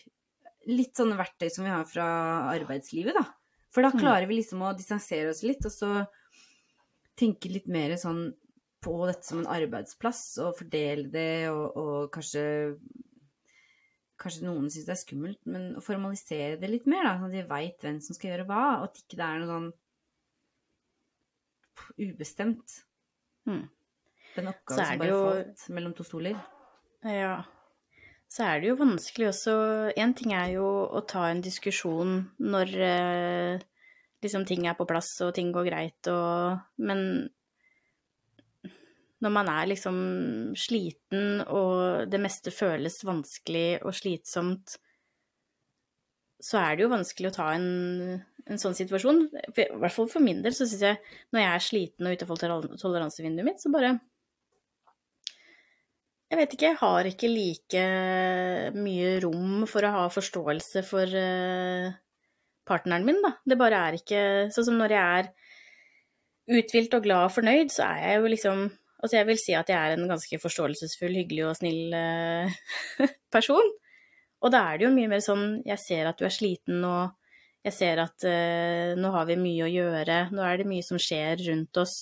litt 0.68 0.94
sånne 0.98 1.16
verktøy 1.18 1.48
som 1.50 1.64
vi 1.64 1.70
har 1.72 1.84
fra 1.88 2.06
arbeidslivet, 2.52 3.14
da. 3.16 3.24
For 3.72 3.82
da 3.84 3.90
Mm. 3.90 4.00
klarer 4.00 4.26
vi 4.28 4.36
liksom 4.42 4.60
å 4.64 4.74
distansere 4.76 5.30
oss 5.30 5.42
litt, 5.42 5.64
og 5.64 5.72
så 5.72 6.06
tenke 7.16 7.50
litt 7.52 7.66
mer 7.68 7.96
sånn 7.96 8.34
på 8.80 8.94
dette 9.08 9.24
som 9.26 9.40
en 9.40 9.46
arbeidsplass, 9.50 10.38
og 10.38 10.56
fordele 10.56 11.10
det, 11.10 11.48
og, 11.50 11.76
og 11.76 12.10
kanskje 12.12 12.78
Kanskje 14.18 14.42
noen 14.48 14.64
syns 14.66 14.82
det 14.84 14.90
er 14.96 14.98
skummelt, 14.98 15.38
men 15.46 15.76
å 15.78 15.80
formalisere 15.80 16.56
det 16.58 16.68
litt 16.68 16.86
mer, 16.90 17.04
da, 17.04 17.12
sånn 17.20 17.28
at 17.30 17.36
de 17.36 17.42
veit 17.46 17.78
hvem 17.84 18.00
som 18.02 18.16
skal 18.16 18.32
gjøre 18.32 18.46
hva, 18.48 18.62
og 18.80 18.88
at 18.88 18.96
ikke 18.98 19.14
det 19.14 19.26
er 19.28 19.38
noe 19.38 19.46
sånn 19.46 19.68
ubestemt. 22.02 22.84
Mm. 23.46 23.68
Den 24.34 24.44
Så 24.44 24.50
oppgaven 24.50 24.86
som 24.88 24.98
bare 24.98 25.08
jo- 25.12 25.28
falt 25.28 25.68
mellom 25.70 25.94
to 25.94 26.02
stoler. 26.02 26.40
Ja. 27.04 27.44
Så 28.28 28.44
er 28.44 28.60
det 28.60 28.68
jo 28.70 28.76
vanskelig 28.76 29.30
også 29.30 29.54
En 29.96 30.12
ting 30.16 30.34
er 30.36 30.52
jo 30.58 30.66
å 30.66 31.00
ta 31.08 31.30
en 31.30 31.40
diskusjon 31.44 32.18
når 32.44 32.74
eh, 32.84 33.66
liksom 34.24 34.44
ting 34.48 34.66
er 34.68 34.76
på 34.78 34.86
plass 34.88 35.14
og 35.24 35.32
ting 35.38 35.52
går 35.54 35.68
greit 35.70 36.10
og 36.12 36.60
Men 36.76 37.30
når 39.18 39.32
man 39.34 39.48
er 39.50 39.70
liksom 39.72 39.96
sliten 40.58 41.40
og 41.50 42.10
det 42.10 42.20
meste 42.22 42.52
føles 42.54 43.00
vanskelig 43.02 43.80
og 43.82 43.96
slitsomt, 43.98 44.76
så 46.38 46.60
er 46.60 46.76
det 46.76 46.84
jo 46.84 46.92
vanskelig 46.92 47.32
å 47.32 47.34
ta 47.34 47.48
en, 47.56 48.20
en 48.46 48.62
sånn 48.62 48.76
situasjon. 48.78 49.24
For, 49.56 49.64
I 49.64 49.80
hvert 49.82 49.96
fall 49.96 50.10
for 50.12 50.22
min 50.22 50.44
del 50.44 50.54
så 50.54 50.68
syns 50.68 50.84
jeg 50.86 51.00
når 51.34 51.42
jeg 51.42 51.50
er 51.50 51.66
sliten 51.66 52.10
og 52.10 52.22
toleran- 52.22 52.78
toleransevinduet 52.78 53.48
mitt, 53.48 53.58
så 53.62 53.74
bare 53.74 53.96
jeg 56.28 56.38
vet 56.38 56.54
ikke, 56.54 56.68
jeg 56.68 56.80
har 56.82 57.08
ikke 57.08 57.30
like 57.32 57.84
mye 58.76 59.14
rom 59.24 59.62
for 59.70 59.86
å 59.86 59.92
ha 59.94 60.02
forståelse 60.12 60.82
for 60.84 61.16
eh, 61.16 61.88
partneren 62.68 63.06
min, 63.06 63.22
da. 63.24 63.32
Det 63.48 63.56
bare 63.60 63.84
er 63.88 63.96
ikke 63.96 64.20
Sånn 64.52 64.66
som 64.66 64.76
når 64.80 64.94
jeg 64.94 65.22
er 65.22 65.30
uthvilt 66.58 66.96
og 66.96 67.04
glad 67.04 67.30
og 67.30 67.34
fornøyd, 67.36 67.72
så 67.72 67.88
er 67.88 68.04
jeg 68.04 68.20
jo 68.20 68.34
liksom 68.34 68.68
Altså, 68.98 69.14
jeg 69.14 69.28
vil 69.28 69.36
si 69.38 69.52
at 69.54 69.68
jeg 69.70 69.78
er 69.78 69.94
en 69.94 70.08
ganske 70.10 70.40
forståelsesfull, 70.42 71.12
hyggelig 71.20 71.44
og 71.46 71.52
snill 71.54 71.92
eh, 71.94 72.56
person. 73.34 73.68
Og 74.42 74.50
da 74.50 74.64
er 74.72 74.80
det 74.80 74.88
jo 74.88 74.90
mye 74.96 75.10
mer 75.12 75.22
sånn 75.22 75.60
Jeg 75.62 75.78
ser 75.78 76.08
at 76.10 76.18
du 76.18 76.26
er 76.26 76.34
sliten 76.34 76.80
nå. 76.82 76.96
Jeg 77.62 77.76
ser 77.76 78.02
at 78.02 78.26
eh, 78.26 78.98
nå 78.98 79.12
har 79.14 79.28
vi 79.30 79.38
mye 79.38 79.68
å 79.68 79.70
gjøre. 79.70 80.18
Nå 80.34 80.42
er 80.42 80.58
det 80.58 80.66
mye 80.66 80.82
som 80.82 80.98
skjer 80.98 81.44
rundt 81.46 81.78
oss. 81.78 81.94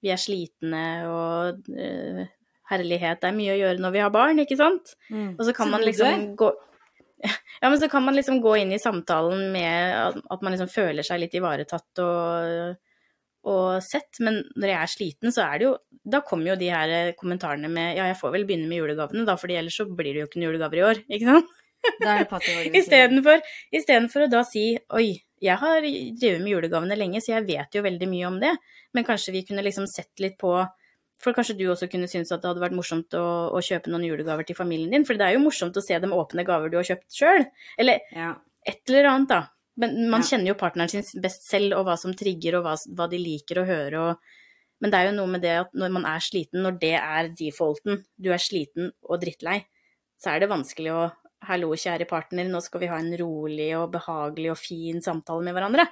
Vi 0.00 0.08
er 0.14 0.20
slitne 0.20 0.86
og 1.12 1.68
eh, 1.76 2.24
herlighet, 2.70 3.20
det 3.22 3.28
er 3.30 3.36
mye 3.36 3.54
å 3.54 3.60
gjøre 3.62 3.80
når 3.84 3.92
vi 3.94 4.02
har 4.04 4.10
barn, 4.14 4.38
ikke 4.44 4.56
sant? 4.60 4.94
Og 5.38 5.44
så 5.46 5.54
kan 5.56 5.66
Så 5.68 5.70
man 5.76 5.80
liksom 5.88 6.34
gå 6.36 6.50
Ja, 7.62 7.68
men 7.70 7.78
så 7.80 7.88
kan 7.90 8.04
man 8.06 8.14
liksom 8.14 8.40
gå 8.44 8.52
inn 8.60 8.70
i 8.72 8.78
samtalen 8.78 9.48
med 9.52 10.20
at- 10.30 10.42
man 10.42 10.52
liksom 10.54 10.68
føler 10.70 11.02
seg 11.02 11.18
litt 11.20 11.32
ivaretatt 11.34 11.98
og, 12.04 12.76
og 13.48 13.82
sett. 13.82 14.20
Men 14.20 14.42
når 14.54 14.68
jeg 14.70 14.78
er 14.82 14.92
sliten, 14.92 15.32
så 15.34 15.42
er 15.48 15.58
det 15.58 15.66
jo 15.66 15.76
Da 16.08 16.20
kommer 16.24 16.52
jo 16.52 16.56
de 16.60 16.68
her 16.70 17.12
kommentarene 17.18 17.68
med 17.68 17.96
Ja, 17.96 18.06
jeg 18.06 18.16
får 18.20 18.32
vel 18.36 18.44
begynne 18.46 18.68
med 18.70 18.78
julegavene, 18.78 19.26
da, 19.26 19.34
fordi 19.36 19.58
ellers 19.58 19.76
så 19.80 19.84
blir 19.90 20.14
det 20.14 20.22
jo 20.22 20.28
ikke 20.28 20.38
noen 20.40 20.52
julegaver 20.52 20.78
i 20.78 20.86
år, 20.92 21.02
ikke 21.16 21.32
sant? 21.34 21.50
Istedenfor, 22.80 23.42
istedenfor 23.72 24.24
å 24.26 24.30
da 24.30 24.40
si 24.46 24.64
oi, 24.98 25.12
jeg 25.40 25.56
har 25.60 25.80
drevet 25.82 26.40
med 26.42 26.50
julegavene 26.54 26.96
lenge, 26.98 27.20
så 27.22 27.36
jeg 27.36 27.46
vet 27.46 27.76
jo 27.78 27.82
veldig 27.84 28.08
mye 28.10 28.26
om 28.26 28.38
det, 28.42 28.50
men 28.94 29.04
kanskje 29.06 29.34
vi 29.36 29.44
kunne 29.46 29.62
liksom 29.62 29.86
sett 29.86 30.18
litt 30.22 30.34
på 30.40 30.56
For 31.18 31.34
kanskje 31.34 31.56
du 31.58 31.64
også 31.72 31.88
kunne 31.90 32.06
synes 32.10 32.30
at 32.30 32.42
det 32.44 32.46
hadde 32.52 32.62
vært 32.62 32.76
morsomt 32.78 33.14
å, 33.18 33.22
å 33.50 33.60
kjøpe 33.64 33.90
noen 33.90 34.04
julegaver 34.06 34.46
til 34.46 34.54
familien 34.58 34.92
din, 34.94 35.04
for 35.08 35.18
det 35.18 35.26
er 35.26 35.34
jo 35.34 35.42
morsomt 35.42 35.76
å 35.76 35.82
se 35.82 35.98
dem 35.98 36.14
åpne 36.14 36.44
gaver 36.46 36.70
du 36.70 36.76
har 36.78 36.86
kjøpt 36.86 37.10
sjøl. 37.18 37.46
Eller 37.78 38.00
Ja. 38.14 38.36
et 38.66 38.82
eller 38.88 39.08
annet, 39.10 39.28
da. 39.32 39.40
Men 39.78 40.10
man 40.10 40.22
Ja. 40.22 40.26
kjenner 40.30 40.52
jo 40.52 40.58
partneren 40.58 40.90
sin 40.90 41.22
best 41.22 41.42
selv, 41.48 41.74
og 41.78 41.86
hva 41.86 41.96
som 41.98 42.14
trigger, 42.14 42.58
og 42.58 42.64
hva, 42.66 42.76
hva 42.94 43.08
de 43.10 43.18
liker 43.18 43.58
å 43.62 43.66
høre. 43.66 43.98
Og... 43.98 44.16
Men 44.80 44.90
det 44.94 44.98
er 45.00 45.06
jo 45.08 45.16
noe 45.16 45.26
med 45.26 45.42
det 45.42 45.56
at 45.58 45.72
når 45.74 45.90
man 45.90 46.04
er 46.06 46.22
sliten, 46.22 46.62
når 46.62 46.78
det 46.78 46.94
er 46.94 47.28
defaulten, 47.34 48.04
du 48.16 48.30
er 48.30 48.38
sliten 48.38 48.92
og 49.02 49.20
drittlei, 49.20 49.64
så 50.22 50.30
er 50.34 50.40
det 50.40 50.50
vanskelig 50.54 50.92
å 50.94 51.08
Hallo, 51.46 51.68
kjære 51.70 52.02
partner, 52.10 52.48
nå 52.50 52.58
skal 52.60 52.80
vi 52.82 52.88
ha 52.90 52.96
en 52.98 53.12
rolig 53.16 53.68
og 53.78 53.92
behagelig 53.94 54.50
og 54.50 54.58
fin 54.58 54.98
samtale 55.00 55.44
med 55.46 55.54
hverandre. 55.54 55.84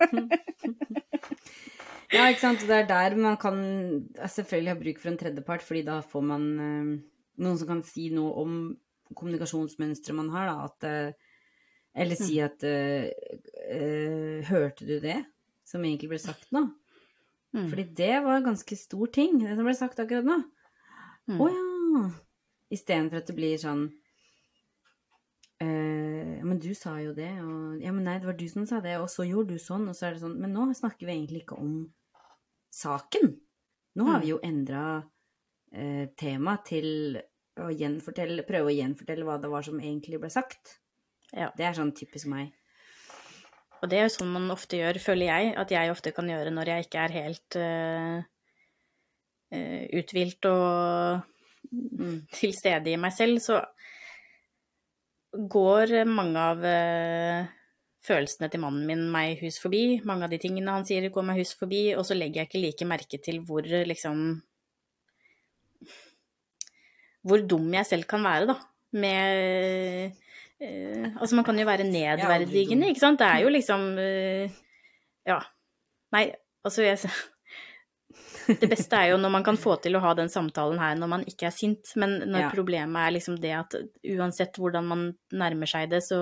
ja, 2.12 2.26
ikke 2.30 2.42
sant. 2.42 2.64
Og 2.64 2.70
det 2.70 2.80
er 2.82 2.88
der 2.90 3.16
man 3.18 3.38
kan 3.40 3.60
selvfølgelig 4.22 4.72
ha 4.72 4.80
bruk 4.80 5.02
for 5.02 5.12
en 5.12 5.20
tredjepart, 5.20 5.64
fordi 5.66 5.84
da 5.86 6.00
får 6.06 6.26
man 6.32 6.48
eh, 6.62 6.90
noen 7.42 7.60
som 7.60 7.70
kan 7.70 7.84
si 7.86 8.08
noe 8.14 8.34
om 8.42 8.58
kommunikasjonsmønsteret 9.16 10.18
man 10.18 10.32
har, 10.34 10.50
da. 10.50 10.68
At, 10.70 10.86
eh, 10.86 11.36
eller 11.96 12.18
si 12.18 12.38
at 12.44 12.64
eh, 12.66 13.08
eh, 13.72 14.44
Hørte 14.46 14.84
du 14.88 14.98
det 15.00 15.22
som 15.66 15.84
egentlig 15.84 16.10
ble 16.12 16.20
sagt 16.22 16.50
nå? 16.54 16.66
Mm. 17.56 17.68
Fordi 17.70 17.86
det 17.96 18.14
var 18.24 18.38
en 18.38 18.50
ganske 18.50 18.76
stor 18.78 19.10
ting, 19.14 19.38
det 19.40 19.56
som 19.56 19.66
ble 19.66 19.76
sagt 19.76 20.02
akkurat 20.02 20.26
nå. 20.26 20.40
Mm. 21.26 21.40
oh, 21.40 21.50
ja. 21.50 22.08
Istedenfor 22.74 23.22
at 23.22 23.30
det 23.30 23.36
blir 23.38 23.56
sånn 23.58 23.88
eh, 25.60 26.42
men 26.44 26.58
du 26.62 26.74
sa 26.74 26.96
jo 27.00 27.12
det, 27.16 27.30
og 27.42 27.80
Ja, 27.82 27.92
men 27.92 28.04
nei, 28.04 28.18
det 28.18 28.26
var 28.26 28.36
du 28.36 28.46
som 28.48 28.66
sa 28.66 28.80
det, 28.80 28.96
og 29.00 29.08
så 29.08 29.24
gjorde 29.26 29.54
du 29.54 29.58
sånn, 29.58 29.88
og 29.88 29.94
så 29.96 30.06
er 30.08 30.12
det 30.16 30.22
sånn 30.22 30.38
Men 30.40 30.52
nå 30.52 30.66
snakker 30.74 31.06
vi 31.06 31.12
egentlig 31.14 31.42
ikke 31.44 31.58
om 31.58 31.92
saken. 32.72 33.36
Nå 33.96 34.04
har 34.04 34.18
Mm. 34.18 34.22
vi 34.22 34.28
jo 34.28 34.38
endra 34.44 35.04
eh, 35.72 36.06
tema 36.16 36.58
til 36.64 37.20
å 37.58 37.70
gjenfortelle 37.72 38.44
Prøve 38.46 38.68
å 38.70 38.76
gjenfortelle 38.76 39.24
hva 39.24 39.40
det 39.40 39.48
var 39.50 39.62
som 39.62 39.78
egentlig 39.80 40.20
ble 40.20 40.28
sagt. 40.30 40.78
Ja. 41.32 41.50
Det 41.56 41.64
er 41.64 41.72
sånn 41.72 41.92
typisk 41.96 42.26
meg. 42.26 42.52
Og 43.82 43.88
det 43.90 43.98
er 43.98 44.02
jo 44.08 44.14
sånn 44.16 44.32
man 44.32 44.50
ofte 44.50 44.76
gjør, 44.76 44.98
føler 45.00 45.26
jeg, 45.26 45.56
at 45.56 45.70
jeg 45.70 45.90
ofte 45.90 46.12
kan 46.12 46.28
gjøre 46.28 46.50
når 46.52 46.66
jeg 46.66 46.84
ikke 46.86 47.00
er 47.04 47.12
helt 47.12 47.56
uh, 47.56 48.22
uthvilt 50.00 50.44
og 50.50 51.22
Mm. 51.72 52.20
til 52.30 52.52
stede 52.54 52.92
i 52.92 52.96
meg 52.96 53.12
selv, 53.12 53.40
så 53.42 53.56
går 55.52 55.92
mange 56.08 56.42
av 56.52 56.64
eh, 56.66 57.46
følelsene 58.06 58.48
til 58.52 58.62
mannen 58.62 58.86
min 58.88 59.06
meg 59.12 59.40
hus 59.42 59.58
forbi. 59.62 60.00
Mange 60.08 60.26
av 60.26 60.32
de 60.32 60.40
tingene 60.42 60.74
han 60.74 60.86
sier, 60.88 61.08
går 61.12 61.26
meg 61.28 61.40
hus 61.42 61.54
forbi, 61.58 61.88
og 61.96 62.06
så 62.08 62.16
legger 62.16 62.42
jeg 62.42 62.50
ikke 62.50 62.62
like 62.62 62.88
merke 62.88 63.22
til 63.22 63.42
hvor 63.46 63.66
liksom 63.66 64.28
Hvor 67.26 67.42
dum 67.42 67.72
jeg 67.74 67.86
selv 67.88 68.06
kan 68.06 68.22
være, 68.22 68.46
da. 68.52 68.58
Med 68.96 70.12
eh, 70.62 71.06
Altså, 71.18 71.34
man 71.36 71.44
kan 71.44 71.58
jo 71.58 71.66
være 71.66 71.88
nedverdigende, 71.88 72.88
ikke 72.92 73.02
sant? 73.02 73.18
Det 73.20 73.26
er 73.26 73.44
jo 73.44 73.52
liksom 73.52 73.88
eh, 73.98 74.60
Ja. 75.26 75.40
Nei, 76.14 76.28
altså 76.64 76.86
jeg 76.86 77.10
Det 78.46 78.68
beste 78.70 78.94
er 78.98 79.10
jo 79.12 79.18
når 79.18 79.30
man 79.34 79.44
kan 79.46 79.56
få 79.58 79.74
til 79.82 79.96
å 79.98 80.00
ha 80.04 80.12
den 80.14 80.28
samtalen 80.32 80.78
her 80.78 80.94
når 80.98 81.08
man 81.10 81.24
ikke 81.26 81.48
er 81.48 81.54
sint, 81.54 81.92
men 81.98 82.18
når 82.30 82.44
Ja. 82.46 82.50
problemet 82.54 83.00
er 83.08 83.14
liksom 83.16 83.38
det 83.42 83.52
at 83.58 83.74
uansett 84.16 84.58
hvordan 84.60 84.86
man 84.86 85.06
nærmer 85.32 85.66
seg 85.70 85.90
det, 85.90 86.02
så, 86.06 86.20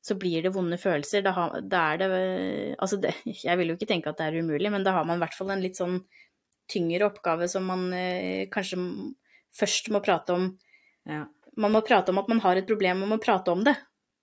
så 0.00 0.16
blir 0.16 0.42
det 0.46 0.54
vonde 0.54 0.78
følelser. 0.80 1.22
Da, 1.26 1.32
har, 1.36 1.60
da 1.60 1.82
er 1.92 1.98
det 2.02 2.10
Altså, 2.78 2.96
det, 3.02 3.14
jeg 3.44 3.58
vil 3.58 3.68
jo 3.72 3.76
ikke 3.78 3.90
tenke 3.92 4.08
at 4.12 4.18
det 4.22 4.30
er 4.30 4.40
umulig, 4.42 4.70
men 4.72 4.84
da 4.86 4.92
har 4.96 5.04
man 5.04 5.18
i 5.20 5.24
hvert 5.26 5.36
fall 5.36 5.50
en 5.52 5.62
litt 5.64 5.76
sånn 5.76 6.00
tyngre 6.72 7.06
oppgave 7.10 7.46
som 7.48 7.66
man 7.68 7.92
eh, 7.94 8.48
kanskje 8.50 8.80
først 9.56 9.90
må 9.94 10.00
prate 10.02 10.34
om. 10.34 10.48
Ja. 11.06 11.24
Man 11.56 11.72
må 11.72 11.80
prate 11.86 12.10
om 12.12 12.18
at 12.18 12.28
man 12.28 12.40
har 12.42 12.56
et 12.58 12.66
problem, 12.68 13.04
man 13.04 13.12
må 13.14 13.20
prate 13.22 13.52
om 13.52 13.62
det. 13.64 13.76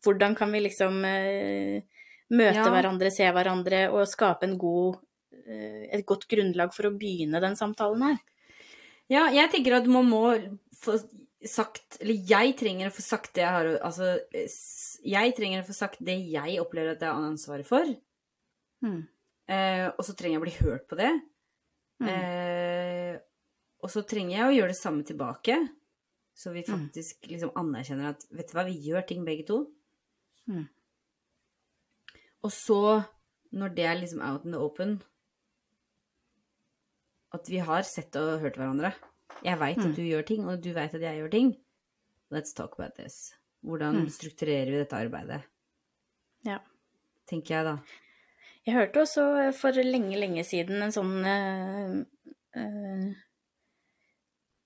Hvordan 0.04 0.36
kan 0.36 0.52
vi 0.52 0.60
liksom 0.66 1.00
eh, 1.08 1.82
møte 2.34 2.60
Ja. 2.60 2.68
hverandre, 2.74 3.10
se 3.14 3.24
hverandre 3.32 3.86
og 3.94 4.04
skape 4.12 4.44
en 4.50 4.58
god, 4.60 4.98
eh, 4.98 5.13
et 5.48 6.06
godt 6.06 6.28
grunnlag 6.32 6.74
for 6.76 6.88
å 6.88 6.96
begynne 6.98 7.42
den 7.44 7.58
samtalen 7.60 8.02
her? 8.08 8.22
Ja, 9.12 9.28
jeg 9.34 9.52
tenker 9.52 9.78
at 9.78 9.88
man 9.92 10.08
må 10.10 10.24
få 10.80 10.98
sagt 11.44 11.98
Eller 12.00 12.16
jeg 12.24 12.54
trenger 12.56 12.88
å 12.88 12.94
få 12.96 13.04
sagt 13.04 13.34
det 13.36 13.44
jeg 13.44 13.52
har 13.52 13.68
Altså, 13.84 14.14
jeg 15.04 15.34
trenger 15.36 15.60
å 15.60 15.68
få 15.68 15.76
sagt 15.76 16.00
det 16.00 16.16
jeg 16.32 16.62
opplever 16.62 16.96
at 16.96 17.04
jeg 17.04 17.12
har 17.12 17.28
ansvaret 17.28 17.68
for. 17.68 17.90
Mm. 18.84 19.02
Eh, 19.52 19.88
og 19.92 20.04
så 20.08 20.16
trenger 20.16 20.38
jeg 20.38 20.42
å 20.42 20.46
bli 20.46 20.56
hørt 20.62 20.88
på 20.88 20.96
det. 21.00 21.12
Mm. 22.00 22.08
Eh, 22.14 23.18
og 23.84 23.92
så 23.92 24.06
trenger 24.08 24.38
jeg 24.38 24.48
å 24.48 24.56
gjøre 24.56 24.72
det 24.72 24.80
samme 24.80 25.04
tilbake. 25.04 25.58
Så 26.34 26.54
vi 26.56 26.64
Mm. 26.64 26.72
faktisk 26.72 27.28
liksom 27.28 27.52
anerkjenner 27.60 28.10
at 28.10 28.24
Vet 28.32 28.48
du 28.48 28.54
hva, 28.56 28.66
vi 28.66 28.80
gjør 28.80 29.06
ting 29.06 29.26
begge 29.26 29.46
to. 29.46 29.68
Mm. 30.48 30.68
Og 32.44 32.52
så, 32.52 33.04
når 33.52 33.76
det 33.76 33.86
er 33.86 34.00
liksom 34.00 34.22
out 34.22 34.46
in 34.46 34.52
the 34.52 34.60
open 34.60 35.02
At 37.34 37.50
vi 37.50 37.58
har 37.66 37.82
sett 37.88 38.16
og 38.20 38.40
hørt 38.44 38.58
hverandre. 38.60 38.94
Jeg 39.44 39.58
veit 39.60 39.78
Mm. 39.78 39.90
at 39.90 39.96
du 39.96 40.02
gjør 40.04 40.26
ting, 40.26 40.46
og 40.48 40.62
du 40.62 40.72
veit 40.74 40.94
at 40.94 41.02
jeg 41.02 41.18
gjør 41.20 41.32
ting. 41.32 41.56
Let's 42.32 42.54
talk 42.54 42.74
about 42.78 42.96
this. 42.96 43.34
Hvordan 43.66 44.04
Mm. 44.04 44.10
strukturerer 44.10 44.66
vi 44.72 44.78
dette 44.84 44.94
arbeidet? 44.96 45.44
Ja. 46.46 46.60
Tenker 47.28 47.56
jeg, 47.56 47.66
da. 47.66 47.78
Jeg 48.66 48.76
hørte 48.76 49.02
også 49.02 49.54
for 49.56 49.72
lenge, 49.72 50.16
lenge 50.18 50.44
siden 50.44 50.82
en 50.82 50.92
sånn 50.92 51.26
uh, 51.26 52.06
uh, 52.56 53.14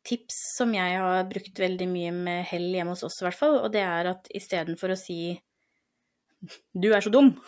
tips 0.03 0.35
som 0.57 0.73
jeg 0.73 0.97
har 0.97 1.23
brukt 1.29 1.57
veldig 1.59 1.87
mye 1.87 2.11
med 2.13 2.45
hell 2.45 2.71
hjemme 2.73 2.89
hos 2.93 3.03
oss, 3.03 3.21
i 3.21 3.25
hvert 3.25 3.39
fall, 3.39 3.57
og 3.59 3.71
det 3.71 3.81
er 3.81 4.07
at 4.13 4.27
istedenfor 4.35 4.89
å 4.93 4.97
si 4.97 5.41
'du 6.79 6.93
er 6.93 7.01
så 7.01 7.09
dum', 7.11 7.39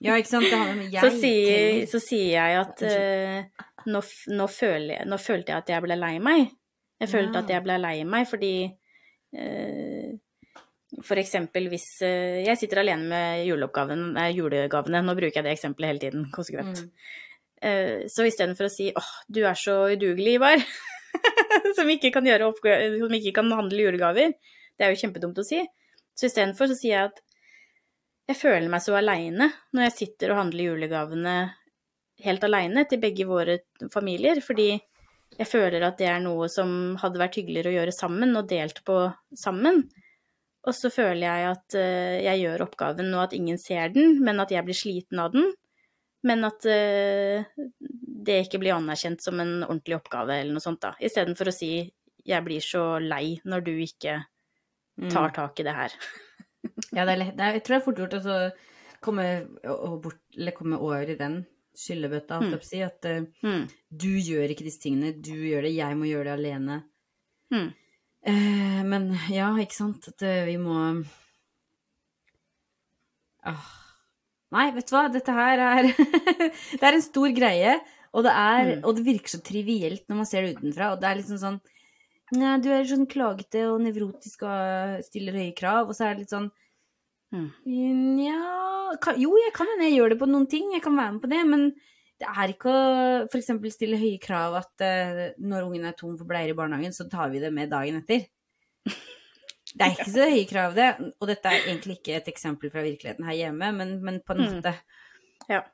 Ja, 0.00 0.14
ikke 0.16 0.26
sant? 0.28 0.44
Det 0.44 0.58
har 0.58 0.74
med 0.74 0.90
jeg 0.92 1.02
så, 1.02 1.20
sier, 1.20 1.86
så 1.86 2.00
sier 2.00 2.32
jeg 2.32 2.60
at 2.60 2.82
eh, 2.82 3.44
nå, 3.86 4.00
nå, 4.34 4.46
føler 4.50 5.04
nå 5.08 5.18
følte 5.20 5.52
jeg 5.52 5.62
at 5.64 5.72
jeg 5.74 5.82
ble 5.84 5.96
lei 5.98 6.18
meg. 6.22 6.48
Jeg 7.00 7.10
følte 7.10 7.34
Ja. 7.40 7.42
at 7.42 7.50
jeg 7.50 7.62
ble 7.66 7.76
lei 7.82 8.04
meg 8.04 8.28
fordi 8.30 8.52
eh, 9.34 10.12
For 11.02 11.18
eksempel 11.18 11.66
hvis 11.72 11.88
eh, 12.06 12.44
jeg 12.46 12.56
sitter 12.60 12.78
alene 12.84 13.08
med 13.10 13.46
juleoppgaven, 13.48 14.16
eh, 14.16 14.30
julegavene, 14.36 15.00
nå 15.02 15.14
bruker 15.18 15.40
jeg 15.40 15.44
det 15.48 15.54
eksempelet 15.56 15.90
hele 15.90 16.02
tiden, 16.04 16.26
konsekvent. 16.30 16.84
Mm. 16.84 16.90
Eh, 17.66 18.04
Så 18.06 18.22
istedenfor 18.28 18.68
å 18.68 18.70
si 18.70 18.92
'åh, 18.92 19.10
du 19.28 19.42
er 19.44 19.54
så 19.58 19.74
udugelig, 19.90 20.36
Ivar', 20.38 20.62
som, 21.76 21.88
ikke 21.90 22.12
kan 22.14 22.24
gjøre 22.24 22.52
som 23.00 23.10
ikke 23.18 23.34
kan 23.34 23.50
handle 23.50 23.82
julegaver, 23.88 24.34
det 24.78 24.86
er 24.86 24.94
jo 24.94 25.00
kjempedumt 25.02 25.38
å 25.38 25.44
si, 25.46 25.60
så 26.14 26.26
istedenfor 26.30 26.70
så 26.70 26.78
sier 26.78 26.94
jeg 26.94 27.10
at 27.10 27.20
jeg 28.28 28.36
føler 28.36 28.68
meg 28.70 28.80
så 28.80 28.94
aleine 28.96 29.50
når 29.74 29.82
jeg 29.88 29.92
sitter 29.98 30.30
og 30.32 30.38
handler 30.44 30.70
julegavene 30.70 31.34
helt 32.22 32.44
aleine 32.46 32.84
til 32.88 33.00
begge 33.02 33.26
våre 33.26 33.58
familier, 33.92 34.40
fordi 34.44 34.72
jeg 35.34 35.48
føler 35.50 35.82
at 35.82 35.98
det 35.98 36.06
er 36.06 36.20
noe 36.22 36.46
som 36.52 36.94
hadde 37.00 37.18
vært 37.18 37.40
hyggeligere 37.40 37.72
å 37.72 37.76
gjøre 37.80 37.94
sammen, 37.96 38.36
og 38.38 38.48
delt 38.48 38.84
på 38.86 38.98
sammen. 39.36 39.82
Og 40.64 40.72
så 40.72 40.88
føler 40.94 41.26
jeg 41.26 41.48
at 41.50 41.74
eh, 41.76 42.22
jeg 42.24 42.44
gjør 42.44 42.64
oppgaven, 42.68 43.10
og 43.16 43.26
at 43.26 43.34
ingen 43.36 43.58
ser 43.60 43.90
den, 43.92 44.20
men 44.24 44.40
at 44.40 44.54
jeg 44.54 44.64
blir 44.64 44.78
sliten 44.78 45.20
av 45.20 45.34
den. 45.34 45.50
Men 46.24 46.46
at 46.46 46.64
eh, 46.70 47.44
det 48.24 48.38
ikke 48.46 48.62
blir 48.62 48.76
anerkjent 48.76 49.20
som 49.20 49.40
en 49.42 49.58
ordentlig 49.66 49.98
oppgave 49.98 50.38
eller 50.38 50.54
noe 50.54 50.64
sånt, 50.64 50.80
da. 50.80 50.94
Istedenfor 51.02 51.50
å 51.50 51.52
si 51.52 51.92
'jeg 52.24 52.44
blir 52.44 52.60
så 52.64 52.98
lei 53.02 53.40
når 53.44 53.64
du 53.64 53.74
ikke 53.76 54.24
Mm. 54.96 55.10
tar 55.10 55.30
tak 55.34 55.58
i 55.58 55.64
det 55.64 55.74
her'. 55.74 55.92
Ja, 56.94 57.04
det 57.04 57.12
er 57.12 57.16
lett. 57.18 57.36
Jeg 57.36 57.64
tror 57.64 57.74
det 57.74 57.80
er 57.80 57.84
fort 57.84 57.98
gjort 57.98 58.14
å 58.14 58.52
komme, 59.02 59.24
bort, 60.00 60.20
eller 60.38 60.52
komme 60.52 60.78
over 60.78 61.02
i 61.02 61.16
den 61.16 61.44
skyllebøtta, 61.78 62.38
å 62.44 62.60
si. 62.64 62.80
At 62.86 63.04
uh, 63.10 63.24
Mm. 63.44 63.64
du 63.90 64.10
gjør 64.18 64.50
ikke 64.54 64.66
disse 64.66 64.80
tingene, 64.84 65.12
du 65.20 65.32
gjør 65.34 65.62
det, 65.66 65.74
jeg 65.76 65.96
må 66.00 66.06
gjøre 66.10 66.30
det 66.30 66.36
alene. 66.38 66.76
Mm. 67.54 67.68
Uh, 68.24 68.82
men 68.88 69.10
ja, 69.30 69.50
ikke 69.60 69.76
sant, 69.76 70.06
at 70.08 70.22
uh, 70.24 70.44
vi 70.48 70.56
må 70.56 70.78
ah. 73.44 73.66
Nei, 74.54 74.68
vet 74.76 74.86
du 74.88 74.94
hva, 74.94 75.06
dette 75.12 75.34
her 75.34 75.60
er 75.66 75.88
Det 76.78 76.82
er 76.84 76.94
en 76.96 77.04
stor 77.04 77.30
greie, 77.34 77.76
og 78.14 78.22
det, 78.26 78.32
er, 78.32 78.68
Mm. 78.76 78.82
og 78.86 78.96
det 78.96 79.04
virker 79.08 79.32
så 79.34 79.40
trivielt 79.42 80.04
når 80.08 80.20
man 80.22 80.28
ser 80.30 80.44
det 80.46 80.56
utenfra, 80.58 80.92
og 80.94 81.00
det 81.02 81.08
er 81.10 81.18
liksom 81.22 81.40
sånn 81.42 81.60
Nei, 82.34 82.54
du 82.64 82.70
er 82.72 82.86
sånn 82.88 83.04
klagete 83.06 83.66
og 83.68 83.82
nevrotisk 83.84 84.46
og 84.48 85.02
stiller 85.04 85.36
høye 85.36 85.52
krav, 85.58 85.90
og 85.90 85.94
så 85.94 86.06
er 86.08 86.14
det 86.16 86.24
litt 86.24 86.32
sånn 86.36 86.50
Mm. 86.50 86.60
Nja 87.32 88.36
mm. 88.36 89.18
Jo, 89.18 89.32
jeg 89.40 89.52
kan 89.56 89.66
hende 89.72 89.88
jeg 89.88 89.96
gjør 89.98 90.14
det 90.14 90.20
på 90.20 90.28
noen 90.30 90.46
ting, 90.50 90.70
jeg 90.74 90.82
kan 90.84 90.96
være 90.96 91.16
med 91.16 91.22
på 91.24 91.30
det, 91.32 91.40
men 91.48 91.66
det 92.22 92.28
er 92.30 92.52
ikke 92.52 92.70
å 92.70 92.82
f.eks. 93.26 93.50
stille 93.74 93.98
høye 93.98 94.20
krav 94.22 94.54
at 94.60 94.84
uh, 94.86 95.24
når 95.42 95.66
ungen 95.66 95.88
er 95.88 95.96
tom 95.98 96.14
for 96.18 96.28
bleier 96.30 96.52
i 96.52 96.56
barnehagen, 96.56 96.94
så 96.94 97.08
tar 97.10 97.32
vi 97.32 97.42
det 97.42 97.50
med 97.52 97.72
dagen 97.72 97.98
etter. 97.98 98.28
Det 99.74 99.82
er 99.82 99.96
ikke 99.96 100.12
så 100.14 100.28
høye 100.30 100.46
krav, 100.46 100.76
det. 100.76 100.88
Og 101.18 101.26
dette 101.26 101.50
er 101.50 101.64
egentlig 101.64 101.96
ikke 101.98 102.14
et 102.20 102.28
eksempel 102.30 102.70
fra 102.70 102.84
virkeligheten 102.84 103.26
her 103.26 103.40
hjemme, 103.40 103.72
men, 103.74 103.96
men 104.06 104.20
på 104.22 104.36
en 104.36 104.44
Mm. 104.44 104.52
måte. 104.54 104.74
Ja. 105.50 105.64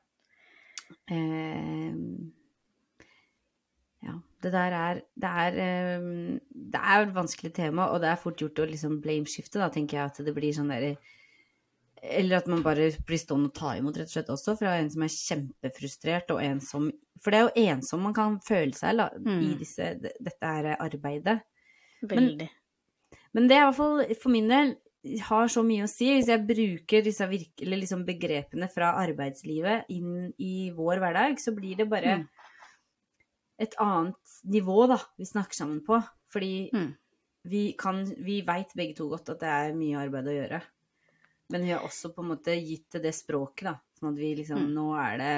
Uh, 1.11 2.31
ja. 4.01 4.17
Det 4.41 4.51
der 4.51 4.73
er 4.73 5.01
Det 5.13 5.29
er, 5.29 5.59
eh, 5.61 6.39
det 6.73 6.81
er 6.81 7.05
et 7.05 7.13
vanskelig 7.13 7.53
tema, 7.53 7.91
og 7.93 8.01
det 8.01 8.09
er 8.09 8.15
fort 8.15 8.41
gjort 8.41 8.59
å 8.59 8.65
liksom 8.65 9.01
blameskifte, 9.03 9.59
da, 9.61 9.69
tenker 9.69 9.97
jeg. 9.99 10.05
At 10.05 10.25
det 10.25 10.33
blir 10.33 10.53
sånn 10.57 10.73
derre 10.73 10.95
Eller 12.01 12.37
at 12.37 12.47
man 12.49 12.63
bare 12.65 12.87
blir 13.05 13.19
stående 13.21 13.51
og 13.51 13.53
ta 13.53 13.75
imot, 13.77 13.97
rett 13.97 14.09
og 14.09 14.15
slett, 14.15 14.29
også, 14.33 14.55
fra 14.57 14.71
en 14.79 14.89
som 14.89 15.03
er 15.05 15.11
kjempefrustrert, 15.13 16.31
og 16.33 16.39
ensom. 16.41 16.87
For 17.21 17.29
det 17.29 17.37
er 17.39 17.43
jo 17.45 17.65
ensom 17.69 18.01
man 18.07 18.15
kan 18.17 18.39
føle 18.41 18.73
seg 18.73 18.95
la, 18.95 19.09
i 19.13 19.19
Mm. 19.19 19.57
disse, 19.59 19.91
dette 20.01 20.41
her 20.41 20.75
arbeidet. 20.79 21.41
Veldig. 22.01 22.49
Men 23.33 23.47
det 23.47 23.55
er 23.57 23.61
i 23.61 23.65
hvert 23.69 23.75
fall 23.77 24.15
for 24.15 24.29
min 24.33 24.47
del 24.49 24.75
har 25.21 25.47
så 25.47 25.63
mye 25.65 25.83
å 25.85 25.89
si 25.89 26.09
hvis 26.13 26.27
jeg 26.27 26.45
bruker 26.47 27.03
disse 27.03 27.27
virkelig, 27.29 27.77
liksom 27.81 28.03
begrepene 28.05 28.67
fra 28.69 28.93
arbeidslivet 28.97 29.85
inn 29.89 30.33
i 30.39 30.71
vår 30.71 30.97
hverdag, 30.99 31.37
så 31.39 31.53
blir 31.55 31.77
det 31.77 31.87
bare 31.89 32.17
Mm. 32.17 32.27
et 33.59 33.75
annet 33.79 34.15
nivå 34.45 34.87
da, 34.87 34.97
vi 35.17 35.25
snakker 35.25 35.53
sammen 35.53 35.81
på. 35.85 36.01
Fordi 36.33 36.71
Mm. 36.73 36.95
vi 37.45 37.73
kan, 37.73 38.05
vi 38.05 38.41
veit 38.41 38.73
begge 38.75 38.95
to 38.95 39.07
godt 39.09 39.29
at 39.29 39.39
det 39.39 39.49
er 39.49 39.73
mye 39.73 39.97
arbeid 39.97 40.25
å 40.25 40.49
gjøre. 40.49 40.61
Men 41.51 41.65
vi 41.67 41.71
har 41.75 41.83
også 41.83 42.13
på 42.15 42.23
en 42.23 42.29
måte 42.33 42.55
gitt 42.57 42.89
det 42.95 43.03
det 43.03 43.13
språket, 43.15 43.65
da. 43.67 43.75
Sånn 43.99 44.13
at 44.13 44.19
vi 44.19 44.31
liksom 44.39 44.57
Mm. 44.61 44.73
Nå 44.73 44.85
er 44.97 45.17
det 45.21 45.33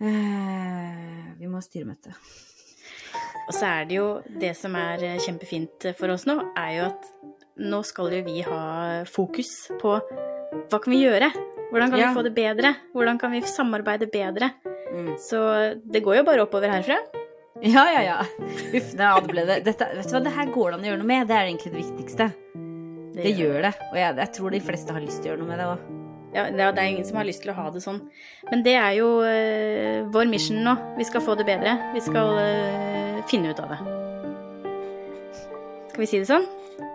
eh, 0.00 1.32
Vi 1.38 1.46
må 1.50 1.58
ha 1.58 1.64
styremøte. 1.64 2.14
Og 3.48 3.54
så 3.56 3.66
er 3.68 3.86
det 3.90 3.96
jo 3.98 4.08
det 4.40 4.52
som 4.58 4.74
er 4.78 5.02
eh, 5.04 5.18
kjempefint 5.22 5.88
for 5.98 6.12
oss 6.14 6.26
nå, 6.28 6.38
er 6.56 6.76
jo 6.78 6.84
at 6.90 7.08
nå 7.62 7.82
skal 7.84 8.12
jo 8.14 8.22
vi 8.24 8.40
ha 8.46 9.02
fokus 9.10 9.68
på 9.80 9.96
hva 9.98 10.78
kan 10.80 10.92
vi 10.92 11.02
gjøre? 11.02 11.28
Hvordan 11.72 11.90
kan 11.90 11.98
Ja. 12.00 12.08
vi 12.12 12.16
få 12.18 12.22
det 12.24 12.34
bedre? 12.36 12.74
Hvordan 12.92 13.18
kan 13.20 13.32
vi 13.32 13.40
samarbeide 13.48 14.08
bedre? 14.12 14.50
Mm. 14.92 15.16
Så 15.18 15.40
det 15.84 16.02
går 16.04 16.16
jo 16.20 16.24
bare 16.28 16.42
oppover 16.44 16.68
herfra. 16.70 16.98
Ja, 17.62 17.84
ja, 17.92 18.00
ja. 18.02 18.18
Uff, 18.74 18.92
det 18.96 19.08
ble 19.28 19.44
det 19.46 19.64
Dette, 19.64 19.86
Vet 19.96 20.08
du 20.08 20.14
hva, 20.16 20.22
det 20.24 20.32
her 20.34 20.46
går 20.52 20.70
det 20.70 20.78
an 20.78 20.84
å 20.84 20.88
gjøre 20.90 20.98
noe 21.02 21.06
med. 21.12 21.28
Det 21.28 21.36
er 21.36 21.46
egentlig 21.48 21.72
det 21.72 21.84
viktigste. 21.84 22.26
Det 23.16 23.32
gjør 23.36 23.58
det. 23.66 23.72
Og 23.90 23.98
jeg, 23.98 24.16
jeg 24.22 24.32
tror 24.36 24.54
de 24.54 24.62
fleste 24.64 24.94
har 24.94 25.04
lyst 25.04 25.20
til 25.20 25.30
å 25.30 25.32
gjøre 25.32 25.42
noe 25.42 25.50
med 25.50 25.60
det 25.60 25.68
òg. 25.72 25.90
Ja, 26.32 26.46
det 26.48 26.80
er 26.80 26.88
ingen 26.88 27.04
som 27.04 27.18
har 27.20 27.26
lyst 27.28 27.42
til 27.44 27.52
å 27.52 27.56
ha 27.58 27.66
det 27.74 27.82
sånn. 27.84 27.98
Men 28.48 28.62
det 28.64 28.72
er 28.80 28.94
jo 28.96 29.08
eh, 29.28 30.00
vår 30.14 30.30
mission 30.32 30.62
nå. 30.64 30.72
Vi 30.96 31.04
skal 31.04 31.24
få 31.24 31.36
det 31.36 31.44
bedre. 31.48 31.74
Vi 31.92 32.00
skal 32.04 32.38
eh, 32.40 33.18
finne 33.28 33.52
ut 33.52 33.60
av 33.60 33.74
det. 33.74 33.80
Skal 35.92 36.00
vi 36.06 36.08
si 36.08 36.22
det 36.22 36.30
sånn? 36.30 36.48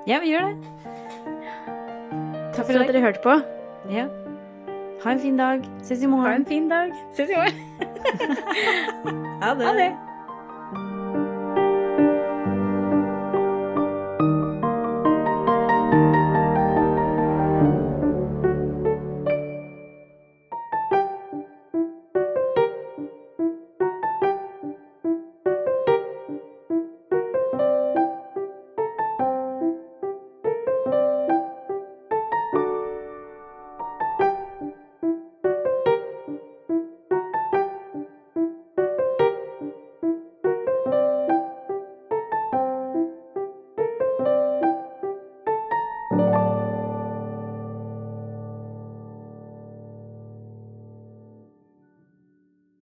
Ja, 0.09 0.17
vi 0.23 0.33
gjør 0.33 0.49
det. 0.49 0.55
Takk 2.57 2.65
for 2.65 2.81
at 2.81 2.89
dere 2.89 3.03
hørte 3.05 3.21
på. 3.21 3.37
Ja. 3.93 4.07
Ha 5.03 5.13
en 5.13 5.21
fin 5.21 5.37
dag. 5.37 5.61
Ses 5.85 6.01
i 6.01 6.09
Ha 6.09 6.33
en 6.33 6.49
fin 6.49 6.65
dag. 6.71 6.97
Ses 7.13 7.29
i 7.29 7.37
morgen. 7.37 7.63
Ha 9.37 9.53
det. 9.53 9.65
Ha 9.69 9.73
det. 9.77 10.06